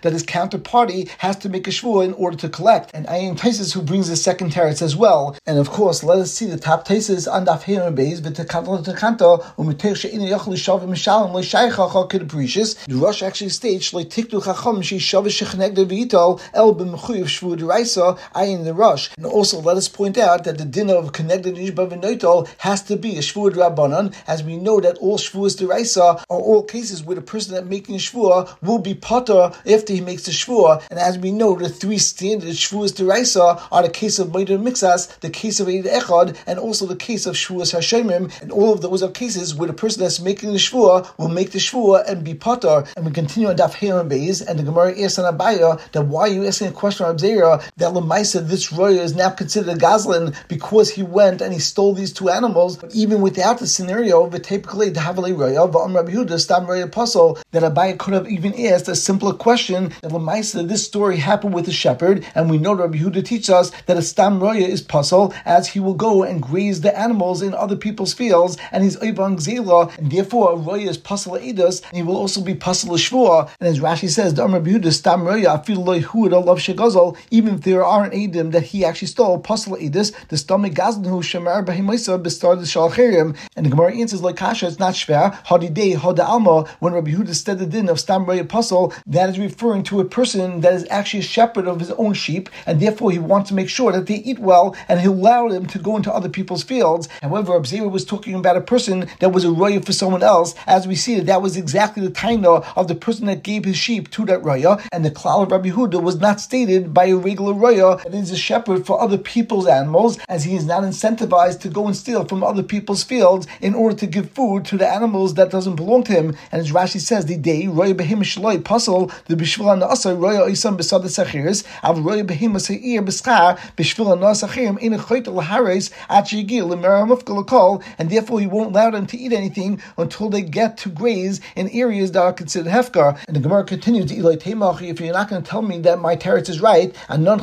that 0.02 0.12
his 0.12 0.22
counterparty 0.24 1.08
has 1.18 1.36
to 1.36 1.48
make 1.48 1.66
a 1.66 1.70
shvua 1.70 2.04
in 2.04 2.12
order 2.14 2.36
to 2.36 2.48
collect. 2.48 2.90
And 2.94 3.06
Ayin 3.06 3.36
Taisis 3.38 3.72
who 3.72 3.82
brings 3.82 4.08
the 4.08 4.16
second 4.16 4.52
teretz 4.52 4.82
as 4.82 4.96
well. 4.96 5.36
And 5.46 5.58
of 5.58 5.70
course, 5.70 6.02
let 6.04 6.18
us 6.18 6.32
see 6.32 6.46
the 6.46 6.58
top 6.58 6.86
Taisis 6.86 7.25
on 7.26 7.46
Daf 7.46 7.62
Heron 7.62 7.94
Beis 7.94 8.20
v'tekanto 8.20 8.84
tekanto 8.84 9.44
u'mitech 9.56 9.96
she'ina 9.96 10.24
yochel 10.24 10.54
lishav 10.54 10.82
mishalim 10.86 11.26
um, 11.26 11.32
lo'shaychacha 11.32 12.08
k'deprecious. 12.08 12.76
The 12.86 12.94
rush 12.94 13.22
actually 13.22 13.50
states 13.50 13.92
lo'tiktu 13.92 14.44
chacham 14.44 14.82
she'shav 14.82 15.24
shechnegde 15.26 15.86
v'itol 15.86 16.40
el 16.52 16.74
b'mechuyev 16.74 17.24
shvu 17.24 17.56
deraisa 17.56 18.18
Ayin 18.34 18.64
the 18.64 18.74
rush. 18.74 19.10
And 19.16 19.26
also 19.26 19.60
let 19.60 19.76
us 19.76 19.88
point 19.88 20.18
out 20.18 20.44
that 20.44 20.58
the 20.58 20.64
din 20.64 20.90
of 20.90 21.12
connected 21.12 21.54
nishba 21.54 21.88
v'noitol 21.88 22.48
has 22.58 22.82
to 22.82 22.96
be 22.96 23.16
a 23.16 23.20
shvu 23.20 23.50
rabbanon, 23.50 24.14
as 24.26 24.42
we 24.42 24.56
know 24.56 24.80
that 24.80 24.98
all 24.98 25.18
shvuas 25.18 25.56
deraisa 25.56 26.22
are 26.28 26.38
all 26.38 26.62
cases 26.62 27.02
where 27.02 27.16
the 27.16 27.22
person 27.22 27.54
that 27.54 27.66
making 27.66 27.96
shvua 27.96 28.54
will 28.62 28.78
be 28.78 28.94
potter 28.94 29.52
after 29.66 29.92
he 29.92 30.00
makes 30.00 30.24
the 30.24 30.32
shvua. 30.32 30.82
And 30.90 30.98
as 30.98 31.18
we 31.18 31.32
know, 31.32 31.54
the 31.54 31.68
three 31.68 31.98
standard 31.98 32.50
shvuas 32.50 32.92
deraisa 32.92 33.62
are 33.72 33.82
the 33.82 33.88
case 33.88 34.18
of 34.18 34.28
Meidir 34.28 34.62
Mixas, 34.62 35.18
the 35.20 35.30
case 35.30 35.60
of 35.60 35.68
Eid 35.68 35.84
Echad, 35.84 36.36
and 36.46 36.58
also 36.58 36.84
the 36.86 36.96
case 36.96 37.15
of 37.24 37.36
Shvuas 37.36 37.72
Hashemim. 37.72 38.42
And 38.42 38.52
all 38.52 38.74
of 38.74 38.82
those 38.82 39.02
are 39.02 39.10
cases 39.10 39.54
where 39.54 39.68
the 39.68 39.72
person 39.72 40.02
that's 40.02 40.20
making 40.20 40.50
the 40.50 40.58
shvua 40.58 41.08
will 41.16 41.28
make 41.28 41.52
the 41.52 41.58
shvua 41.58 42.06
and 42.06 42.24
be 42.24 42.34
potter. 42.34 42.84
And 42.96 43.06
we 43.06 43.12
continue 43.12 43.48
on 43.48 43.56
Daf 43.56 43.74
Heron 43.74 44.10
Beis, 44.10 44.44
and 44.46 44.58
the 44.58 44.64
Gemara 44.64 45.00
asks 45.00 45.18
on 45.18 45.32
Abaya 45.32 45.80
that 45.92 46.02
why 46.02 46.22
are 46.22 46.28
you 46.28 46.46
asking 46.46 46.68
a 46.68 46.72
question 46.72 47.06
on 47.06 47.16
Abzera 47.16 47.62
that 47.76 47.92
Lamaisa, 47.92 48.46
this 48.46 48.72
roya 48.72 49.00
is 49.00 49.14
now 49.14 49.30
considered 49.30 49.76
a 49.76 49.78
Gazlan 49.78 50.34
because 50.48 50.90
he 50.90 51.02
went 51.02 51.40
and 51.40 51.52
he 51.52 51.60
stole 51.60 51.94
these 51.94 52.12
two 52.12 52.28
animals, 52.28 52.82
even 52.92 53.20
without 53.20 53.58
the 53.58 53.66
scenario 53.66 54.24
of 54.24 54.32
the 54.32 54.40
typically 54.40 54.90
Havali 54.90 55.36
roya, 55.36 55.68
Va'am 55.68 55.94
Rabbi 55.94 56.12
Huda, 56.12 56.40
Stam 56.40 56.66
roya 56.66 56.84
apostle, 56.84 57.38
that 57.52 57.62
Abaya 57.62 57.96
could 57.96 58.14
have 58.14 58.28
even 58.28 58.52
asked 58.66 58.88
a 58.88 58.96
simpler 58.96 59.32
question 59.32 59.92
that 60.02 60.10
Lamaisa, 60.10 60.66
this 60.66 60.84
story 60.84 61.18
happened 61.18 61.54
with 61.54 61.66
the 61.66 61.72
shepherd, 61.72 62.26
and 62.34 62.50
we 62.50 62.58
know 62.58 62.74
Rabbi 62.74 62.98
Huda 62.98 63.24
teaches 63.24 63.50
us 63.50 63.70
that 63.86 63.96
a 63.96 64.02
stam 64.02 64.40
roya 64.40 64.66
is 64.66 64.82
puzzle, 64.82 65.32
as 65.44 65.68
he 65.68 65.78
will 65.78 65.94
go 65.94 66.22
and 66.22 66.42
graze 66.42 66.80
the 66.80 66.98
animals 67.06 67.40
in 67.46 67.54
other 67.54 67.78
people's 67.86 68.14
fields, 68.20 68.58
and 68.72 68.82
he's 68.84 68.96
oivang 69.06 69.36
zela, 69.46 69.80
and 69.98 70.10
therefore 70.10 70.52
a 70.52 70.56
roya 70.56 70.88
is 70.90 70.98
puzzle 70.98 71.34
edus, 71.48 71.76
and 71.88 71.96
he 71.98 72.02
will 72.02 72.16
also 72.16 72.40
be 72.40 72.54
puzzle 72.54 72.96
shvua. 72.96 73.38
And 73.60 73.68
as 73.68 73.78
Rashi 73.86 74.08
says, 74.16 74.34
the 74.34 74.46
Rabbi 74.46 74.90
stam 74.90 75.22
roya 75.28 75.52
loy 75.88 76.00
huda 76.10 76.38
love 76.48 76.60
shegazal, 76.66 77.16
even 77.30 77.50
if 77.56 77.60
there 77.62 77.84
aren't 77.84 78.14
edim 78.22 78.52
that 78.52 78.64
he 78.70 78.84
actually 78.84 79.12
stole 79.14 79.38
puzzle 79.38 79.76
edus, 79.76 80.08
the 80.28 80.36
stomach 80.36 80.74
who 81.12 81.20
shemar 81.30 81.64
behimoisa 81.68 82.14
bestar 82.26 82.54
the 82.58 82.68
shalcherim, 82.74 83.36
and 83.56 83.66
the 83.66 83.70
Gemara 83.70 83.94
answers 84.02 84.22
like 84.26 84.36
kasha, 84.36 84.66
it's 84.66 84.80
not 84.80 84.94
shver 84.94 85.26
hadi 85.50 85.68
day 85.68 85.92
hada 86.02 86.24
alma. 86.34 86.56
When 86.80 86.92
Rabbi 86.92 87.12
Huda 87.12 87.34
said 87.34 87.58
the 87.60 87.66
din 87.66 87.88
of 87.88 88.00
stam 88.00 88.24
roya 88.26 88.44
puzzle, 88.44 88.92
that 89.06 89.28
is 89.30 89.38
referring 89.38 89.82
to 89.84 90.00
a 90.00 90.04
person 90.18 90.60
that 90.62 90.74
is 90.78 90.86
actually 90.90 91.20
a 91.20 91.30
shepherd 91.36 91.66
of 91.68 91.78
his 91.78 91.92
own 91.92 92.14
sheep, 92.14 92.48
and 92.66 92.80
therefore 92.80 93.10
he 93.12 93.20
wants 93.20 93.48
to 93.50 93.54
make 93.54 93.68
sure 93.68 93.92
that 93.92 94.06
they 94.06 94.20
eat 94.30 94.40
well, 94.50 94.66
and 94.88 94.96
he 95.00 95.06
allowed 95.06 95.52
them 95.52 95.66
to 95.66 95.78
go 95.78 95.96
into 95.96 96.12
other 96.12 96.30
people's 96.38 96.64
fields. 96.72 96.95
And 97.22 97.30
however, 97.30 97.52
Abzira 97.52 97.90
was 97.90 98.04
talking 98.04 98.34
about 98.34 98.56
a 98.56 98.60
person 98.60 99.08
that 99.20 99.30
was 99.30 99.44
a 99.44 99.50
roya 99.50 99.80
for 99.80 99.92
someone 99.92 100.22
else, 100.22 100.54
as 100.66 100.86
we 100.88 100.94
see 100.94 101.20
that 101.20 101.42
was 101.42 101.56
exactly 101.56 102.02
the 102.02 102.12
taina 102.12 102.64
of 102.76 102.88
the 102.88 102.94
person 102.94 103.26
that 103.26 103.42
gave 103.42 103.64
his 103.64 103.76
sheep 103.76 104.10
to 104.12 104.24
that 104.26 104.42
roya, 104.42 104.78
and 104.92 105.04
the 105.04 105.10
klal 105.10 105.42
of 105.42 105.52
Rabbi 105.52 105.70
Huda 105.70 106.02
was 106.02 106.16
not 106.16 106.40
stated 106.40 106.94
by 106.94 107.06
a 107.06 107.16
regular 107.16 107.52
roya 107.52 107.96
that 107.98 108.14
is 108.14 108.30
a 108.30 108.36
shepherd 108.36 108.86
for 108.86 109.00
other 109.00 109.18
people's 109.18 109.66
animals, 109.66 110.18
as 110.28 110.44
he 110.44 110.54
is 110.56 110.66
not 110.66 110.82
incentivized 110.82 111.60
to 111.60 111.68
go 111.68 111.86
and 111.86 111.96
steal 111.96 112.24
from 112.24 112.42
other 112.42 112.62
people's 112.62 113.04
fields 113.04 113.46
in 113.60 113.74
order 113.74 113.96
to 113.96 114.06
give 114.06 114.30
food 114.30 114.64
to 114.64 114.76
the 114.78 114.88
animals 114.88 115.34
that 115.34 115.50
doesn't 115.50 115.76
belong 115.76 116.04
to 116.04 116.12
him. 116.12 116.36
And 116.52 116.60
as 116.60 116.72
Rashi 116.72 117.00
says, 117.00 117.26
the 117.26 117.36
day 117.36 117.66
roya 117.66 117.94
behim 117.94 118.22
shloi 118.22 118.64
puzzle 118.64 119.10
the 119.26 119.34
bishvil 119.34 119.66
nasa 119.80 120.18
roya 120.18 120.48
isam 120.50 120.76
besad 120.76 121.02
sachiris 121.04 121.64
av 121.82 122.04
roya 122.04 122.24
behim 122.24 122.58
seir 122.60 123.02
beschar 123.02 123.58
bishvil 123.76 124.16
nasa 124.18 124.48
chirim 124.48 124.78
in 124.78 124.92
a 124.92 124.98
chayt 124.98 125.24
lahares 125.24 125.92
at 126.08 126.26
yigil 126.26 126.68
l'meramufkal 126.68 126.85
and 126.86 128.10
therefore 128.10 128.40
he 128.40 128.46
won't 128.46 128.70
allow 128.70 128.90
them 128.90 129.06
to 129.06 129.16
eat 129.16 129.32
anything 129.32 129.80
until 129.98 130.28
they 130.28 130.42
get 130.42 130.76
to 130.78 130.88
graze 130.88 131.40
in 131.54 131.68
areas 131.70 132.12
that 132.12 132.22
are 132.22 132.32
considered 132.32 132.70
hefkar. 132.70 133.18
And 133.26 133.36
the 133.36 133.40
Gemara 133.40 133.64
continues, 133.64 134.10
if 134.10 135.00
you're 135.00 135.12
not 135.12 135.28
going 135.28 135.42
to 135.42 135.50
tell 135.50 135.62
me 135.62 135.78
that 135.80 135.98
my 135.98 136.16
teretz 136.16 136.48
is 136.48 136.60
right, 136.60 136.94
and 137.08 137.24
non 137.24 137.40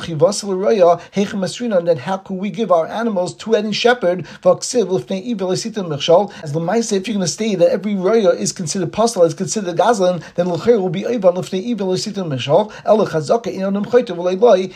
then 1.85 1.97
how 1.97 2.17
could 2.17 2.37
we 2.37 2.49
give 2.49 2.71
our 2.71 2.87
animals 2.87 3.33
to 3.35 3.55
any 3.55 3.71
shepherd? 3.73 4.25
As 4.45 4.71
the 6.51 6.89
if 6.91 7.07
you're 7.07 7.15
going 7.15 7.25
to 7.25 7.27
say 7.27 7.55
that 7.55 7.69
every 7.69 7.95
roya 7.95 8.29
is 8.29 8.51
considered 8.51 8.91
postal, 8.93 9.23
is 9.23 9.33
considered 9.33 9.77
gazlan, 9.77 10.23
then 10.35 10.49
l'cher 10.49 10.79
will 10.79 10.89
be 10.89 11.01
even 11.01 11.33
lifnei 11.33 11.61
evil 11.61 11.87
lesitim 11.87 12.27
mishal. 12.29 12.71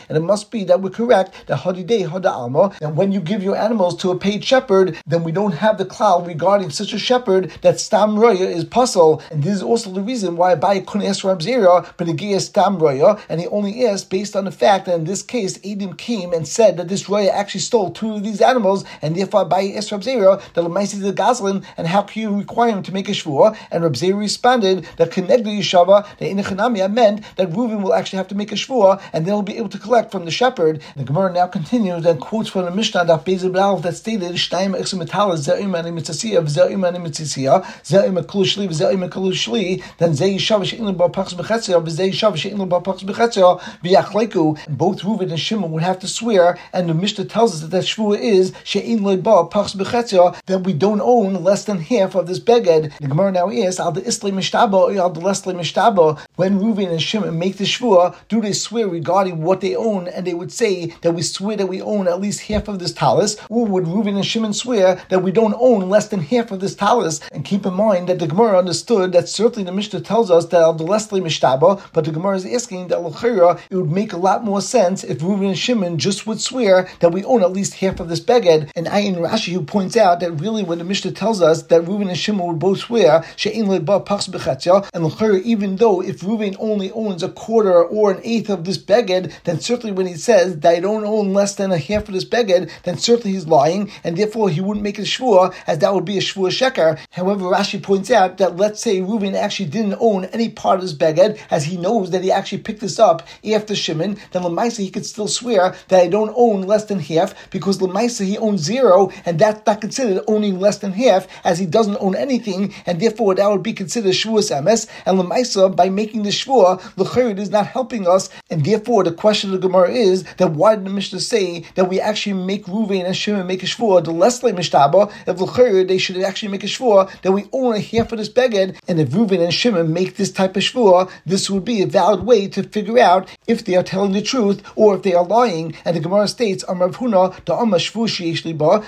And 0.10 0.18
it 0.18 0.22
must 0.22 0.52
be 0.52 0.64
that 0.64 0.82
we're 0.82 0.90
correct 0.90 1.34
that 1.48 1.60
hadidei 1.60 2.08
hada 2.08 2.32
alma. 2.32 2.76
And 2.82 2.96
when 2.96 3.12
you 3.12 3.20
give 3.20 3.44
your 3.44 3.56
animals 3.56 3.96
to 3.98 4.12
a 4.12 4.18
paid 4.18 4.44
shepherd, 4.48 4.98
then 5.06 5.24
we 5.24 5.32
don't 5.32 5.56
have 5.56 5.78
the 5.78 5.86
cloud 5.86 6.26
regarding 6.26 6.70
such 6.70 6.94
a 6.94 7.00
shepherd 7.00 7.52
that 7.62 7.80
stam 7.80 8.18
roya 8.18 8.48
is 8.48 8.64
puzzle. 8.64 9.22
And 9.30 9.44
this 9.44 9.56
is 9.56 9.64
also 9.64 9.92
the 9.92 10.02
reason 10.02 10.38
why 10.38 10.56
Abai 10.56 10.86
couldn't 10.86 11.08
ask 11.08 11.24
Rab 11.24 11.42
Zera, 11.42 11.92
but 11.98 12.08
the 12.08 12.40
stam 12.40 12.80
roya, 12.80 13.20
and 13.30 13.42
he 13.42 13.48
only 13.48 13.86
asked 13.86 14.10
based 14.10 14.36
on 14.36 14.46
the 14.46 14.52
fact 14.52 14.86
that 14.86 14.96
in 14.96 15.04
this 15.04 15.22
case, 15.22 15.60
Adam 15.66 15.96
came 15.96 16.32
and 16.34 16.48
said 16.48 16.78
that 16.78 16.88
this 16.88 17.10
roya 17.10 17.30
actually 17.30 17.62
stole 17.62 17.92
two 17.92 18.16
of 18.16 18.24
these 18.24 18.42
animals, 18.42 18.86
and 19.02 19.16
therefore 19.16 19.46
Abai 19.46 19.76
asked 19.76 19.92
Rab 19.92 20.02
Zera, 20.02 20.42
the 20.54 20.64
Lamaisi 20.64 21.02
the 21.02 21.14
Gazlin, 21.14 21.66
and 21.76 21.88
how 21.88 22.02
can 22.02 22.22
you 22.22 22.38
require 22.38 22.72
him 22.72 22.84
to 22.84 22.94
make 22.94 23.10
a 23.10 23.12
shvur? 23.12 23.56
And 23.70 23.84
Rab 23.84 23.94
Zera 23.94 24.18
responded 24.18 24.88
that 24.98 25.12
Kenegda 25.12 25.52
Yishava, 25.60 26.08
the 26.20 26.26
Inachanamia 26.26 26.92
meant 26.92 27.24
that 27.36 27.50
Reuven 27.50 27.82
will 27.84 27.94
actually 27.94 28.18
have 28.18 28.30
to 28.30 28.36
make 28.36 28.52
a 28.54 28.56
shvur, 28.56 29.02
and 29.12 29.26
they'll 29.26 29.42
be 29.42 29.58
able 29.58 29.70
to 29.70 29.80
collect 29.80 30.12
from 30.12 30.24
the 30.24 30.32
shepherd. 30.32 30.82
The 30.96 31.04
Gemara 31.04 31.34
now 31.34 31.48
continues 31.48 32.06
and 32.06 32.22
quotes 32.22 32.50
from 32.50 32.66
the 32.66 32.72
Mishnah 32.72 33.06
that 33.06 33.18
that 33.28 33.96
stated, 33.96 34.37
Shtaim 34.38 34.78
Exumetalas, 34.78 35.46
Zerim 35.46 35.78
and 35.78 35.98
Mitzasiya, 35.98 36.42
Zerim 36.44 36.88
and 36.88 36.98
Mitzasiya, 37.06 37.64
Zerim 37.84 38.18
and 38.18 38.28
Kulushli, 38.28 38.68
Zerim 38.70 39.04
and 39.04 39.12
Kulushli, 39.12 39.84
then 39.98 40.12
Zei 40.12 40.36
Yishav 40.36 40.64
She'in 40.66 40.96
Ba 40.96 41.10
Pachs 41.10 41.34
Bechetzia, 41.34 41.84
Zei 41.90 42.12
Yishav 42.12 42.38
She'in 42.38 42.58
Ba 42.70 42.80
Pachs 42.80 43.04
Bechetzia, 43.04 43.60
V'yachleiku, 43.84 44.58
both 44.70 45.02
Reuven 45.02 45.30
and 45.30 45.40
Shimon 45.40 45.72
would 45.72 45.84
have 45.84 46.00
to 46.00 46.08
swear, 46.08 46.58
and 46.74 46.90
the 46.90 46.94
Mishnah 46.94 47.26
tells 47.26 47.56
us 47.56 47.62
that 47.62 47.72
that 47.72 47.84
shvur 47.84 48.18
is 48.18 48.54
She'in 48.64 49.04
Ba 49.04 49.46
Pachs 49.46 49.76
Bechetzia, 49.76 50.40
that 50.46 50.60
we 50.60 50.74
don't 50.74 51.02
own 51.02 51.44
less 51.44 51.66
than 51.66 51.80
half 51.80 52.16
of 52.16 52.28
this 52.28 52.40
beged. 52.40 52.98
The 53.00 53.08
Gemara 53.08 53.32
now 53.32 53.50
is, 53.50 53.80
Al 53.80 53.92
the 53.92 54.02
Isli 54.02 54.32
Mishtaba, 54.32 54.96
Al 54.96 55.10
the 55.10 55.22
Lesli 55.22 55.54
Mishtaba, 55.54 56.20
when 56.36 56.60
Reuven 56.60 56.90
and 56.90 57.02
Shimon 57.02 57.38
make 57.38 57.58
the 57.58 57.64
shvur, 57.64 58.16
do 58.30 58.42
they 58.42 58.54
swear 58.54 58.88
regarding 58.88 59.42
what 59.42 59.62
they 59.62 59.76
own, 59.76 60.08
and 60.08 60.26
they 60.26 60.34
would 60.34 60.52
say 60.52 60.88
that 61.02 61.14
we 61.14 61.22
swear 61.22 61.58
that 61.58 61.68
we 61.68 61.82
own 61.82 62.08
at 62.08 62.22
least 62.22 62.42
half 62.42 62.68
of 62.68 62.80
this 62.80 62.94
talis, 62.94 63.38
or 63.50 63.66
would 63.66 63.86
Reuven 63.86 64.16
and 64.16 64.26
Shimon 64.28 64.54
swear 64.54 65.02
that 65.10 65.24
we 65.24 65.32
don't 65.32 65.56
own 65.60 65.90
less 65.90 66.08
than 66.10 66.22
half 66.22 66.52
of 66.52 66.60
this 66.60 66.76
talis? 66.76 67.20
And 67.32 67.46
keep 67.46 67.66
in 67.66 67.74
mind 67.74 68.10
that 68.10 68.20
the 68.20 68.28
Gemara 68.28 68.60
understood 68.60 69.14
that 69.14 69.30
certainly 69.30 69.64
the 69.64 69.72
Mishnah 69.72 70.02
tells 70.02 70.30
us 70.30 70.46
that 70.48 70.62
al 70.62 70.78
Lesli 70.78 71.22
Mishtaba, 71.22 71.82
but 71.94 72.06
the 72.06 72.12
Gemara 72.12 72.36
is 72.36 72.46
asking 72.46 72.90
that 72.90 73.02
L'chira, 73.02 73.60
it 73.70 73.76
would 73.76 73.92
make 73.92 74.14
a 74.14 74.18
lot 74.18 74.44
more 74.44 74.62
sense 74.62 75.04
if 75.04 75.20
Reuven 75.20 75.48
and 75.48 75.58
Shimon 75.58 75.98
just 75.98 76.28
would 76.28 76.42
swear 76.42 76.90
that 77.00 77.12
we 77.12 77.24
own 77.24 77.44
at 77.44 77.54
least 77.54 77.76
half 77.76 78.00
of 78.00 78.10
this 78.10 78.20
beged. 78.20 78.72
And 78.76 78.88
Ayin 78.88 79.18
Rashi, 79.18 79.54
who 79.54 79.62
points 79.62 79.98
out 79.98 80.20
that 80.20 80.32
really 80.34 80.64
when 80.64 80.78
the 80.78 80.84
Mishnah 80.84 81.12
tells 81.12 81.42
us 81.42 81.64
that 81.64 81.84
Reuven 81.84 82.10
and 82.10 82.18
Shimon 82.18 82.48
would 82.48 82.60
both 82.60 82.80
swear, 82.80 83.24
She'in 83.36 83.68
and 83.68 85.06
L'chira, 85.06 85.42
even 85.42 85.76
though 85.78 86.02
if 86.02 86.22
Reuven 86.22 86.56
only 86.60 86.92
owns 86.92 87.24
a 87.24 87.30
quarter 87.30 87.84
or 87.84 88.12
an 88.12 88.22
eighth 88.24 88.50
of 88.50 88.66
this 88.66 88.78
beged, 88.78 89.34
then 89.44 89.60
certainly 89.60 89.92
when 89.92 90.08
he 90.08 90.16
says 90.16 90.60
that 90.60 90.76
I 90.76 90.80
don't 90.80 91.06
own 91.06 91.34
less 91.34 91.56
than 91.56 91.72
a 91.72 91.78
half 91.78 92.08
of 92.08 92.14
this 92.14 92.26
beged, 92.26 92.72
then 92.84 92.98
certainly 92.98 93.34
he's 93.34 93.48
lying, 93.48 93.92
and 94.04 94.17
therefore 94.18 94.50
he 94.50 94.62
wouldn't 94.62 94.84
make 94.84 95.00
a 95.00 95.04
shvur, 95.04 95.54
as 95.68 95.80
that 95.80 95.94
would 95.94 96.06
be 96.06 96.18
a 96.18 96.22
shvur 96.22 96.50
sheker. 96.50 96.98
However, 97.12 97.46
Rashi 97.46 97.82
points 97.82 98.12
out 98.12 98.38
that 98.38 98.58
let's 98.58 98.82
say 98.82 99.00
Reuven 99.00 99.36
actually 99.36 99.70
didn't 99.70 99.98
own 100.00 100.26
any 100.26 100.50
part 100.50 100.80
of 100.80 100.82
this 100.82 100.94
beged, 100.94 101.40
as 101.52 101.66
he 101.66 101.78
knows 101.78 102.12
that 102.12 102.24
he 102.24 102.32
actually 102.32 102.60
picked 102.60 102.82
this 102.82 103.00
up 103.00 103.28
after 103.54 103.76
Shimon, 103.76 104.18
then 104.32 104.44
Lamaisa 104.44 104.80
he 104.80 104.90
could 104.90 105.06
still 105.06 105.28
swear 105.28 105.76
that 105.90 106.02
I 106.02 106.08
don't 106.08 106.34
own 106.36 106.64
less 106.64 106.86
than 106.86 107.00
half, 107.00 107.50
because 107.52 107.80
Lamaisa 107.80 108.26
he 108.26 108.38
owns 108.38 108.62
zero, 108.62 109.12
and 109.26 109.40
that's 109.40 109.66
not 109.66 109.82
considered 109.82 110.24
owning 110.28 110.60
less 110.60 110.80
than 110.80 110.92
half, 110.92 111.28
as 111.44 111.60
he 111.60 111.66
doesn't 111.66 111.98
own 112.00 112.16
anything, 112.16 112.74
and 112.86 113.00
therefore 113.00 113.36
that 113.36 113.50
would 113.50 113.64
be 113.64 113.74
considered 113.74 114.14
shvuas 114.14 114.52
emes. 114.52 114.88
And 115.06 115.20
Lamaisa, 115.20 115.76
by 115.76 115.90
making 115.90 116.24
the 116.24 116.30
shvur, 116.30 116.82
the 116.96 117.18
is 117.18 117.50
not 117.50 117.68
helping 117.68 118.08
us, 118.08 118.30
and 118.50 118.64
therefore 118.64 119.04
the 119.04 119.12
question 119.12 119.54
of 119.54 119.60
the 119.60 119.68
Gemara 119.68 119.90
is 119.90 120.24
that 120.36 120.52
why 120.52 120.76
did 120.76 120.86
the 120.86 120.90
Mishnah 120.90 121.20
say 121.20 121.66
that 121.76 121.90
we 121.90 122.00
actually 122.00 122.34
make 122.34 122.66
Ruvain 122.66 123.06
and 123.06 123.16
Shimon 123.16 123.48
make 123.48 123.64
a 123.64 123.66
shvur, 123.66 124.04
the 124.08 124.14
Leslie 124.14 124.54
Mishtaba, 124.54 125.12
if 125.28 125.40
L'chayr, 125.40 125.88
they 125.88 125.98
should 125.98 126.18
actually 126.18 126.48
make 126.48 126.64
a 126.64 126.68
shvur 126.68 127.10
that 127.22 127.32
we 127.32 127.46
own 127.52 127.76
a 127.76 127.80
half 127.80 128.12
of 128.12 128.18
this 128.18 128.30
beged, 128.30 128.80
and 128.88 129.00
if 129.00 129.10
Ruvain 129.10 129.44
and 129.44 129.54
Shimon 129.54 129.92
make 129.94 130.16
this 130.16 130.32
type 130.32 130.56
of 130.56 130.64
shvur, 130.64 131.12
this 131.26 131.50
would 131.50 131.66
be 131.66 131.82
a 131.82 131.86
valid 131.86 132.26
way 132.26 132.48
to 132.48 132.64
figure 132.64 133.00
out 133.00 133.30
if 133.48 133.66
they 133.66 133.76
are 133.76 133.84
telling 133.84 134.14
the 134.14 134.22
truth 134.22 134.64
or 134.76 134.96
if 134.96 135.04
they 135.04 135.14
are 135.14 135.26
lying. 135.26 135.76
And 135.84 135.96
the 135.96 136.00
Gemara 136.00 136.28
states, 136.30 136.64
Amrav 136.66 136.96
Huna, 136.96 137.44
the 137.46 137.54
Amma 137.54 137.78
Shvu 137.78 138.08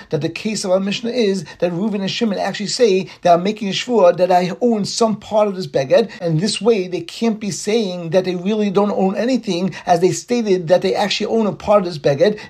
that 0.08 0.20
the 0.22 0.28
case 0.28 0.64
of 0.64 0.70
our 0.70 0.80
Mishnah 0.80 1.10
is 1.10 1.44
that 1.58 1.72
Reuven 1.72 2.00
and 2.00 2.10
Shimon 2.10 2.38
actually 2.38 2.68
say 2.68 3.10
that 3.22 3.34
I'm 3.34 3.42
making 3.42 3.68
a 3.68 3.72
shvur 3.72 4.16
that 4.16 4.32
I 4.32 4.52
own 4.62 4.86
some 4.86 5.20
part 5.20 5.48
of 5.48 5.56
this 5.56 5.66
beged, 5.66 6.10
and 6.20 6.40
this 6.40 6.62
way 6.62 6.88
they 6.88 7.02
can't 7.02 7.38
be 7.38 7.50
saying 7.50 8.10
that 8.10 8.24
they 8.24 8.36
really 8.36 8.70
don't 8.70 8.90
own 8.92 9.16
anything, 9.16 9.74
as 9.84 10.00
they 10.00 10.12
stated 10.12 10.68
that 10.68 10.80
they 10.80 10.94
actually 10.94 11.26
own 11.26 11.46
a 11.46 11.52
part 11.52 11.80
of 11.80 11.84
this 11.84 11.98
beged, 11.98 12.40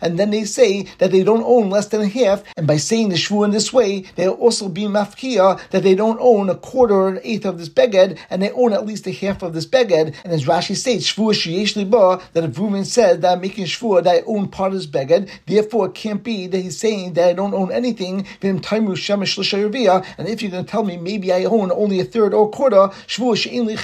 and 0.00 0.18
then 0.18 0.30
they 0.30 0.44
say 0.44 0.86
that 0.98 1.10
they 1.10 1.22
don't 1.22 1.44
own 1.44 1.70
less 1.70 1.88
than 1.88 2.00
a 2.00 2.08
half, 2.08 2.42
and 2.56 2.66
by 2.66 2.76
saying 2.76 3.08
the 3.08 3.16
shvu 3.16 3.44
in 3.44 3.50
this 3.50 3.72
way, 3.72 4.04
they'll 4.16 4.32
also 4.32 4.68
be 4.68 4.82
mafkia 4.82 5.60
that 5.70 5.82
they 5.82 5.94
don't 5.94 6.18
own 6.20 6.50
a 6.50 6.54
quarter 6.54 6.94
or 6.94 7.08
an 7.08 7.20
eighth 7.22 7.44
of 7.44 7.58
this 7.58 7.68
beged, 7.68 8.18
and 8.30 8.42
they 8.42 8.50
own 8.52 8.72
at 8.72 8.86
least 8.86 9.06
a 9.06 9.12
half 9.12 9.42
of 9.42 9.54
this 9.54 9.66
beged. 9.66 10.14
And 10.24 10.32
as 10.32 10.44
Rashi 10.44 10.76
states, 10.76 11.12
shvu 11.12 11.32
sheyesh 11.32 11.76
liba, 11.76 12.20
that 12.32 12.44
if 12.44 12.52
Reuven 12.52 12.84
said 12.84 13.22
that 13.22 13.32
I'm 13.32 13.40
making 13.40 13.66
shvu 13.66 14.02
that 14.02 14.10
I 14.10 14.22
own 14.26 14.48
part 14.48 14.72
of 14.72 14.78
this 14.78 14.86
beged, 14.86 15.28
therefore 15.46 15.86
it 15.86 15.94
can't 15.94 16.22
be 16.22 16.46
that 16.46 16.58
he's 16.58 16.78
saying 16.78 17.14
that 17.14 17.28
I 17.28 17.32
don't 17.32 17.54
own 17.54 17.72
anything. 17.72 18.26
And 18.42 18.60
if 18.64 20.42
you're 20.42 20.50
going 20.50 20.64
to 20.64 20.70
tell 20.70 20.84
me 20.84 20.96
maybe 20.96 21.32
I 21.32 21.44
own 21.44 21.70
only 21.72 22.00
a 22.00 22.04
third 22.04 22.34
or 22.34 22.48
a 22.48 22.50
quarter, 22.50 22.88
shvu 23.06 23.36
she'in 23.36 23.66
li 23.66 23.76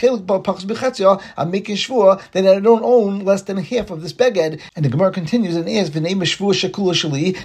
I'm 1.37 1.51
making 1.51 1.77
shvu 1.77 2.21
that 2.33 2.47
I 2.47 2.61
don't 2.61 2.85
own 2.85 3.25
less 3.25 3.43
than 3.43 3.59
a 3.59 3.63
half 3.63 3.91
of 3.91 4.03
this 4.03 4.13
beged. 4.13 4.61
And 4.77 4.85
the 4.85 4.89
Gemara 4.89 5.13
continues 5.13 5.57
and 5.57 5.69
asks, 5.69 5.91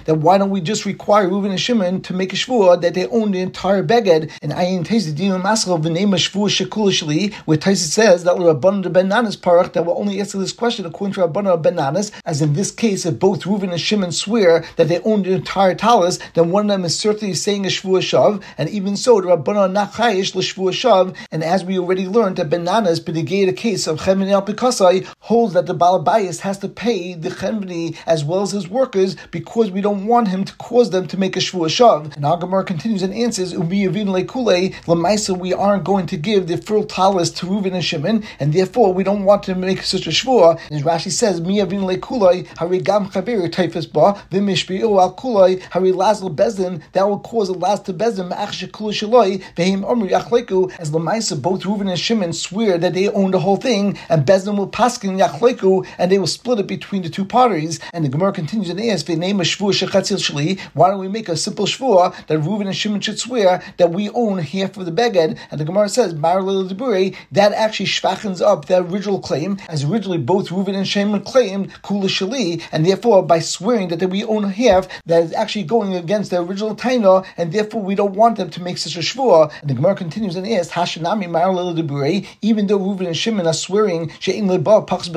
that 0.04 0.16
why 0.16 0.38
don't 0.38 0.50
we 0.50 0.60
just 0.60 0.84
require 0.84 1.28
Reuven 1.28 1.50
and 1.50 1.60
Shimon 1.60 2.00
to 2.02 2.14
make 2.14 2.32
a 2.32 2.36
shvua 2.36 2.80
that 2.80 2.94
they 2.94 3.06
own 3.08 3.32
the 3.32 3.40
entire 3.40 3.82
beged? 3.82 4.30
And 4.42 4.52
I 4.52 4.66
Ayin 4.66 4.86
Taiz 4.86 5.14
Dino 5.14 5.38
Masal 5.38 5.82
v'nei 5.82 6.06
shvua 6.06 6.48
shekula 6.48 6.90
shali, 6.90 7.34
where 7.46 7.58
Taiz 7.58 7.76
says 7.76 8.24
that 8.24 8.36
Rabbanan 8.36 8.92
Ben 8.92 9.08
Nanas 9.08 9.36
parach 9.36 9.72
that 9.72 9.84
will 9.84 9.98
only 9.98 10.20
answer 10.20 10.38
this 10.38 10.52
question 10.52 10.86
according 10.86 11.14
to 11.14 11.20
Rabbanan 11.20 11.62
Ben 11.62 11.76
Nanas, 11.76 12.12
as 12.24 12.40
in 12.40 12.52
this 12.54 12.70
case, 12.70 13.04
if 13.04 13.18
both 13.18 13.42
Reuven 13.42 13.70
and 13.70 13.80
Shimon 13.80 14.12
swear 14.12 14.64
that 14.76 14.88
they 14.88 15.00
own 15.00 15.22
the 15.22 15.32
entire 15.32 15.74
talis, 15.74 16.18
then 16.34 16.50
one 16.50 16.64
of 16.64 16.68
them 16.68 16.84
is 16.84 16.98
certainly 16.98 17.34
saying 17.34 17.66
a 17.66 17.68
shvua 17.68 18.00
shav, 18.00 18.42
and 18.56 18.68
even 18.68 18.96
so, 18.96 19.20
the 19.20 19.28
Rabbanan 19.28 19.74
nachayish 19.74 20.34
l'shvua 20.34 20.70
shav, 20.70 21.16
and 21.30 21.42
as 21.42 21.64
we 21.64 21.78
already 21.78 22.06
learned 22.06 22.36
that 22.36 22.50
Ben 22.50 22.64
Nanas, 22.64 23.04
the 23.16 23.52
case 23.52 23.86
of 23.86 24.00
Chemin 24.00 24.28
El 24.28 24.42
Pikasai, 24.42 25.06
holds 25.20 25.54
that 25.54 25.66
the 25.66 25.74
Balabayas 25.74 26.40
has 26.40 26.58
to 26.58 26.68
pay 26.68 27.14
the 27.14 27.30
Chemini 27.30 27.96
as 28.06 28.24
well 28.24 28.42
as 28.42 28.50
his 28.50 28.68
workers 28.68 29.16
because 29.30 29.45
we 29.54 29.80
don't 29.80 30.06
want 30.06 30.28
him 30.28 30.44
to 30.44 30.54
cause 30.56 30.90
them 30.90 31.06
to 31.06 31.16
make 31.16 31.36
a 31.36 31.38
shvu 31.38 31.66
shav. 31.66 32.14
And 32.16 32.24
Agamar 32.24 32.66
continues 32.66 33.02
and 33.02 33.14
answers, 33.14 33.54
Umiyavin 33.54 34.06
lekule, 34.06 34.74
lemaisa, 34.84 35.38
we 35.38 35.54
aren't 35.54 35.84
going 35.84 36.06
to 36.06 36.16
give 36.16 36.46
the 36.46 36.58
full 36.58 36.84
talis 36.84 37.30
to 37.30 37.46
Reuven 37.46 37.72
and 37.74 37.84
Shimon, 37.84 38.24
and 38.38 38.52
therefore 38.52 38.92
we 38.92 39.02
don't 39.02 39.24
want 39.24 39.44
to 39.44 39.54
make 39.54 39.82
such 39.82 40.06
a 40.06 40.10
shvu. 40.10 40.60
As 40.70 40.82
Rashi 40.82 41.10
says, 41.10 41.40
Miyavin 41.40 41.84
lekulei, 41.84 42.46
harigam 42.48 43.10
chavir 43.10 43.48
taifas 43.50 43.90
ba, 43.90 44.20
v'mishbi'u 44.30 45.00
al 45.00 45.14
kulei, 45.14 45.62
hari 45.70 45.92
lazl 45.92 46.34
bezdin, 46.34 46.82
that 46.92 47.08
will 47.08 47.20
cause 47.20 47.48
a 47.48 47.52
last 47.52 47.86
to 47.86 47.94
bezdin, 47.94 48.30
ma'ach 48.30 48.68
shekulu 48.68 48.92
shaloi, 48.92 49.42
v'him 49.54 49.88
omri 49.88 50.10
yachleku, 50.10 50.70
as 50.78 50.90
lemaisa, 50.90 51.40
both 51.40 51.62
Reuven 51.62 51.88
and 51.88 51.98
Shimon 51.98 52.32
swear 52.32 52.76
that 52.78 52.92
they 52.94 53.08
own 53.08 53.30
the 53.30 53.40
whole 53.40 53.56
thing, 53.56 53.96
and 54.08 54.26
bezdin 54.26 54.58
will 54.58 54.68
paskin 54.68 55.18
yachleku, 55.18 55.86
and 55.98 56.12
they 56.12 56.18
will 56.18 56.26
split 56.26 56.58
it 56.58 56.66
between 56.66 57.02
the 57.02 57.08
two 57.08 57.24
parties. 57.24 57.80
And 57.92 58.04
the 58.04 58.08
Gemara 58.08 58.32
continues 58.32 58.68
and 58.68 58.80
asks, 58.80 59.06
name 59.26 59.40
a 59.40 59.42
shechatzil 59.42 60.18
shli. 60.18 60.60
Why 60.74 60.90
don't 60.90 61.00
we 61.00 61.08
make 61.08 61.28
a 61.28 61.36
simple 61.36 61.66
shvur 61.66 62.14
that 62.26 62.38
Reuven 62.38 62.66
and 62.66 62.76
Shimon 62.76 63.00
should 63.00 63.18
swear 63.18 63.62
that 63.76 63.90
we 63.90 64.08
own 64.10 64.38
half 64.38 64.76
of 64.76 64.86
the 64.86 64.92
beged? 64.92 65.38
And 65.50 65.60
the 65.60 65.64
Gemara 65.64 65.88
says, 65.88 66.14
that 66.14 67.52
actually 67.52 67.86
shvachens 67.86 68.40
up 68.40 68.66
that 68.66 68.82
original 68.82 69.20
claim, 69.20 69.58
as 69.68 69.84
originally 69.84 70.18
both 70.18 70.48
Reuven 70.50 70.76
and 70.76 70.86
Shimon 70.86 71.22
claimed 71.22 71.72
Kula 71.82 72.08
Shali, 72.16 72.62
and 72.70 72.86
therefore 72.86 73.22
by 73.22 73.40
swearing 73.40 73.88
that 73.88 74.10
we 74.10 74.22
own 74.24 74.44
half, 74.44 74.88
that 75.06 75.24
is 75.24 75.32
actually 75.32 75.64
going 75.64 75.94
against 75.94 76.30
the 76.30 76.40
original 76.40 76.76
Taina, 76.76 77.26
and 77.36 77.52
therefore 77.52 77.82
we 77.82 77.94
don't 77.94 78.14
want 78.14 78.36
them 78.36 78.50
to 78.50 78.62
make 78.62 78.78
such 78.78 78.96
a 78.96 79.00
shvua. 79.00 79.52
And 79.60 79.70
the 79.70 79.74
Gemara 79.74 79.96
continues 79.96 80.36
and 80.36 80.46
asks, 80.46 80.72
Hashanami 80.72 81.26
Maralil 81.26 81.66
even 82.42 82.66
though 82.66 82.78
Reuven 82.78 83.06
and 83.06 83.16
Shimon 83.16 83.46
are 83.46 83.52
swearing 83.52 84.08
Pachs 84.08 85.12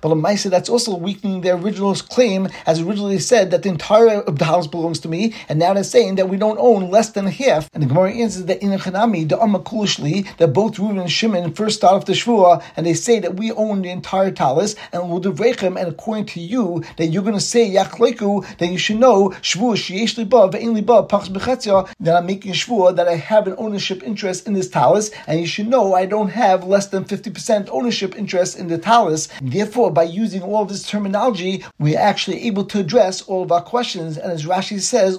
but 0.00 0.08
Lamaisa 0.08 0.50
that's 0.50 0.68
also 0.68 0.96
weakening 0.96 1.40
their 1.40 1.56
original 1.56 1.94
claim, 1.94 2.48
as 2.66 2.80
originally 2.80 3.18
said 3.18 3.37
that 3.44 3.62
the 3.62 3.68
entire 3.68 4.20
of 4.22 4.38
the 4.38 4.44
house 4.44 4.66
belongs 4.66 4.98
to 5.00 5.08
me, 5.08 5.34
and 5.48 5.58
now 5.58 5.74
they're 5.74 5.84
saying 5.84 6.16
that 6.16 6.28
we 6.28 6.36
don't 6.36 6.58
own 6.58 6.90
less 6.90 7.10
than 7.10 7.26
a 7.26 7.30
half. 7.30 7.70
And 7.72 7.82
the 7.82 7.86
Gemara 7.86 8.12
answers 8.12 8.46
that 8.46 8.60
in 8.60 8.70
Chanami, 8.70 9.28
the 9.28 9.36
Amakulishli, 9.36 10.36
that 10.38 10.52
both 10.52 10.76
Reuven 10.76 11.00
and 11.00 11.10
Shimon 11.10 11.54
first 11.54 11.76
start 11.76 11.94
off 11.94 12.06
the 12.06 12.12
Shvua, 12.12 12.62
and 12.76 12.84
they 12.84 12.94
say 12.94 13.20
that 13.20 13.36
we 13.36 13.52
own 13.52 13.82
the 13.82 13.90
entire 13.90 14.32
talis, 14.32 14.74
and 14.92 15.08
we'll 15.08 15.20
do 15.20 15.28
Ludavrechem, 15.28 15.78
and 15.78 15.88
according 15.88 16.26
to 16.26 16.40
you, 16.40 16.82
that 16.96 17.06
you're 17.06 17.22
going 17.22 17.34
to 17.34 17.40
say 17.40 17.68
Yachleku, 17.70 18.44
then 18.58 18.72
you 18.72 18.78
should 18.78 18.98
know 18.98 19.30
Shvua 19.42 19.74
Sheyesh 19.74 20.16
Liba, 20.16 20.48
Ve'in 20.48 20.74
Liba, 20.74 21.04
Pachs 21.04 21.28
Bechetzia, 21.28 21.88
that 22.00 22.16
I'm 22.16 22.26
making 22.26 22.52
Shvua, 22.52 22.96
that 22.96 23.08
I 23.08 23.16
have 23.16 23.46
an 23.46 23.54
ownership 23.58 24.02
interest 24.02 24.46
in 24.46 24.54
this 24.54 24.68
talis, 24.68 25.10
and 25.26 25.40
you 25.40 25.46
should 25.46 25.68
know 25.68 25.94
I 25.94 26.06
don't 26.06 26.30
have 26.30 26.64
less 26.64 26.88
than 26.88 27.04
50% 27.04 27.68
ownership 27.70 28.16
interest 28.16 28.58
in 28.58 28.68
the 28.68 28.78
talis. 28.78 29.28
Therefore, 29.40 29.90
by 29.90 30.04
using 30.04 30.42
all 30.42 30.64
this 30.64 30.88
terminology, 30.88 31.64
we're 31.78 31.98
actually 31.98 32.46
able 32.46 32.64
to 32.66 32.80
address 32.80 33.27
all 33.28 33.42
of 33.42 33.52
our 33.52 33.62
questions. 33.62 34.16
And 34.16 34.32
as 34.32 34.44
Rashi 34.44 34.80
says, 34.80 35.18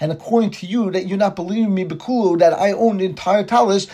and 0.00 0.12
according 0.12 0.50
to 0.50 0.66
you, 0.66 0.90
that 0.90 1.06
you're 1.06 1.18
not 1.18 1.36
believing 1.36 1.74
me, 1.74 1.84
Bekulu, 1.84 2.38
that 2.38 2.52
I 2.54 2.72
own 2.72 2.98
the 2.98 3.04
entire 3.04 3.44
talis, 3.44 3.86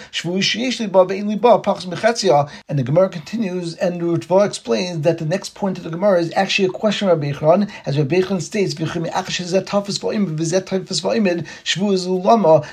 and 2.69 2.79
the 2.79 2.83
Gemara 2.83 3.09
continues, 3.09 3.75
and 3.77 4.01
Ritva 4.01 4.47
explains 4.47 5.01
that 5.03 5.19
the 5.19 5.25
next 5.25 5.55
point 5.55 5.79
of 5.79 5.85
the 5.85 5.91
Gemara 5.91 6.21
is 6.21 6.33
actually 6.37 6.69
a 6.69 6.73
question 6.73 7.09
of 7.09 7.21
Rabbi 7.21 7.67
as 7.87 7.99
Rabbi 7.99 8.21
states, 8.39 8.75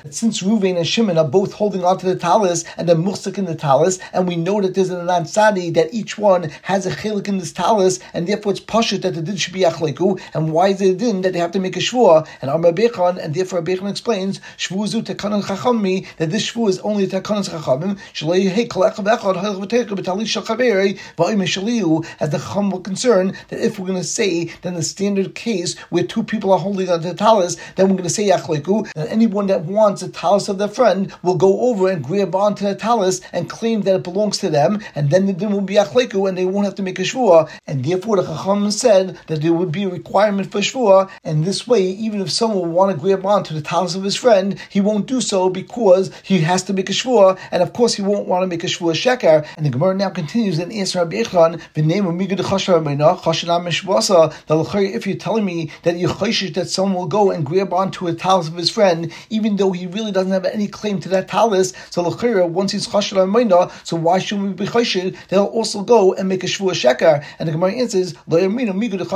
since 0.09 0.41
Ruvain 0.41 0.77
and 0.77 0.87
Shimon 0.87 1.17
are 1.17 1.27
both 1.27 1.53
holding 1.53 1.83
onto 1.83 2.07
the 2.07 2.15
talis 2.15 2.65
and 2.77 2.89
the 2.89 2.95
muhsik 2.95 3.37
in 3.37 3.45
the 3.45 3.55
talis, 3.55 3.99
and 4.13 4.27
we 4.27 4.35
know 4.35 4.61
that 4.61 4.75
there's 4.75 4.89
an 4.89 5.07
ansadi 5.07 5.73
that 5.73 5.93
each 5.93 6.17
one 6.17 6.49
has 6.63 6.85
a 6.85 6.91
chilik 6.91 7.27
in 7.27 7.37
this 7.37 7.53
talis, 7.53 7.99
and 8.13 8.27
therefore 8.27 8.51
it's 8.51 8.61
pashut 8.61 9.01
that 9.01 9.15
the 9.15 9.21
din 9.38 9.41
should 9.41 9.53
be 9.53 9.61
achleku. 9.61 10.19
And 10.33 10.51
why 10.51 10.69
is 10.69 10.81
it 10.81 10.89
a 10.89 10.95
din 10.95 11.21
that 11.21 11.33
they 11.33 11.39
have 11.39 11.51
to 11.51 11.59
make 11.59 11.75
a 11.75 11.79
shvua? 11.79 12.27
And 12.41 12.49
Amar 12.49 12.71
Bechan, 12.71 13.17
and 13.23 13.33
therefore 13.33 13.61
Bechan 13.61 13.89
explains 13.89 14.39
shvuzu 14.57 15.03
tekanon 15.03 15.43
chachami 15.43 16.07
that 16.17 16.31
this 16.31 16.51
shvu 16.51 16.69
is 16.69 16.79
only 16.79 17.07
tekanon 17.07 17.47
chachamim. 17.47 17.99
Shalei 18.13 18.49
hey 18.49 18.67
kolech 18.67 18.95
v'echad 18.95 19.35
halach 19.35 19.59
v'teika 19.59 19.89
b'talis 19.89 20.29
shalchaveri 20.33 20.99
v'im 21.17 21.41
shaliu 21.43 22.05
as 22.19 22.31
the 22.31 22.39
chacham 22.39 22.69
will 22.71 22.79
concern 22.79 23.33
that 23.49 23.59
if 23.59 23.79
we're 23.79 23.88
going 23.88 23.97
to 23.97 24.03
say 24.03 24.45
then 24.61 24.73
the 24.73 24.83
standard 24.83 25.35
case 25.35 25.77
where 25.89 26.03
two 26.03 26.23
people 26.23 26.51
are 26.51 26.59
holding 26.59 26.89
on 26.89 27.01
to 27.01 27.09
the 27.09 27.13
talis, 27.13 27.57
then 27.75 27.88
we're 27.88 27.97
going 27.97 28.03
to 28.03 28.09
say 28.09 28.29
achleku. 28.29 28.89
And 28.95 29.07
anyone 29.09 29.47
that 29.47 29.65
wants 29.65 30.01
a 30.01 30.09
talis 30.09 30.49
of 30.49 30.57
their 30.57 30.67
friend 30.67 31.13
will 31.23 31.35
go 31.35 31.69
over 31.69 31.89
and 31.89 32.03
grab 32.03 32.35
onto 32.35 32.65
the 32.65 32.75
talis 32.75 33.21
and 33.31 33.49
claim 33.49 33.81
that 33.81 33.95
it 33.95 34.03
belongs 34.03 34.38
to 34.39 34.49
them, 34.49 34.81
and 34.95 35.09
then 35.09 35.25
the 35.25 35.33
din 35.33 35.51
will 35.51 35.61
be 35.61 35.75
achleku, 35.75 36.27
and 36.27 36.38
they 36.38 36.45
won't 36.45 36.65
have 36.65 36.75
to 36.75 36.83
make 36.83 36.99
a 36.99 37.03
shvua. 37.03 37.49
And 37.67 37.83
therefore, 37.83 38.17
the 38.17 38.23
chacham 38.23 38.71
said 38.71 39.17
that 39.28 39.41
there 39.41 39.53
would 39.53 39.71
be 39.71 39.84
a 39.84 39.89
requirement 39.89 40.51
for 40.51 40.59
shvua, 40.59 41.09
and 41.23 41.45
this 41.45 41.67
way, 41.67 41.82
even 41.82 42.21
if 42.21 42.32
someone 42.32 42.59
will 42.59 42.65
want 42.65 42.91
to 42.91 42.97
grab 42.97 43.25
on 43.25 43.43
to 43.43 43.53
the 43.53 43.61
talis 43.61 43.95
of 43.95 44.03
his 44.03 44.15
friend, 44.15 44.59
he 44.69 44.82
won't 44.82 45.05
do 45.05 45.21
so 45.21 45.49
because 45.49 46.11
he 46.23 46.39
has 46.39 46.63
to 46.63 46.73
make 46.73 46.89
a 46.89 46.93
shvua, 46.93 47.38
and 47.51 47.61
of 47.61 47.73
course, 47.73 47.93
he 47.93 48.01
won't 48.01 48.28
want 48.28 48.43
to 48.43 48.47
make 48.47 48.63
a 48.63 48.67
shvua 48.67 48.93
sheker. 48.93 49.47
And 49.55 49.65
the 49.65 49.69
Gemara 49.69 49.95
now 49.95 50.09
continues 50.09 50.59
and 50.59 50.71
answers 50.71 50.95
Rabbi 50.95 51.23
Echon, 51.23 51.61
the 51.73 51.82
name 51.82 52.05
of 52.05 52.15
Migud 52.15 52.38
that 52.38 52.45
if 54.95 55.07
you're 55.07 55.17
telling 55.17 55.45
me 55.45 55.71
that 55.84 55.97
you're 55.97 56.09
that 56.53 56.69
someone 56.69 56.95
will 56.95 57.07
go 57.07 57.32
and 57.32 57.45
grab 57.45 57.73
onto 57.73 58.07
a 58.07 58.13
talis 58.13 58.47
of 58.47 58.55
his 58.55 58.69
friend, 58.69 59.11
even 59.30 59.55
though 59.55 59.71
he 59.71 59.88
really 59.88 60.11
doesn't 60.11 60.32
have 60.32 60.45
any 60.45 60.67
claim 60.67 60.99
to 60.99 61.09
that 61.09 61.28
talis, 61.28 61.73
so 61.89 62.01
once 62.01 62.71
he's 62.71 62.88
chashir 62.88 63.21
on 63.21 63.71
so 63.84 63.95
why 63.95 64.19
should 64.19 64.41
we 64.41 64.53
be 64.53 64.65
chashir? 64.65 65.15
They'll 65.30 65.45
also 65.45 65.82
go 65.82 66.13
and 66.13 66.30
make 66.30 66.43
a 66.43 66.47
shvua 66.47 66.71
sheker. 66.71 67.23
And 67.39 67.47
the 67.47 67.53
Gemara 67.53 67.73
answers, 67.73 68.13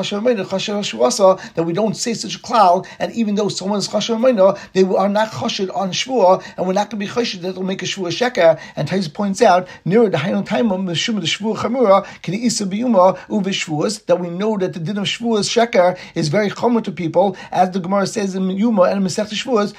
that 0.04 1.64
we 1.66 1.74
don't 1.74 1.96
say 1.96 2.14
such 2.14 2.36
a 2.36 2.40
cloud, 2.40 2.88
and 3.00 3.12
even 3.14 3.36
though 3.36 3.50
someone 3.50 3.80
is 3.80 3.88
chashir 3.88 4.60
they 4.74 4.84
are 4.84 5.10
not 5.10 5.30
chashir 5.30 5.76
on 5.76 5.92
shvua, 5.92 6.44
and 6.58 6.68
we're 6.68 6.74
not 6.74 6.90
going 6.90 7.00
to 7.00 7.06
be 7.06 7.08
chashir 7.08 7.42
that 7.42 7.56
will 7.56 7.64
make 7.64 7.82
a 7.82 7.86
shvua 7.86 8.10
sheker. 8.10 8.60
And 8.76 8.88
Tais 8.88 9.08
points 9.08 9.42
out, 9.42 9.68
near 9.86 10.10
the 10.10 10.18
Hayon 10.18 10.46
Taimam, 10.48 10.88
the 10.88 10.94
Shuma, 10.94 11.22
the 11.22 11.28
shvua 11.28 11.56
chamura, 11.56 12.06
can 12.22 12.34
isa 12.34 12.66
biyuma 12.66 13.18
uvishvuas, 13.28 14.06
that 14.06 14.20
we 14.20 14.30
know 14.30 14.58
that 14.58 14.74
the 14.74 14.80
din 14.80 14.98
of 14.98 15.06
shvuas 15.06 15.50
sheker 15.50 15.98
is 16.16 16.30
very 16.30 16.50
common 16.50 16.84
to 16.84 16.92
people, 16.92 17.36
as 17.52 17.72
the 17.72 17.80
Gemara 17.80 18.08
says 18.08 18.36
in 18.36 18.50
Yuma 18.50 18.84
and 18.84 19.04
Masech 19.06 19.30
Shvuas, 19.32 19.74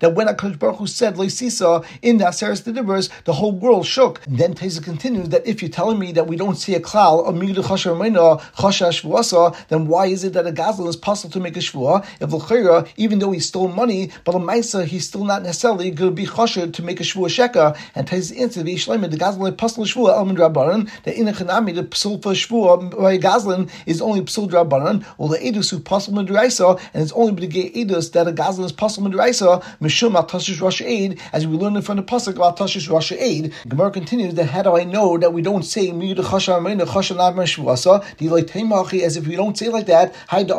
that 0.00 0.14
when 0.14 0.26
HaKadosh 0.26 0.58
Baruch 0.58 0.76
Hu 0.78 0.86
said 0.86 1.16
Leisisa 1.16 1.84
in 2.02 2.18
the 2.18 2.24
Aseres 2.24 2.62
Dibers, 2.62 3.10
the 3.24 3.32
whole 3.32 3.52
world 3.52 3.86
shook. 3.86 4.20
And 4.26 4.38
then 4.38 4.54
Teza 4.54 4.80
continues 4.80 5.28
that 5.30 5.46
if 5.46 5.62
you're 5.62 5.70
telling 5.70 5.98
me 5.98 6.12
that 6.12 6.26
we 6.26 6.36
don't 6.36 6.56
see 6.56 6.74
a 6.74 6.80
klal 6.80 7.26
of 7.26 7.34
Migdu 7.34 7.62
Chasher 7.64 7.96
Meina, 7.96 8.23
Chasha 8.58 8.88
Shvuasa, 8.90 9.56
then 9.68 9.86
why 9.86 10.06
is 10.06 10.24
it 10.24 10.32
that 10.34 10.46
a 10.46 10.52
Gazlan 10.52 10.88
is 10.88 10.96
possible 10.96 11.32
to 11.32 11.40
make 11.40 11.56
a 11.56 11.60
Shvua? 11.60 12.04
If 12.20 12.32
L'chira, 12.32 12.88
even 12.96 13.18
though 13.18 13.32
he 13.32 13.40
stole 13.40 13.68
money, 13.68 14.10
but 14.24 14.34
a 14.34 14.38
Maisa, 14.38 14.84
he's 14.84 15.06
still 15.06 15.24
not 15.24 15.42
necessarily 15.42 15.90
going 15.90 16.10
to 16.10 16.14
be 16.14 16.26
Chasher 16.26 16.72
to 16.72 16.82
make 16.82 17.00
a 17.00 17.04
Shvua 17.04 17.28
Sheka. 17.28 17.76
And 17.94 18.06
Teza 18.06 18.36
answered, 18.36 18.66
the 18.66 18.74
the 18.74 19.16
Gazlan, 19.16 19.52
Pasal 19.52 19.84
Shvua, 19.84 20.16
Elman 20.16 20.36
Rabbanan, 20.36 20.90
the 21.04 21.18
in 21.18 21.28
a 21.28 21.32
Chanami, 21.32 21.74
the 21.74 21.84
Psul 21.84 22.22
for 22.22 22.32
Shvua 22.32 22.90
by 22.98 23.18
Gazlan 23.18 23.70
is 23.86 24.00
only 24.00 24.22
Psul 24.22 24.48
Rabbanan, 24.50 25.04
or 25.18 25.28
the 25.28 25.38
Edus 25.38 25.70
who 25.70 25.78
Pasal 25.80 26.10
Madraisa, 26.10 26.80
and 26.92 27.02
it's 27.02 27.12
only 27.12 27.34
the 27.34 27.46
gay 27.46 27.70
Edus 27.70 28.12
that 28.12 28.26
a 28.26 28.32
Gazlan 28.32 28.64
is 28.64 28.72
Pasal 28.72 29.06
Madraisa, 29.06 29.62
Mishum 29.80 30.14
Al 30.14 30.26
Tashish 30.26 30.60
Rosh 30.60 30.82
Aid, 30.82 31.20
as 31.32 31.46
we 31.46 31.56
learned 31.56 31.84
from 31.84 31.96
the 31.96 32.02
pasuk 32.02 32.36
about 32.36 32.56
Tashish 32.56 32.90
Rosh 32.90 33.12
Aid. 33.12 33.52
Gemara 33.68 33.90
continues 33.90 34.34
that 34.34 34.46
how 34.46 34.62
do 34.62 34.76
I 34.76 34.84
know 34.84 35.18
that 35.18 35.32
we 35.32 35.42
don't 35.42 35.64
say 35.64 35.88
Miyud 35.88 36.16
Chasha 36.16 36.58
Amayna 36.58 36.86
Chasha 36.86 37.16
Navman 37.16 37.44
Shvasa? 37.44 38.04
As 38.20 39.16
if 39.16 39.26
we 39.26 39.36
don't 39.36 39.56
say 39.56 39.68
like 39.68 39.86
that. 39.86 40.14
The 40.30 40.54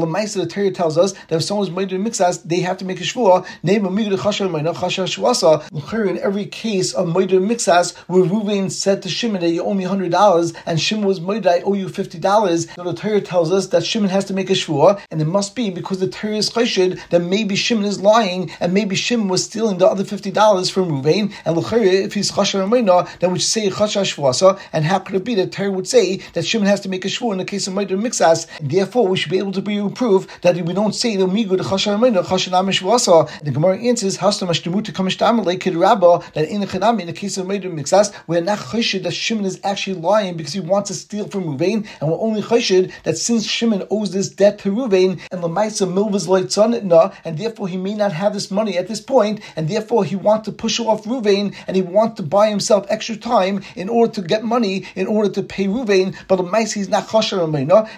Lamaisa 0.00 0.40
the 0.40 0.46
Torah 0.46 0.70
tells 0.70 0.98
us 0.98 1.12
that 1.12 1.36
if 1.36 1.42
someone's 1.42 1.70
Moidu 1.70 2.02
Mixas, 2.02 2.42
they 2.44 2.60
have 2.60 2.78
to 2.78 2.84
make 2.84 3.00
a 3.00 3.04
Shvua. 3.04 3.46
Name 3.62 3.84
a. 3.84 3.90
In 6.10 6.18
every 6.18 6.46
case 6.46 6.94
of 6.94 7.08
Moidu 7.08 7.40
Mixas, 7.40 7.96
where 8.06 8.24
Ruvain 8.24 8.70
said 8.70 9.02
to 9.02 9.08
Shimon 9.08 9.40
that 9.40 9.50
you 9.50 9.62
owe 9.62 9.74
me 9.74 9.84
hundred 9.84 10.10
dollars, 10.10 10.52
and 10.66 10.80
Shimon 10.80 11.06
was 11.06 11.20
Moidu, 11.20 11.46
I 11.46 11.60
owe 11.60 11.74
you 11.74 11.88
fifty 11.88 12.18
dollars. 12.18 12.70
So 12.74 12.84
the 12.84 12.94
Torah 12.94 13.20
tells 13.20 13.52
us 13.52 13.68
that 13.68 13.84
Shimon 13.84 14.10
has 14.10 14.24
to 14.26 14.34
make 14.34 14.50
a 14.50 14.54
Shvua, 14.54 15.00
and 15.10 15.20
it 15.20 15.26
must 15.26 15.54
be 15.54 15.70
because 15.70 16.00
the 16.00 16.08
Torah 16.08 16.36
is 16.36 16.50
chayshid 16.50 17.00
that 17.10 17.20
maybe 17.20 17.56
Shimon 17.56 17.84
is 17.84 18.00
lying, 18.00 18.50
and 18.60 18.72
maybe 18.72 18.96
Shimon 18.96 19.28
was 19.28 19.44
stealing 19.44 19.78
the 19.78 19.86
other 19.86 20.04
fifty 20.04 20.30
dollars 20.30 20.70
from 20.70 20.90
Ruvain, 20.90 21.32
and 21.44 21.56
L'chayr, 21.56 22.04
if 22.04 22.14
he's 22.14 22.30
Amayna, 22.30 23.18
then 23.18 23.32
we 23.32 23.38
should 23.38 23.48
say 23.48 23.68
Chashar 23.68 24.04
Shvasa, 24.04 24.58
and 24.72 24.84
how 24.84 24.98
could 24.98 25.14
it 25.20 25.24
be 25.24 25.34
that 25.36 25.52
Torah 25.52 25.70
would 25.70 25.86
say 25.86 26.16
that 26.34 26.44
Shimon 26.44 26.66
has 26.66 26.80
to 26.80 26.88
make 26.88 27.04
a 27.04 27.08
Shvu 27.08 27.32
in 27.32 27.38
the 27.38 27.44
case 27.44 27.66
of 27.66 27.74
Maidr 27.74 28.00
Mixas, 28.00 28.46
therefore 28.60 29.06
we 29.06 29.16
should 29.16 29.30
be 29.30 29.38
able 29.38 29.52
to 29.52 29.62
be 29.62 29.88
proof 29.90 30.26
that 30.42 30.56
we 30.56 30.72
don't 30.72 30.94
say 30.94 31.16
the 31.16 31.26
Migu 31.26 31.50
the 31.50 31.64
Chashar 31.64 31.96
Amayna, 31.96 32.24
Chashar 32.24 32.50
Nam 32.52 32.66
Shvasa. 32.68 33.28
The 33.42 33.50
Gemara 33.50 33.78
answers, 33.78 34.16
Hasta 34.16 34.46
Mashtamu 34.46 34.82
to 34.84 34.92
Kamishtam 34.92 35.44
Lekid 35.44 35.78
Rabba, 35.78 36.22
that 36.34 36.48
in 36.48 36.60
the 36.60 36.66
Chanami, 36.66 37.02
in 37.02 37.06
the 37.06 37.12
case 37.12 37.36
of 37.38 37.46
Maidr 37.46 37.72
Mixas, 37.72 38.14
we're 38.26 38.40
not 38.40 38.58
Chashid 38.58 39.02
that 39.04 39.12
Shimon 39.12 39.44
is 39.44 39.60
actually 39.62 40.00
lying 40.00 40.36
because 40.36 40.52
he 40.52 40.60
wants 40.60 40.88
to 40.88 40.94
steal 40.94 41.28
from 41.28 41.44
Ruvain, 41.44 41.86
and 42.00 42.10
we're 42.10 42.18
only 42.18 42.42
Chashid 42.42 42.92
that 43.04 43.16
since 43.16 43.44
Shimon 43.44 43.86
owes 43.90 44.12
this 44.12 44.28
debt 44.28 44.58
to 44.60 44.70
Ruvain, 44.70 45.20
and 45.30 45.42
Lamaisa 45.42 45.90
Milva's 45.90 46.28
it, 46.28 46.56
and 47.24 47.38
therefore 47.38 47.68
he 47.68 47.76
may 47.76 47.94
not 47.94 48.12
have 48.12 48.32
this 48.32 48.50
money 48.50 48.78
at 48.78 48.88
this 48.88 49.00
point, 49.00 49.40
and 49.56 49.68
therefore 49.68 50.04
he 50.04 50.16
wants 50.16 50.46
to 50.46 50.52
push 50.52 50.80
off 50.80 51.04
Ruvain, 51.04 51.54
and 51.66 51.76
he 51.76 51.82
wants 51.82 52.16
to 52.16 52.22
buy 52.22 52.48
himself 52.48 52.86
extra 52.88 53.16
time 53.16 53.62
in 53.76 53.88
order 53.88 54.12
to 54.14 54.22
get 54.22 54.44
money, 54.44 54.86
in 55.00 55.06
order 55.06 55.30
to 55.30 55.42
pay 55.42 55.66
Ruvain, 55.66 56.14
but 56.28 56.36
the 56.36 56.42
mice 56.42 56.72
he's 56.72 56.88
not 56.88 57.08
chasher 57.08 57.40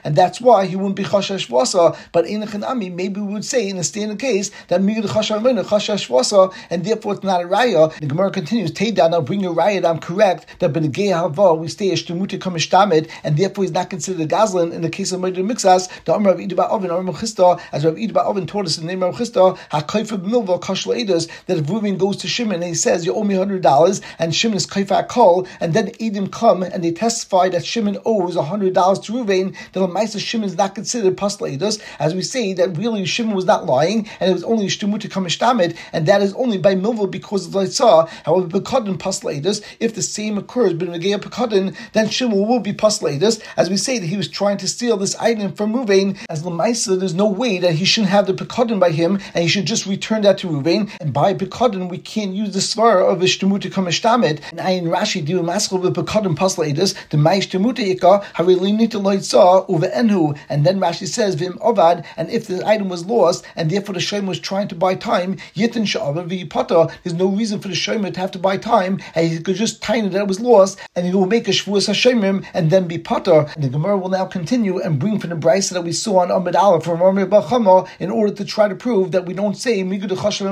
and 0.05 0.17
that's 0.17 0.41
why 0.41 0.67
he 0.67 0.77
wouldn't 0.77 0.97
be 0.97 1.05
chasher 1.05 1.37
shvasa. 1.37 1.97
But 2.13 2.27
in 2.27 2.41
the 2.41 2.47
chanami, 2.47 2.93
maybe 2.93 3.21
we 3.21 3.33
would 3.33 3.45
say 3.45 3.69
in 3.69 3.77
a 3.77 3.85
standard 3.85 4.21
case 4.21 4.51
that 4.69 4.81
migud 4.81 5.05
chasher 5.05 5.41
chasher 5.41 5.95
shvasa, 5.95 6.55
and 6.71 6.85
therefore 6.85 7.15
it's 7.15 7.25
not 7.25 7.43
a 7.43 7.45
raya. 7.45 7.93
The 7.99 8.07
Gemara 8.07 8.31
continues, 8.31 8.71
down, 8.71 9.15
I'll 9.15 9.23
bring 9.23 9.41
your 9.41 9.55
raya, 9.55 9.85
I'm 9.85 9.99
correct, 9.99 10.47
that 10.61 10.73
benegei 10.73 11.13
hava, 11.13 11.55
we 11.55 11.69
stay 11.69 11.91
eshtemuti 11.91 12.39
kamishtamid, 12.39 13.11
and 13.25 13.37
therefore 13.37 13.65
he's 13.65 13.73
not 13.73 13.91
considered 13.91 14.23
a 14.23 14.27
gazlan 14.27 14.73
in 14.73 14.83
the 14.83 14.91
case 14.91 15.13
of 15.13 15.21
murder 15.21 15.43
mixas, 15.43 15.89
the 16.05 16.15
Amr 16.15 16.31
of 16.31 16.39
Idba 16.39 16.69
Oven, 16.71 16.91
Amr 16.91 17.13
Chisda, 17.13 17.61
as 17.73 17.85
Rav 17.85 17.95
Idba 17.95 18.19
Oven 18.19 18.47
told 18.47 18.67
us 18.67 18.79
in 18.79 18.87
the 18.87 18.93
name 18.93 19.03
of 19.03 19.17
Chisda, 19.17 19.59
HaKaifa 19.71 20.19
Milva 20.25 20.61
Kashla 20.61 21.05
Edus, 21.05 21.29
that 21.47 21.59
if 21.59 21.65
Reuven 21.67 21.99
goes 21.99 22.17
to 22.19 22.29
Shimon 22.29 22.57
and 22.57 22.65
he 22.65 22.75
says, 22.75 23.05
You 23.05 23.15
owe 23.15 23.25
me 23.25 23.35
$100, 23.35 24.03
and 24.19 24.35
Shimon 24.35 24.57
is 24.57 24.67
Kaifa 24.67 25.09
Kol, 25.09 25.47
and 25.61 25.75
then 25.75 25.91
Edom 26.01 26.29
come 26.29 26.63
and 26.63 26.85
they 26.85 26.92
testify 26.93 27.49
that 27.51 27.65
Shimon 27.65 27.99
owes 28.05 28.37
$100 28.37 28.73
to 29.05 29.13
Reuven, 29.13 29.57
then 29.73 29.83
Lamaisa 29.83 30.21
Shimon 30.21 30.47
is 30.47 30.57
not 30.57 30.75
considered 30.75 31.17
Pasla 31.17 31.57
Edus, 31.57 31.83
as 31.99 32.15
we 32.15 32.23
say 32.23 32.53
that 32.55 32.77
really 32.77 33.05
Shimon 33.05 33.35
was 33.35 33.45
not 33.45 33.67
lying, 33.67 34.09
and 34.21 34.31
it 34.31 34.35
was 34.35 34.45
only 34.45 34.67
Shtumuta 34.67 35.09
Kamishtamid, 35.11 35.77
and 35.93 36.07
that 36.07 36.23
is 36.23 36.35
only 36.35 36.59
by 36.59 36.75
milva 36.75 37.11
because 37.11 37.47
of 37.47 37.53
Litzah. 37.53 38.09
However, 38.25 38.49
Pekadin 38.49 38.99
Paslaidus, 38.99 39.63
if 39.81 39.95
the 39.95 40.03
same 40.03 40.39
occurs 40.39 40.75
but 40.75 40.89
in 40.89 40.95
Nagea 41.01 41.19
Pekadin, 41.19 41.77
then 41.93 42.09
Shimon 42.09 42.47
will 42.47 42.61
be 42.61 42.73
Paslaidus, 42.73 43.43
as 43.57 43.71
we 43.71 43.77
say 43.77 43.99
that 43.99 44.07
he 44.07 44.17
was 44.17 44.29
trying 44.29 44.57
to 44.59 44.69
steal 44.69 44.97
this 44.97 45.17
item 45.17 45.53
from 45.53 45.73
Ruvain, 45.75 46.19
as 46.29 46.43
Lamaisa, 46.43 46.99
there's 46.99 47.15
no 47.15 47.29
way 47.29 47.59
that 47.59 47.75
he 47.75 47.85
shouldn't 47.85 48.11
have 48.11 48.27
the 48.27 48.35
Pekadin 48.35 48.81
by 48.81 48.91
him, 48.91 49.21
and 49.35 49.43
he 49.43 49.49
should 49.49 49.67
just 49.67 49.87
return 49.87 50.23
that 50.23 50.39
to 50.39 50.49
Ruvain, 50.49 50.91
and 51.01 51.13
by 51.13 51.35
Pekadin 51.35 51.89
we 51.89 51.99
can't 51.99 52.35
use 52.35 52.53
the 52.53 52.61
Svar 52.61 53.11
of 53.11 53.19
Ishtamuta 53.21 53.71
Kamishtamid, 53.71 54.43
and 54.51 54.61
Ayin 54.61 54.85
Rashi 54.85 55.25
do 55.25 55.41
Maskal 55.43 55.81
with 55.81 55.95
Pekadin 55.95 56.37
Paslaidus, 56.37 56.82
the 57.11 57.17
Maishtamuta 57.17 57.79
Ika, 57.79 58.07
er, 58.07 58.21
Havilinita 58.35 59.01
Litzah, 59.01 59.69
Uva 59.69 59.89
Enhu, 59.89 60.39
and 60.49 60.67
then 60.67 60.79
Rashi 60.79 61.07
says, 61.07 61.35
Vim 61.35 61.55
Ovad, 61.59 62.05
and 62.17 62.29
if 62.31 62.47
the 62.47 62.67
item 62.67 62.89
was 62.89 63.07
lost, 63.07 63.45
and 63.57 63.71
therefore 63.71 63.95
the 63.95 64.01
Shem 64.01 64.27
was 64.27 64.39
trying 64.39 64.69
to 64.69 64.75
buy 64.75 64.95
time, 64.95 65.37
Yitin 65.55 65.87
Sha'ava 65.87 66.29
V'yipata, 66.29 66.93
there's 67.03 67.15
no 67.15 67.29
reason 67.29 67.61
for 67.61 67.69
the 67.69 67.75
Shomer 67.75 68.13
to 68.13 68.21
have 68.21 68.31
to 68.33 68.39
buy 68.39 68.57
time, 68.57 69.01
and 69.15 69.29
he 69.29 69.39
could 69.41 69.57
just 69.57 69.83
tiny 69.83 70.09
that 70.09 70.23
it 70.23 70.29
was 70.29 70.41
lost, 70.41 70.81
and 70.97 71.07
he 71.07 71.13
will 71.13 71.27
make 71.27 71.49
a 71.49 71.53
Shavuos 71.53 71.89
Hashemim, 71.89 72.45
and 72.55 72.71
then 72.71 72.87
be 72.89 72.99
Potter. 72.99 73.47
And 73.55 73.65
the 73.65 73.69
Gemara 73.69 73.97
will 73.97 74.11
now 74.11 74.25
continue 74.25 74.81
and 74.81 74.99
bring 74.99 75.19
from 75.19 75.31
the 75.31 75.37
Braisa 75.37 75.71
that 75.75 75.85
we 75.85 75.93
saw 75.93 76.19
on 76.21 76.31
Amid 76.31 76.57
Aleph 76.57 76.85
from 76.85 77.01
Rami 77.01 77.25
Bachama 77.25 77.89
in 77.99 78.11
order 78.11 78.35
to 78.35 78.45
try 78.45 78.69
to 78.69 78.75
prove 78.75 79.13
that 79.13 79.27
we 79.27 79.35
don't 79.35 79.57
say 79.57 79.83
Migud 79.83 80.09
Chashav 80.09 80.43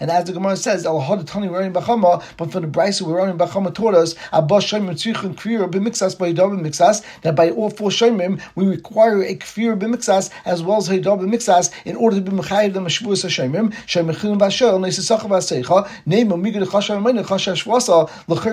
and 0.00 0.10
as 0.10 0.24
the 0.24 0.32
Gemara 0.32 0.56
says, 0.56 0.86
Al 0.86 1.00
Hadatani 1.00 1.72
Bachama, 1.72 2.22
but 2.36 2.52
for 2.52 2.60
the 2.60 2.66
Braisa 2.66 3.02
we're 3.02 3.16
running 3.16 3.38
Bachama 3.38 3.74
taught 3.74 3.94
us, 3.94 4.14
Abba 4.32 4.56
Shemim 4.56 4.87
Tzrichim 4.94 5.34
Kvir 5.34 5.70
B'Mixas 5.70 6.18
by 6.18 6.32
Mixas, 6.32 7.04
that 7.22 7.34
by 7.34 7.50
all 7.50 7.70
four 7.70 7.90
Shemim 7.90 8.40
we 8.54 8.66
require 8.66 9.22
a 9.22 9.34
Kvir 9.36 9.78
B'Mixas 9.78 10.30
as 10.44 10.62
well 10.62 10.78
as 10.78 10.88
Haidab 10.88 11.20
Mixas 11.28 11.70
in 11.84 11.96
order 11.96 12.16
to 12.16 12.22
be 12.22 12.32
Mechayiv 12.32 12.72
the 12.74 12.80
Mashvuas 12.80 13.24
Hashemim, 13.24 13.72
Shemichin 13.86 14.38
Bashel, 14.38 14.78
Nesasachav 14.78 15.30
Asecha, 15.30 15.88
name 16.06 16.32
of 16.32 16.40
Migud 16.40 16.64
Chashav 16.66 16.98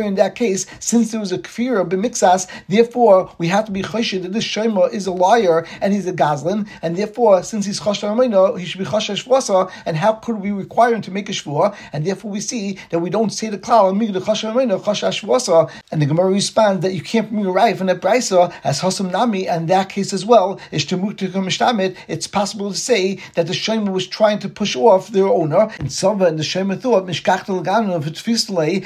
in 0.06 0.16
that 0.16 0.36
case, 0.36 0.66
since 0.80 1.12
there 1.12 1.20
was 1.20 1.32
a 1.32 1.38
kfir 1.38 1.88
b'mixas, 1.88 2.48
therefore 2.68 3.34
we 3.38 3.48
have 3.48 3.66
to 3.66 3.72
be 3.72 3.82
choshed 3.82 4.22
that 4.22 4.34
this 4.34 4.44
shema 4.44 4.84
is 4.86 5.08
a 5.08 5.12
liar 5.12 5.66
and 5.82 5.94
he's 5.94 6.08
a 6.08 6.14
gazlan, 6.14 6.68
and 6.82 6.96
therefore 6.96 7.44
since 7.44 7.66
he's 7.66 7.80
chashav 7.80 8.60
he 8.60 8.66
should 8.66 8.80
be 8.80 8.86
chashav 8.86 9.24
shvasa, 9.24 9.72
and 9.86 9.98
how 9.98 10.14
could 10.14 10.38
we 10.38 10.52
require 10.52 10.94
him 10.96 11.02
to 11.02 11.12
make 11.12 11.30
a 11.30 11.32
shvua? 11.32 11.76
And 11.94 12.06
therefore 12.06 12.32
we 12.32 12.42
see 12.42 12.78
that 12.90 13.00
we 13.00 13.10
don't 13.10 13.32
say 13.32 13.50
the 13.50 13.58
klal 13.58 13.94
migud 13.96 14.22
chashav 14.22 14.54
chashav 14.82 15.22
shvasa, 15.22 15.72
and 15.92 16.02
the 16.02 16.06
Gemara 16.06 16.25
responds 16.30 16.82
that 16.82 16.94
you 16.94 17.02
can't 17.02 17.30
bring 17.32 17.46
a 17.46 17.52
right 17.52 17.78
from 17.78 17.88
that 17.88 18.02
brisa 18.02 18.54
as 18.64 18.82
hasam 18.82 19.12
nami, 19.12 19.48
and 19.48 19.68
that 19.68 19.90
case 19.90 20.14
as 20.14 20.26
well 20.26 20.60
is 20.72 20.86
to 20.86 20.98
mishtamit. 20.98 21.96
It's 22.08 22.28
possible 22.28 22.72
to 22.72 22.78
say 22.78 23.20
that 23.36 23.48
the 23.48 23.54
shema 23.54 23.92
was 23.92 24.08
trying 24.08 24.40
to 24.40 24.50
push 24.50 24.76
off 24.76 25.10
their 25.10 25.28
owner, 25.28 25.70
and 25.80 25.92
Sava 25.92 26.26
and 26.26 26.40
the 26.40 26.44
shema 26.44 26.76
thought 26.76 27.06
mishkachtel 27.06 27.64
ganav 27.64 28.06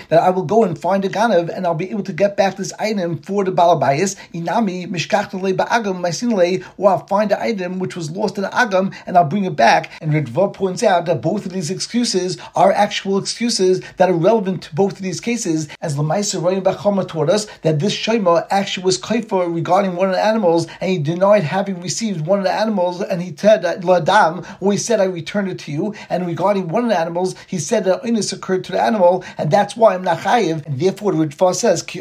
that 0.09 0.19
I 0.19 0.29
will 0.29 0.43
go 0.43 0.63
and 0.63 0.77
find 0.77 1.05
a 1.05 1.09
ganav 1.09 1.49
and 1.49 1.65
I'll 1.65 1.75
be 1.75 1.89
able 1.91 2.03
to 2.03 2.13
get 2.13 2.35
back 2.35 2.57
this 2.57 2.73
item 2.79 3.17
for 3.17 3.43
the 3.43 3.51
balabayas. 3.51 4.15
Inami 4.33 4.87
mishkachtele 4.87 5.55
ba'agam 5.55 6.01
maisinle, 6.01 6.65
or 6.77 6.89
I'll 6.89 7.05
find 7.07 7.31
the 7.31 7.41
item 7.41 7.79
which 7.79 7.95
was 7.95 8.11
lost 8.11 8.37
in 8.37 8.43
the 8.43 8.49
agam 8.49 8.93
and 9.05 9.17
I'll 9.17 9.25
bring 9.25 9.45
it 9.45 9.55
back. 9.55 9.91
And 10.01 10.11
Ritva 10.11 10.53
points 10.53 10.83
out 10.83 11.05
that 11.05 11.21
both 11.21 11.45
of 11.45 11.53
these 11.53 11.69
excuses 11.69 12.37
are 12.55 12.71
actual 12.71 13.17
excuses 13.17 13.81
that 13.97 14.09
are 14.09 14.13
relevant 14.13 14.63
to 14.63 14.75
both 14.75 14.93
of 14.93 15.01
these 15.01 15.19
cases, 15.19 15.67
as 15.81 15.95
Lamaisa 15.95 16.41
Rami 16.43 16.61
Bachama 16.61 17.07
taught 17.07 17.28
us 17.29 17.45
that 17.61 17.79
this 17.79 17.93
Shema 17.93 18.41
actually 18.49 18.85
was 18.85 18.97
kaifa 18.97 19.53
regarding 19.53 19.95
one 19.95 20.09
of 20.09 20.15
the 20.15 20.23
animals, 20.23 20.67
and 20.81 20.89
he 20.91 20.97
denied 20.97 21.43
having 21.43 21.81
received 21.81 22.25
one 22.25 22.39
of 22.39 22.45
the 22.45 22.51
animals, 22.51 23.01
and 23.01 23.21
he 23.21 23.35
said 23.35 23.61
that 23.61 23.81
Ladam, 23.81 24.45
or 24.59 24.71
he 24.71 24.77
said, 24.77 24.99
I 24.99 25.05
returned 25.05 25.49
it 25.49 25.59
to 25.59 25.71
you. 25.71 25.93
And 26.09 26.25
regarding 26.25 26.67
one 26.67 26.83
of 26.83 26.89
the 26.89 26.99
animals, 26.99 27.35
he 27.47 27.59
said 27.59 27.85
that 27.85 28.01
illness 28.05 28.33
occurred 28.33 28.63
to 28.65 28.71
the 28.71 28.81
animal, 28.81 29.23
and 29.37 29.51
that's 29.51 29.75
why 29.75 29.95
I'm 29.95 30.03
not 30.03 30.19
chayiv. 30.19 30.65
And 30.65 30.79
therefore, 30.79 31.13
the 31.13 31.25
Ritva 31.25 31.55
says, 31.55 31.83
Ki 31.83 31.99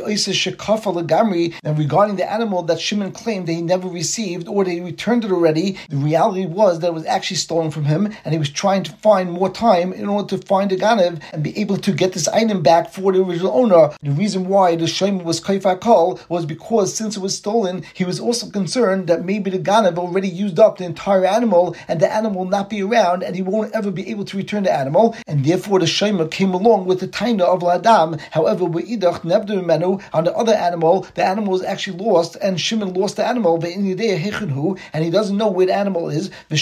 and 1.65 1.79
regarding 1.79 2.17
the 2.17 2.31
animal 2.31 2.63
that 2.63 2.81
Shimon 2.81 3.13
claimed 3.13 3.47
that 3.49 3.53
he 3.53 3.63
never 3.63 3.89
received 3.89 4.49
or 4.49 4.65
that 4.65 4.71
he 4.71 4.81
returned 4.81 5.25
it 5.25 5.33
already, 5.33 5.79
the 5.89 5.97
reality 5.97 6.47
was 6.47 6.81
that 6.81 6.89
it 6.89 6.95
was 6.95 7.07
actually 7.07 7.37
stolen 7.37 7.71
from 7.71 7.85
him, 7.85 8.13
and 8.25 8.33
he 8.33 8.39
was 8.39 8.51
trying 8.51 8.83
to 8.85 8.93
find 8.93 9.31
more 9.31 9.51
time 9.51 9.93
in 9.93 10.09
order 10.09 10.37
to 10.37 10.47
find 10.47 10.73
a 10.73 10.77
Ganav 10.77 11.23
and 11.33 11.43
be 11.43 11.59
able 11.59 11.77
to 11.77 11.93
get 11.93 12.13
this 12.13 12.29
item 12.29 12.63
back 12.63 12.91
for 12.91 13.13
the 13.13 13.23
original 13.23 13.53
owner. 13.53 13.91
The 14.03 14.13
reason 14.13 14.49
why 14.49 14.77
the 14.77 14.87
Shema 14.87 15.18
was 15.25 15.41
Kaifakal 15.41 16.21
was 16.29 16.47
because 16.47 16.95
since 16.95 17.17
it 17.17 17.21
was 17.21 17.37
stolen, 17.37 17.85
he 17.95 18.05
was 18.05 18.21
also 18.21 18.51
concerned 18.51 19.07
that 19.09 19.25
maybe 19.25 19.51
the 19.51 19.59
Ganav 19.59 19.99
already 19.99 20.29
used 20.29 20.59
up 20.59 20.79
the 20.79 20.85
entire 20.85 21.25
animal 21.25 21.77
and 21.87 22.01
the 22.01 22.13
animal 22.13 22.41
will 22.41 22.51
not 22.51 22.71
be 22.71 22.83
around 22.83 23.23
and 23.23 23.35
he 23.37 23.43
won't 23.43 23.73
ever 23.75 23.91
be 23.91 24.09
able 24.11 24.25
to 24.25 24.37
return 24.37 24.63
the 24.65 24.73
animal, 24.73 25.17
and 25.27 25.45
therefore 25.45 25.79
the 25.81 25.87
Shema 25.87 26.27
came 26.29 26.55
along 26.55 26.87
with 26.87 27.01
the 27.01 27.09
Taina 27.09 27.43
of 27.43 27.61
Ladam. 27.61 28.21
However, 28.31 28.67
Idach 28.67 29.25
Menu 29.25 29.99
on 30.13 30.25
the 30.25 30.35
other 30.35 30.55
animal, 30.55 31.07
the 31.15 31.25
animal 31.25 31.53
was 31.53 31.63
actually 31.63 31.99
lost, 31.99 32.37
and 32.41 32.61
Shimon 32.61 32.95
lost 32.95 33.17
the 33.17 33.27
animal, 33.27 33.63
and 33.63 33.85
he 33.85 35.11
doesn't 35.11 35.37
know 35.37 35.49
where 35.49 35.67
the 35.67 35.75
animal 35.75 36.09
is, 36.09 36.31
and 36.51 36.59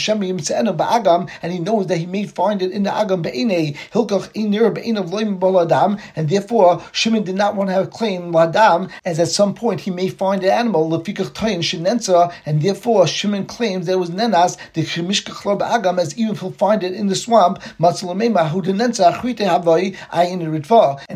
he 1.53 1.59
knows 1.59 1.87
that 1.87 1.99
he 1.99 2.07
may 2.07 2.27
find 2.27 2.63
it 2.63 2.73
in 2.73 2.83
the 2.83 2.91
Agam 2.91 3.27
and 6.17 6.29
therefore 6.29 6.83
Shimon 6.93 7.25
did 7.25 7.35
not 7.35 7.57
want 7.57 7.69
to 7.69 7.75
have 7.75 7.91
claim 7.91 8.33
Ladam, 8.53 8.91
as 9.05 9.19
at 9.19 9.29
some 9.29 9.55
point 9.55 9.81
he 9.81 9.91
may 9.91 10.09
find 10.09 10.43
the 10.43 10.53
animal, 10.53 10.95
and 10.95 12.63
therefore 12.63 13.07
Shimon 13.07 13.47
claims 13.47 13.87
there 13.87 13.99
was 13.99 14.11
Nenas, 14.11 14.57
the 14.73 14.83
Agam, 14.83 15.99
as 15.99 16.19
even 16.19 16.35
if 16.35 16.41
he'll 16.41 16.53
find 16.53 16.83
it 16.83 16.95
in 16.95 17.07
the 17.07 17.15
swamp, 17.15 17.63
and 17.79 17.87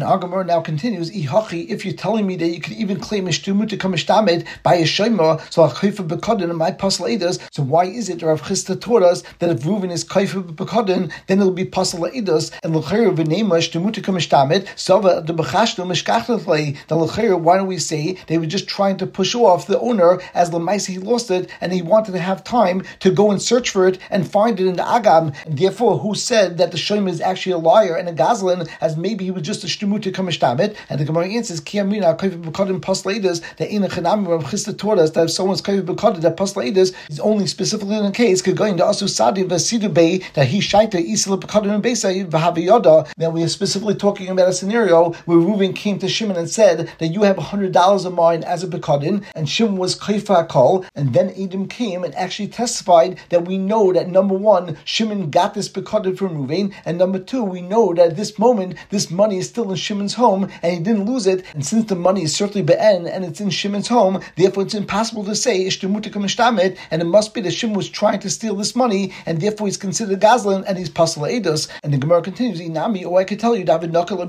Agamor 0.03 0.47
now 0.47 0.61
continues, 0.61 1.11
if 1.13 1.85
you're 1.85 1.95
telling 1.95 2.27
me 2.27 2.37
that 2.37 2.49
you 2.49 2.61
could 2.61 2.75
even 2.75 3.01
claim 3.01 3.27
Ishtumu 3.27 3.69
to 3.69 3.77
come 3.77 3.95
by 4.63 4.75
a 4.75 4.87
Shema, 4.87 5.39
so 5.51 5.65
a 5.65 5.69
Kaifa 5.69 6.07
Bekadin 6.07 6.51
and 6.51 6.59
my 6.59 6.71
Pasal 6.71 7.01
so 7.51 7.63
why 7.63 7.85
is 7.85 8.09
it 8.09 8.23
Rav 8.23 8.43
Chisda 8.43 8.81
taught 8.81 9.03
us 9.03 9.23
that 9.39 9.51
if 9.51 9.63
Reuven 9.63 9.91
is 9.91 10.05
Kaifa 10.05 10.55
Bekadin, 10.55 11.11
then 11.27 11.41
it'll 11.41 11.53
be 11.53 11.65
Pasal 11.65 12.01
and 12.63 12.77
L'chayr 12.77 13.15
V'nema 13.15 13.59
Ishtumu 13.59 13.93
to 13.93 14.01
come 14.01 14.17
Sava 14.77 15.23
the 15.25 15.35
Bechashtu 15.35 15.85
Mishkachletlei, 15.85 16.77
the 16.89 16.97
Why 17.17 17.57
don't 17.57 17.67
we 17.67 17.79
say 17.79 18.17
they 18.27 18.39
were 18.39 18.47
just 18.47 18.69
trying 18.69 18.97
to 18.99 19.07
push 19.07 19.35
off 19.35 19.67
the 19.67 19.79
owner 19.81 20.21
as 20.35 20.51
Lamaisi 20.51 20.89
he 20.89 20.99
lost 20.99 21.31
it 21.31 21.51
and 21.61 21.73
he 21.73 21.83
wanted 21.83 22.13
to 22.13 22.19
have 22.19 22.43
time 22.43 22.83
to 23.01 23.11
go 23.11 23.31
and 23.31 23.41
search 23.41 23.71
for 23.71 23.87
it 23.87 23.99
and 24.11 24.31
find 24.31 24.59
it 24.59 24.67
in 24.67 24.77
the 24.77 24.83
Agam, 24.83 25.35
and 25.47 25.59
therefore 25.59 25.99
who 25.99 26.15
said 26.15 26.59
that 26.59 26.73
the 26.73 26.79
Shema 26.79 27.11
is 27.11 27.21
actually 27.21 27.53
a 27.53 27.59
liar 27.59 27.97
and 27.97 28.09
a 28.09 28.13
Gazlan, 28.13 28.69
as 28.81 28.97
maybe 28.97 29.25
he 29.25 29.31
was 29.31 29.43
just 29.43 29.65
a 29.65 29.67
Shtumu 29.67 30.03
to 30.03 30.11
come 30.11 30.29
and 30.29 31.01
the 31.01 31.05
Gemara 31.05 31.29
answers, 31.29 31.61
Kiyamina 31.61 32.17
Kaifa 32.17 32.43
Bekadim 32.43 32.81
Pasladis, 32.81 33.43
that 33.57 33.71
in 33.71 33.85
a 33.85 33.89
Chanam 33.89 34.27
Rav 34.27 34.45
Chisda 34.45 34.77
taught 34.77 34.99
us 34.99 35.11
that 35.11 35.25
if 35.25 35.31
someone's 35.31 35.63
Kaifa 35.63 35.83
Bekadim, 35.83 36.21
that 36.23 36.37
Pasladis 36.37 36.95
is 37.09 37.21
only 37.21 37.47
specifically 37.47 37.97
in 37.97 38.05
a 38.05 38.13
case, 38.13 38.43
could 38.43 38.57
go 38.57 38.65
Asu 38.65 39.09
Sadi 39.09 39.45
Vasidu 39.45 39.93
Bay, 39.93 40.19
that 40.35 40.49
he 40.49 40.61
Shaita 40.61 40.95
Isla 40.95 41.39
Bekadim 41.39 41.75
and 41.75 41.83
Besa 41.83 42.09
Vahaviyoda. 42.09 43.13
Now 43.17 43.31
we 43.31 43.43
are 43.43 43.49
specifically 43.49 43.95
talking 43.95 44.29
about 44.29 44.49
a 44.49 44.53
scenario 44.53 45.13
where 45.25 45.39
Reuven 45.39 45.75
came 45.75 45.99
to 45.99 46.09
Shimon 46.09 46.37
and 46.37 46.49
said 46.49 46.91
that 47.01 47.09
you 47.09 47.23
have 47.23 47.37
$100 47.37 48.07
of 48.07 48.15
mine 48.15 48.45
as 48.45 48.63
a 48.63 48.69
Bekadin, 48.69 49.25
and 49.35 49.49
Shimon 49.49 49.77
was 49.77 49.99
Kaifa 49.99 50.49
Kol, 50.49 50.87
and 50.95 51.13
then 51.13 51.33
Edom 51.37 51.67
came 51.67 52.05
and 52.05 52.15
actually 52.15 52.49
testified 52.49 53.19
that 53.31 53.47
we 53.47 53.59
know 53.59 53.93
that 53.93 54.09
number 54.09 54.35
one, 54.35 54.77
Shimon 54.85 55.31
got 55.31 55.55
this 55.55 55.69
Bekadin 55.69 56.17
from 56.17 56.37
Reuven, 56.37 56.73
and 56.85 56.99
number 56.99 57.19
two, 57.19 57.43
we 57.43 57.61
know 57.61 57.93
that 57.95 58.11
at 58.11 58.17
this 58.17 58.39
moment, 58.39 58.77
this 58.91 59.11
money 59.11 59.39
is 59.39 59.49
still 59.49 59.71
in 59.71 59.77
Shimon's 59.77 60.15
home, 60.15 60.49
and 60.63 60.73
he 60.73 60.79
didn't 60.79 61.07
lose 61.07 61.27
it, 61.27 61.45
and 61.55 61.67
since 61.67 61.87
the 61.87 61.97
money 61.97 62.23
is 62.23 62.37
certainly 62.37 62.63
be'en 62.63 63.07
and 63.07 63.25
it's 63.25 63.41
in 63.41 63.51
Shimon's 63.51 63.89
home, 63.89 64.21
therefore 64.37 64.63
it's 64.63 64.75
impossible 64.75 65.25
to 65.25 65.35
say 65.35 65.65
ishtemutakum 65.65 66.21
and 66.91 67.03
it 67.03 67.07
must 67.07 67.35
be 67.35 67.41
that 67.41 67.53
Shimon 67.53 67.77
was 67.77 67.89
trying 67.89 68.21
to 68.21 68.31
steal 68.31 68.55
this 68.55 68.77
money, 68.77 69.13
and 69.27 69.41
therefore 69.41 69.67
he's 69.67 69.77
considered 69.77 70.21
Gazlan 70.21 70.65
and 70.67 70.79
he's 70.79 70.91
pasal 70.91 71.31
Eidos. 71.31 71.69
And 71.83 71.93
the 71.93 71.99
Gemara 71.99 72.23
continues, 72.23 72.61
Inami, 72.61 73.05
or 73.05 73.15
oh, 73.15 73.17
I 73.17 73.25
could 73.25 73.41
tell 73.41 73.57
you, 73.57 73.65
David 73.65 73.93
Nakal 73.93 74.21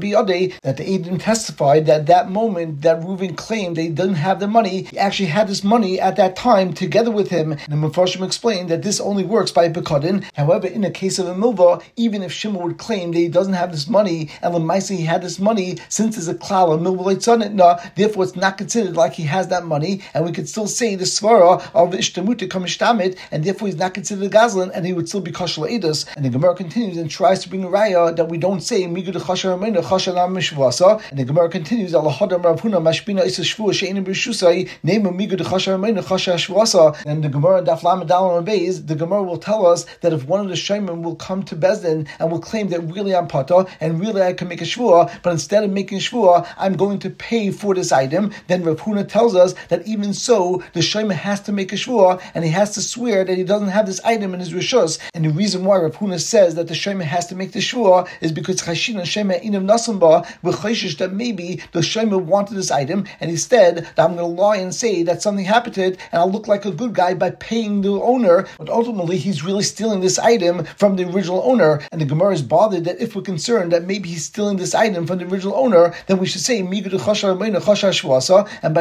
that 0.62 0.78
the 0.78 0.96
Edom 0.96 1.18
testified 1.18 1.86
that 1.86 2.06
that 2.06 2.30
moment 2.30 2.61
that 2.66 3.02
Reuven 3.02 3.36
claimed 3.36 3.76
they 3.76 3.90
didn't 3.90 4.16
have 4.16 4.40
the 4.40 4.48
money, 4.48 4.84
he 4.84 4.98
actually 4.98 5.28
had 5.28 5.48
this 5.48 5.64
money 5.64 6.00
at 6.00 6.16
that 6.16 6.36
time 6.36 6.74
together 6.74 7.12
with 7.12 7.30
him. 7.30 7.52
And 7.52 7.84
the 7.84 7.88
Mepharshim 7.90 8.26
explained 8.26 8.70
that 8.70 8.84
this 8.84 9.00
only 9.00 9.24
works 9.24 9.52
by 9.52 9.70
Bekadin. 9.70 10.26
However, 10.36 10.68
in 10.68 10.82
the 10.82 10.92
case 10.92 11.20
of 11.20 11.28
a 11.28 11.34
Milva, 11.34 11.84
even 11.96 12.24
if 12.24 12.32
Shimon 12.32 12.64
would 12.64 12.78
claim 12.78 13.12
that 13.12 13.20
he 13.20 13.28
doesn't 13.28 13.54
have 13.54 13.72
this 13.72 13.88
money, 13.88 14.30
and 14.42 14.54
Lemaisi 14.54 14.98
he 14.98 15.04
had 15.04 15.22
this 15.22 15.40
money, 15.40 15.78
since 15.90 16.16
there's 16.16 16.28
a 16.28 16.36
klal 16.36 16.74
of 16.74 16.82
milvuleit 16.82 17.96
therefore 17.96 18.24
it's 18.24 18.36
not 18.36 18.58
considered 18.58 18.96
like 18.96 19.14
he 19.14 19.24
has 19.24 19.48
that 19.48 19.66
money, 19.66 20.02
and 20.14 20.26
we 20.26 20.32
could 20.32 20.48
still 20.48 20.68
say 20.68 20.96
the 20.96 21.06
svara 21.06 21.62
of 21.74 21.92
ishtamuta 21.92 22.48
kamishtamit, 22.48 23.18
and 23.32 23.44
therefore 23.44 23.68
he's 23.68 23.78
not 23.78 23.94
considered 23.94 24.26
a 24.26 24.30
gazlan, 24.30 24.72
and 24.74 24.86
he 24.86 24.94
would 24.94 25.08
still 25.08 25.22
be 25.22 25.32
kashal 25.32 25.70
edus. 25.70 26.06
And 26.16 26.26
the 26.26 26.30
Gemara 26.30 26.56
continues 26.56 26.98
and 26.98 27.10
tries 27.10 27.42
to 27.44 27.50
bring 27.50 27.64
a 27.64 27.68
raya 27.68 28.16
that 28.16 28.30
we 28.30 28.38
don't 28.38 28.62
say 28.62 28.84
migud 28.84 29.16
chashar 29.16 29.58
amena 29.58 29.82
chashar 29.82 30.14
mishvasa. 30.14 31.02
And 31.10 31.20
the 31.20 31.26
Gemara 31.26 31.50
continues 31.50 31.94
Allah 31.94 32.12
Rav 32.52 32.62
Huna 32.64 32.82
mashbina 32.82 33.26
isa 33.26 33.44
shvu 33.44 33.74
she'enim 33.74 34.04
b'shusai 34.04 34.70
name 34.84 35.04
migud 35.04 35.40
chashar 35.40 35.76
amena 35.76 36.04
chashar 36.04 36.36
shvasa. 36.36 37.02
And 37.06 37.24
the 37.24 37.30
Gemara 37.30 37.62
daf 37.64 37.80
lamadal 37.80 38.46
beis 38.46 38.86
the 38.86 38.96
Gemara 38.96 39.24
will 39.24 39.38
tell 39.38 39.66
us 39.66 39.86
that 40.02 40.12
if 40.12 40.26
one 40.26 40.42
of 40.42 40.50
the 40.50 40.56
shayman 40.56 41.02
will 41.02 41.16
come 41.16 41.44
to 41.44 41.56
Bezdin 41.56 42.10
and 42.20 42.30
will 42.30 42.42
claim 42.42 42.68
that 42.70 42.82
really 42.82 43.16
I'm 43.16 43.28
pata 43.28 43.68
and 43.80 44.02
really 44.02 44.22
I 44.22 44.34
can 44.34 44.50
make 44.50 44.60
a 44.60 44.66
shvua, 44.66 45.10
but 45.24 45.32
instead 45.32 45.64
of 45.64 45.72
making 45.72 46.00
shvua, 46.00 46.46
I'm 46.58 46.74
going 46.74 47.00
to 47.00 47.10
pay 47.10 47.52
for 47.52 47.74
this 47.74 47.94
item. 47.94 48.34
Then 48.48 48.64
Rav 48.64 48.82
Huna 48.82 49.08
tells 49.08 49.34
us 49.34 49.56
that 49.70 49.88
even 49.88 50.14
so, 50.14 50.62
the 50.74 50.82
shayma 50.82 51.14
has 51.14 51.40
to 51.44 51.54
make 51.54 51.72
a 51.72 51.78
shvua 51.78 52.22
and 52.34 52.44
he 52.44 52.50
has 52.52 52.72
to 52.72 52.82
swear 52.82 53.24
that 53.24 53.38
he 53.38 53.46
doesn't 53.46 53.70
have 53.70 53.86
this 53.86 54.02
item 54.04 54.34
in 54.34 54.42
his 54.42 54.52
rishus. 54.52 55.00
And 55.14 55.24
the 55.24 55.30
reason 55.30 55.64
why 55.64 55.78
Rav 55.78 55.96
Huna 55.96 56.20
says 56.20 56.56
that 56.56 56.68
the 56.68 56.74
shayma 56.74 57.04
has 57.04 57.28
to 57.28 57.36
make 57.36 57.54
the 57.54 57.60
shvua 57.60 58.10
is 58.20 58.34
because 58.34 58.62
chashin 58.62 58.98
and 58.98 59.08
shayma 59.08 59.42
inam 59.42 59.66
nasamba 59.66 60.26
v'chayshish 60.44 60.98
that 60.98 61.14
maybe 61.14 61.62
the 61.72 61.80
shayma 61.80 62.22
wanted 62.42 62.58
this 62.58 62.72
item 62.72 63.06
and 63.20 63.30
instead 63.30 63.88
that 63.96 64.00
I'm 64.00 64.16
going 64.16 64.36
to 64.36 64.42
lie 64.42 64.58
and 64.58 64.74
say 64.74 65.04
that 65.04 65.22
something 65.22 65.46
happened 65.46 65.76
to 65.76 65.86
it 65.86 66.00
and 66.12 66.20
I'll 66.20 66.32
look 66.32 66.48
like 66.48 66.66
a 66.66 66.72
good 66.72 66.96
guy 66.96 67.14
by 67.14 67.30
paying 67.30 67.82
the 67.82 68.02
owner, 68.02 68.48
but 68.58 68.68
ultimately 68.68 69.18
he's 69.18 69.44
really 69.44 69.62
stealing 69.62 70.02
this 70.02 70.18
item 70.18 70.66
from 70.78 70.96
the 70.96 71.04
original 71.04 71.44
owner. 71.44 71.84
And 71.92 72.02
the 72.02 72.06
Gemara 72.06 72.34
is 72.34 72.42
bothered 72.42 72.86
that 72.86 73.00
if 73.00 73.16
we're 73.16 73.22
concerned 73.22 73.72
that 73.74 73.86
maybe 73.86 74.10
he's 74.10 74.26
stealing 74.26 74.58
this 74.58 74.74
item 74.74 75.06
from 75.06 75.20
the 75.20 75.28
original 75.28 75.56
owner, 75.56 75.94
then 76.08 76.18
we 76.18 76.26
should 76.26 76.42
say 76.42 76.62
and 76.62 76.72
by 76.72 76.80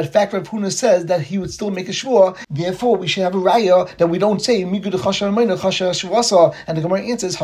the 0.03 0.11
fact 0.11 0.33
Rav 0.33 0.49
Huna 0.49 0.73
says 0.73 1.05
that 1.07 1.21
he 1.21 1.37
would 1.39 1.53
still 1.53 1.71
make 1.71 1.89
a 1.89 1.93
shvua, 1.93 2.39
therefore 2.49 2.97
we 2.97 3.09
should 3.09 3.25
have 3.25 3.35
a 3.35 3.39
raya 3.39 3.95
that 3.99 4.07
we 4.07 4.19
don't 4.19 4.41
say 4.41 4.63
and 4.63 4.73
the 4.73 4.81
Gemara 6.81 7.03
answers 7.03 7.37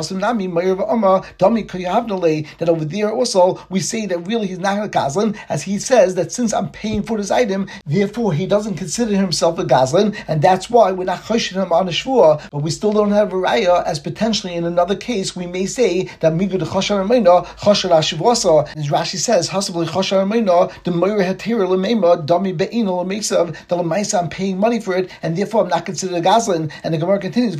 that 2.59 2.69
over 2.69 2.85
there 2.85 3.11
also 3.13 3.59
we 3.69 3.81
say 3.81 4.07
that 4.07 4.19
really 4.27 4.47
he's 4.47 4.59
not 4.59 4.85
a 4.85 4.89
gazlan, 4.89 5.37
as 5.49 5.63
he 5.63 5.79
says 5.79 6.06
that 6.15 6.33
since 6.33 6.53
I'm 6.55 6.71
paying 6.71 7.03
for 7.03 7.19
this 7.19 7.31
item, 7.31 7.69
therefore 7.85 8.33
he 8.33 8.47
doesn't 8.47 8.77
consider 8.77 9.15
himself 9.17 9.59
a 9.59 9.65
gazlan, 9.65 10.17
and 10.29 10.41
that's 10.41 10.71
why 10.71 10.93
we're 10.93 11.05
not 11.05 11.23
choshin 11.23 11.63
him 11.63 11.73
on 11.73 11.89
a 11.89 11.91
shvua, 11.91 12.49
but 12.51 12.63
we 12.63 12.71
still 12.71 12.93
don't 12.93 13.11
have 13.11 13.33
a 13.33 13.37
raya, 13.37 13.85
as 13.85 13.99
potentially 13.99 14.55
in 14.55 14.65
another 14.65 14.97
case 14.97 15.35
we 15.35 15.47
may 15.47 15.67
say 15.67 16.05
that 16.21 16.33
migud 16.33 16.63
choshan 16.63 17.05
amena 17.05 17.45
choshan 17.59 17.91
ashvasa. 17.91 18.69
As 18.77 18.89
Rashi 18.89 19.17
says, 19.17 19.51
hasabli 19.51 19.87
choshan 19.87 20.23
amena 20.27 20.73
the 20.85 20.93
moira 20.93 21.25
hatira 21.25 21.67
lemema 21.67 22.25
dami 22.27 22.57
beina 22.57 22.91
lemeksav 22.91 23.57
the 23.69 23.77
lemaisa 23.77 24.23
I'm 24.23 24.31
paying 24.31 24.59
money 24.59 24.81
for 24.81 24.97
it, 24.97 25.11
and 25.23 25.37
therefore 25.37 25.63
I'm 25.63 25.69
not 25.69 25.85
considered 25.85 26.17
a 26.17 26.21
gazlan. 26.23 26.71
And 26.83 26.95
the 26.95 26.99
Gemara 26.99 27.19
continues 27.19 27.57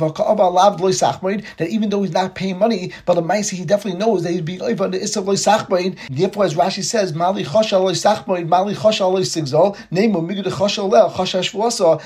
that 1.57 1.67
even 1.69 1.89
though 1.89 2.03
he's 2.03 2.13
not 2.13 2.35
paying 2.35 2.57
money, 2.57 2.93
but 3.05 3.15
the 3.15 3.21
Maisa 3.21 3.51
he 3.51 3.65
definitely 3.65 3.99
knows 3.99 4.23
that 4.23 4.31
he's 4.31 4.41
being 4.41 4.61
over 4.61 4.87
the 4.87 4.99
Isav 4.99 5.25
loy. 5.25 5.95
Therefore, 6.09 6.45
as 6.45 6.55
Rashi 6.55 6.83
says, 6.83 7.13
Mali 7.13 7.43
chosha 7.43 7.81
loy 7.81 7.93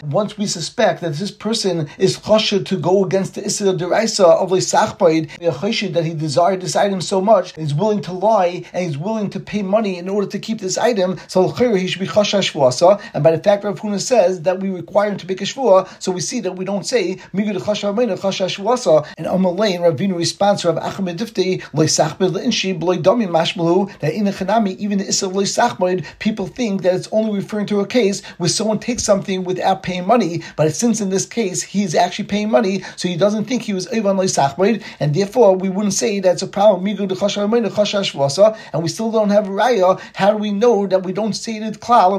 once 0.04 0.38
we 0.38 0.46
suspect 0.48 1.02
that 1.02 1.14
this 1.14 1.32
person 1.32 1.90
is 1.98 2.18
choshed 2.18 2.66
to 2.66 2.78
go 2.78 3.04
against 3.06 3.36
the 3.36 3.46
Issa 3.46 3.74
Deraisa 3.74 4.24
of 4.24 4.50
Leisachbaid, 4.50 5.94
that 5.94 6.06
he 6.06 6.14
desired 6.14 6.62
this 6.62 6.76
item 6.76 7.02
so 7.02 7.22
much, 7.22 7.56
he's 7.56 7.74
willing 7.74 8.02
to 8.02 8.12
lie 8.12 8.64
and 8.74 8.86
he's 8.86 8.98
willing 8.98 9.30
to 9.30 9.40
pay 9.40 9.62
money 9.62 9.98
in 9.98 10.10
order 10.10 10.28
to 10.28 10.40
keep 10.40 10.60
this 10.60 10.78
item, 10.78 11.18
so 11.28 11.50
he 11.50 11.88
should 11.88 12.00
be 12.00 12.08
choshash 12.08 12.52
shvuasa. 12.52 13.02
And 13.14 13.24
by 13.24 13.32
the 13.32 13.42
fact 13.42 13.64
Rav 13.64 13.80
Huna 13.80 14.00
says 14.00 14.42
that 14.44 14.60
we 14.60 14.70
require 14.70 15.10
him 15.12 15.18
to 15.18 15.28
make 15.28 15.42
a 15.42 15.46
shvua, 15.46 15.88
so 16.02 16.12
we 16.12 16.22
see 16.22 16.40
that 16.42 16.54
we 16.54 16.66
don't 16.66 16.86
say 16.86 17.16
migud 17.34 17.58
chashash 17.58 18.58
shvuasa. 18.58 19.08
And 19.18 19.28
Amalei 19.28 19.76
and 19.76 19.84
Ravina 19.84 20.16
responds 20.18 20.62
to 20.62 20.72
Rav 20.72 20.84
Achmed 20.84 21.18
Difti 21.18 21.62
Leisachbaid 21.72 22.32
Leinshi 22.32 22.78
Bloidami 22.80 23.28
Mashmalu 23.28 24.00
that 24.00 24.14
in 24.14 24.26
the 24.26 24.32
Chanami 24.32 24.78
even 24.78 24.98
the 25.00 25.08
Issa 25.08 25.28
Leisachbaid 25.28 26.06
people 26.22 26.48
think 26.48 26.84
that 26.84 26.94
it's 26.96 27.10
only 27.12 27.36
referring 27.36 27.66
to 27.66 27.82
a 27.82 27.86
case 27.86 28.24
where 28.38 28.48
someone 28.48 28.80
takes 28.80 29.04
something 29.04 29.44
without 29.44 29.84
paying 29.84 30.08
money, 30.08 30.44
but 30.56 30.74
since 30.74 31.02
in 31.02 31.10
this 31.10 31.26
case 31.26 31.62
he's 31.62 31.96
actually 31.96 32.26
paying 32.26 32.50
money, 32.50 32.84
so 32.96 33.10
he 33.10 33.18
doesn't 33.18 33.46
think 33.46 33.64
he 33.64 33.74
was 33.74 33.88
Ivan 33.88 34.18
Leisachmaid, 34.18 34.84
and 35.00 35.14
therefore 35.14 35.56
we 35.56 35.68
wouldn't 35.68 35.96
say 35.96 36.20
that's 36.20 36.44
a 36.44 36.48
problem. 36.48 36.88
And 36.88 38.84
we 38.84 38.90
still 38.90 39.12
don't 39.12 39.30
have 39.30 39.46
raya. 39.46 40.00
How 40.16 40.32
do 40.32 40.38
we 40.38 40.52
know 40.52 40.88
that 40.88 41.04
we 41.04 41.12
don't 41.12 41.34
say 41.34 41.58
it 41.58 41.80
klal 41.80 42.12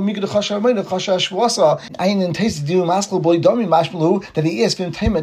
that 4.35 4.45
he 4.45 4.65
asked 4.65 4.79
him 4.79 5.17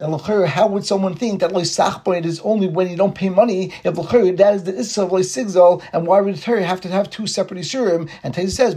and 0.00 0.16
how 0.48 0.66
would 0.68 0.86
someone 0.86 1.14
think 1.14 1.40
that 1.40 1.50
Leisachmaid 1.50 2.24
is 2.24 2.40
only 2.40 2.68
when 2.68 2.88
you 2.88 2.96
don't 2.96 3.14
pay 3.14 3.28
money 3.28 3.72
if 3.84 3.94
that 4.36 4.54
is 4.54 4.64
the 4.64 4.78
issa 4.78 5.02
of 5.02 5.10
sigzal 5.10 5.82
and 5.92 6.06
why 6.06 6.20
would 6.20 6.36
the 6.36 6.62
have 6.62 6.80
to 6.80 6.88
have 6.88 7.10
two 7.10 7.26
separate 7.32 7.60
isurim 7.60 8.08
and 8.22 8.34
Taisa 8.34 8.50
says 8.50 8.74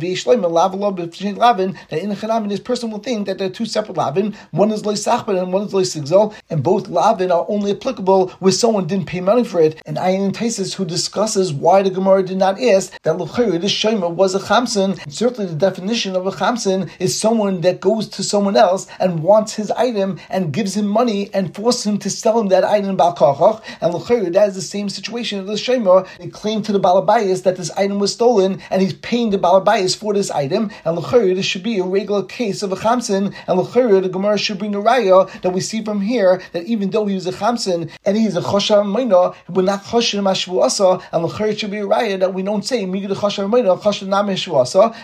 lavin 1.38 1.78
that 1.90 2.02
in 2.02 2.10
the 2.10 2.46
this 2.50 2.60
person 2.60 2.92
will 2.92 3.00
think 3.00 3.28
that 3.28 3.38
there 3.38 3.48
are 3.48 3.52
two 3.52 3.66
separate 3.66 3.98
lavin. 3.98 4.36
One 4.52 4.72
is 4.72 4.84
loisachban 4.84 5.42
and 5.42 5.54
one 5.54 5.64
is 5.64 5.74
loisigzal, 5.74 6.34
and 6.50 6.64
both 6.64 6.88
lavin 6.88 7.32
are 7.32 7.46
only 7.50 7.72
applicable 7.72 8.30
where 8.40 8.52
someone 8.52 8.88
didn't 8.88 9.08
pay 9.08 9.22
money 9.22 9.44
for 9.44 9.62
it. 9.62 9.82
And 9.86 9.98
Ayin 9.98 10.32
Taisis 10.32 10.74
who 10.74 10.86
discusses 10.86 11.54
why 11.54 11.82
the 11.82 11.90
Gemara 11.90 12.24
did 12.24 12.38
not 12.38 12.62
ask 12.62 13.00
that 13.04 13.18
l'chayr 13.18 13.60
this 13.60 13.72
shema 13.72 14.10
was 14.10 14.36
a 14.36 14.40
chamsin. 14.40 15.00
Certainly, 15.12 15.52
the 15.52 15.58
definition 15.58 16.16
of 16.16 16.28
a 16.28 16.32
chamsin 16.32 16.90
is 17.00 17.18
someone 17.18 17.62
that 17.62 17.80
goes 17.80 18.08
to 18.10 18.24
someone 18.24 18.58
else 18.58 18.88
and 19.00 19.24
wants 19.24 19.54
his 19.56 19.72
item 19.72 20.20
and 20.30 20.54
gives 20.54 20.76
him 20.76 20.88
money 20.88 21.30
and 21.34 21.56
forces 21.56 21.86
him 21.86 21.98
to 22.00 22.10
sell 22.10 22.40
him 22.40 22.48
that 22.50 22.64
item 22.64 22.98
balkachach. 22.98 23.62
And 23.82 23.94
l'chayr 23.94 24.32
that 24.34 24.50
is 24.50 24.56
the 24.56 24.62
same 24.62 24.90
situation 24.90 25.40
of 25.40 25.48
the 25.48 25.58
shema. 25.58 26.06
They 26.20 26.28
claim 26.28 26.62
to 26.64 26.72
the 26.72 26.80
balabayas 26.80 27.44
that 27.44 27.58
this 27.58 27.72
item 27.72 28.00
was 28.00 28.14
stolen 28.14 28.45
and 28.70 28.82
he's 28.82 28.94
paying 28.94 29.30
the 29.32 29.38
balabayas 29.38 29.96
for 29.98 30.14
this 30.14 30.32
item. 30.32 30.72
And 30.86 30.98
l'chayr 30.98 31.36
this 31.36 31.46
should 31.46 31.64
be 31.64 31.80
a 31.80 31.84
regular 31.84 32.24
case 32.24 32.64
of 32.64 32.72
a 32.72 32.76
chamsin, 32.76 33.34
and 33.48 33.60
l'chayr 33.60 34.02
the 34.02 34.10
Gemara 34.10 34.38
should 34.38 34.60
bring 34.60 34.76
a 34.76 34.80
raya 34.80 35.30
that 35.42 35.52
we 35.52 35.62
see 35.62 35.84
from 35.84 36.02
here 36.02 36.42
that 36.54 36.64
even 36.64 36.90
though 36.92 37.06
he 37.06 37.16
was 37.16 37.28
a 37.28 37.32
chamsin 37.32 37.90
and 38.06 38.18
he's 38.18 38.36
a 38.36 38.42
choshav 38.42 38.86
mayna, 38.86 39.36
we're 39.50 39.64
not 39.64 39.84
choshav 39.84 40.22
mashvuasa, 40.22 41.04
and 41.12 41.24
l'chayr 41.24 41.58
should 41.58 41.72
be 41.72 41.78
a 41.78 41.86
raya 41.86 42.20
that 42.20 42.34
we 42.34 42.44
don't 42.44 42.66
say 42.66 42.86
migud 42.86 43.12
choshav 43.16 43.50
mayna 43.50 43.80
choshav 43.80 44.08
nam 44.08 44.30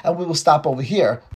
and 0.04 0.18
we 0.18 0.26
will 0.26 0.36
stop 0.36 0.68
over 0.68 0.82
here. 0.82 1.22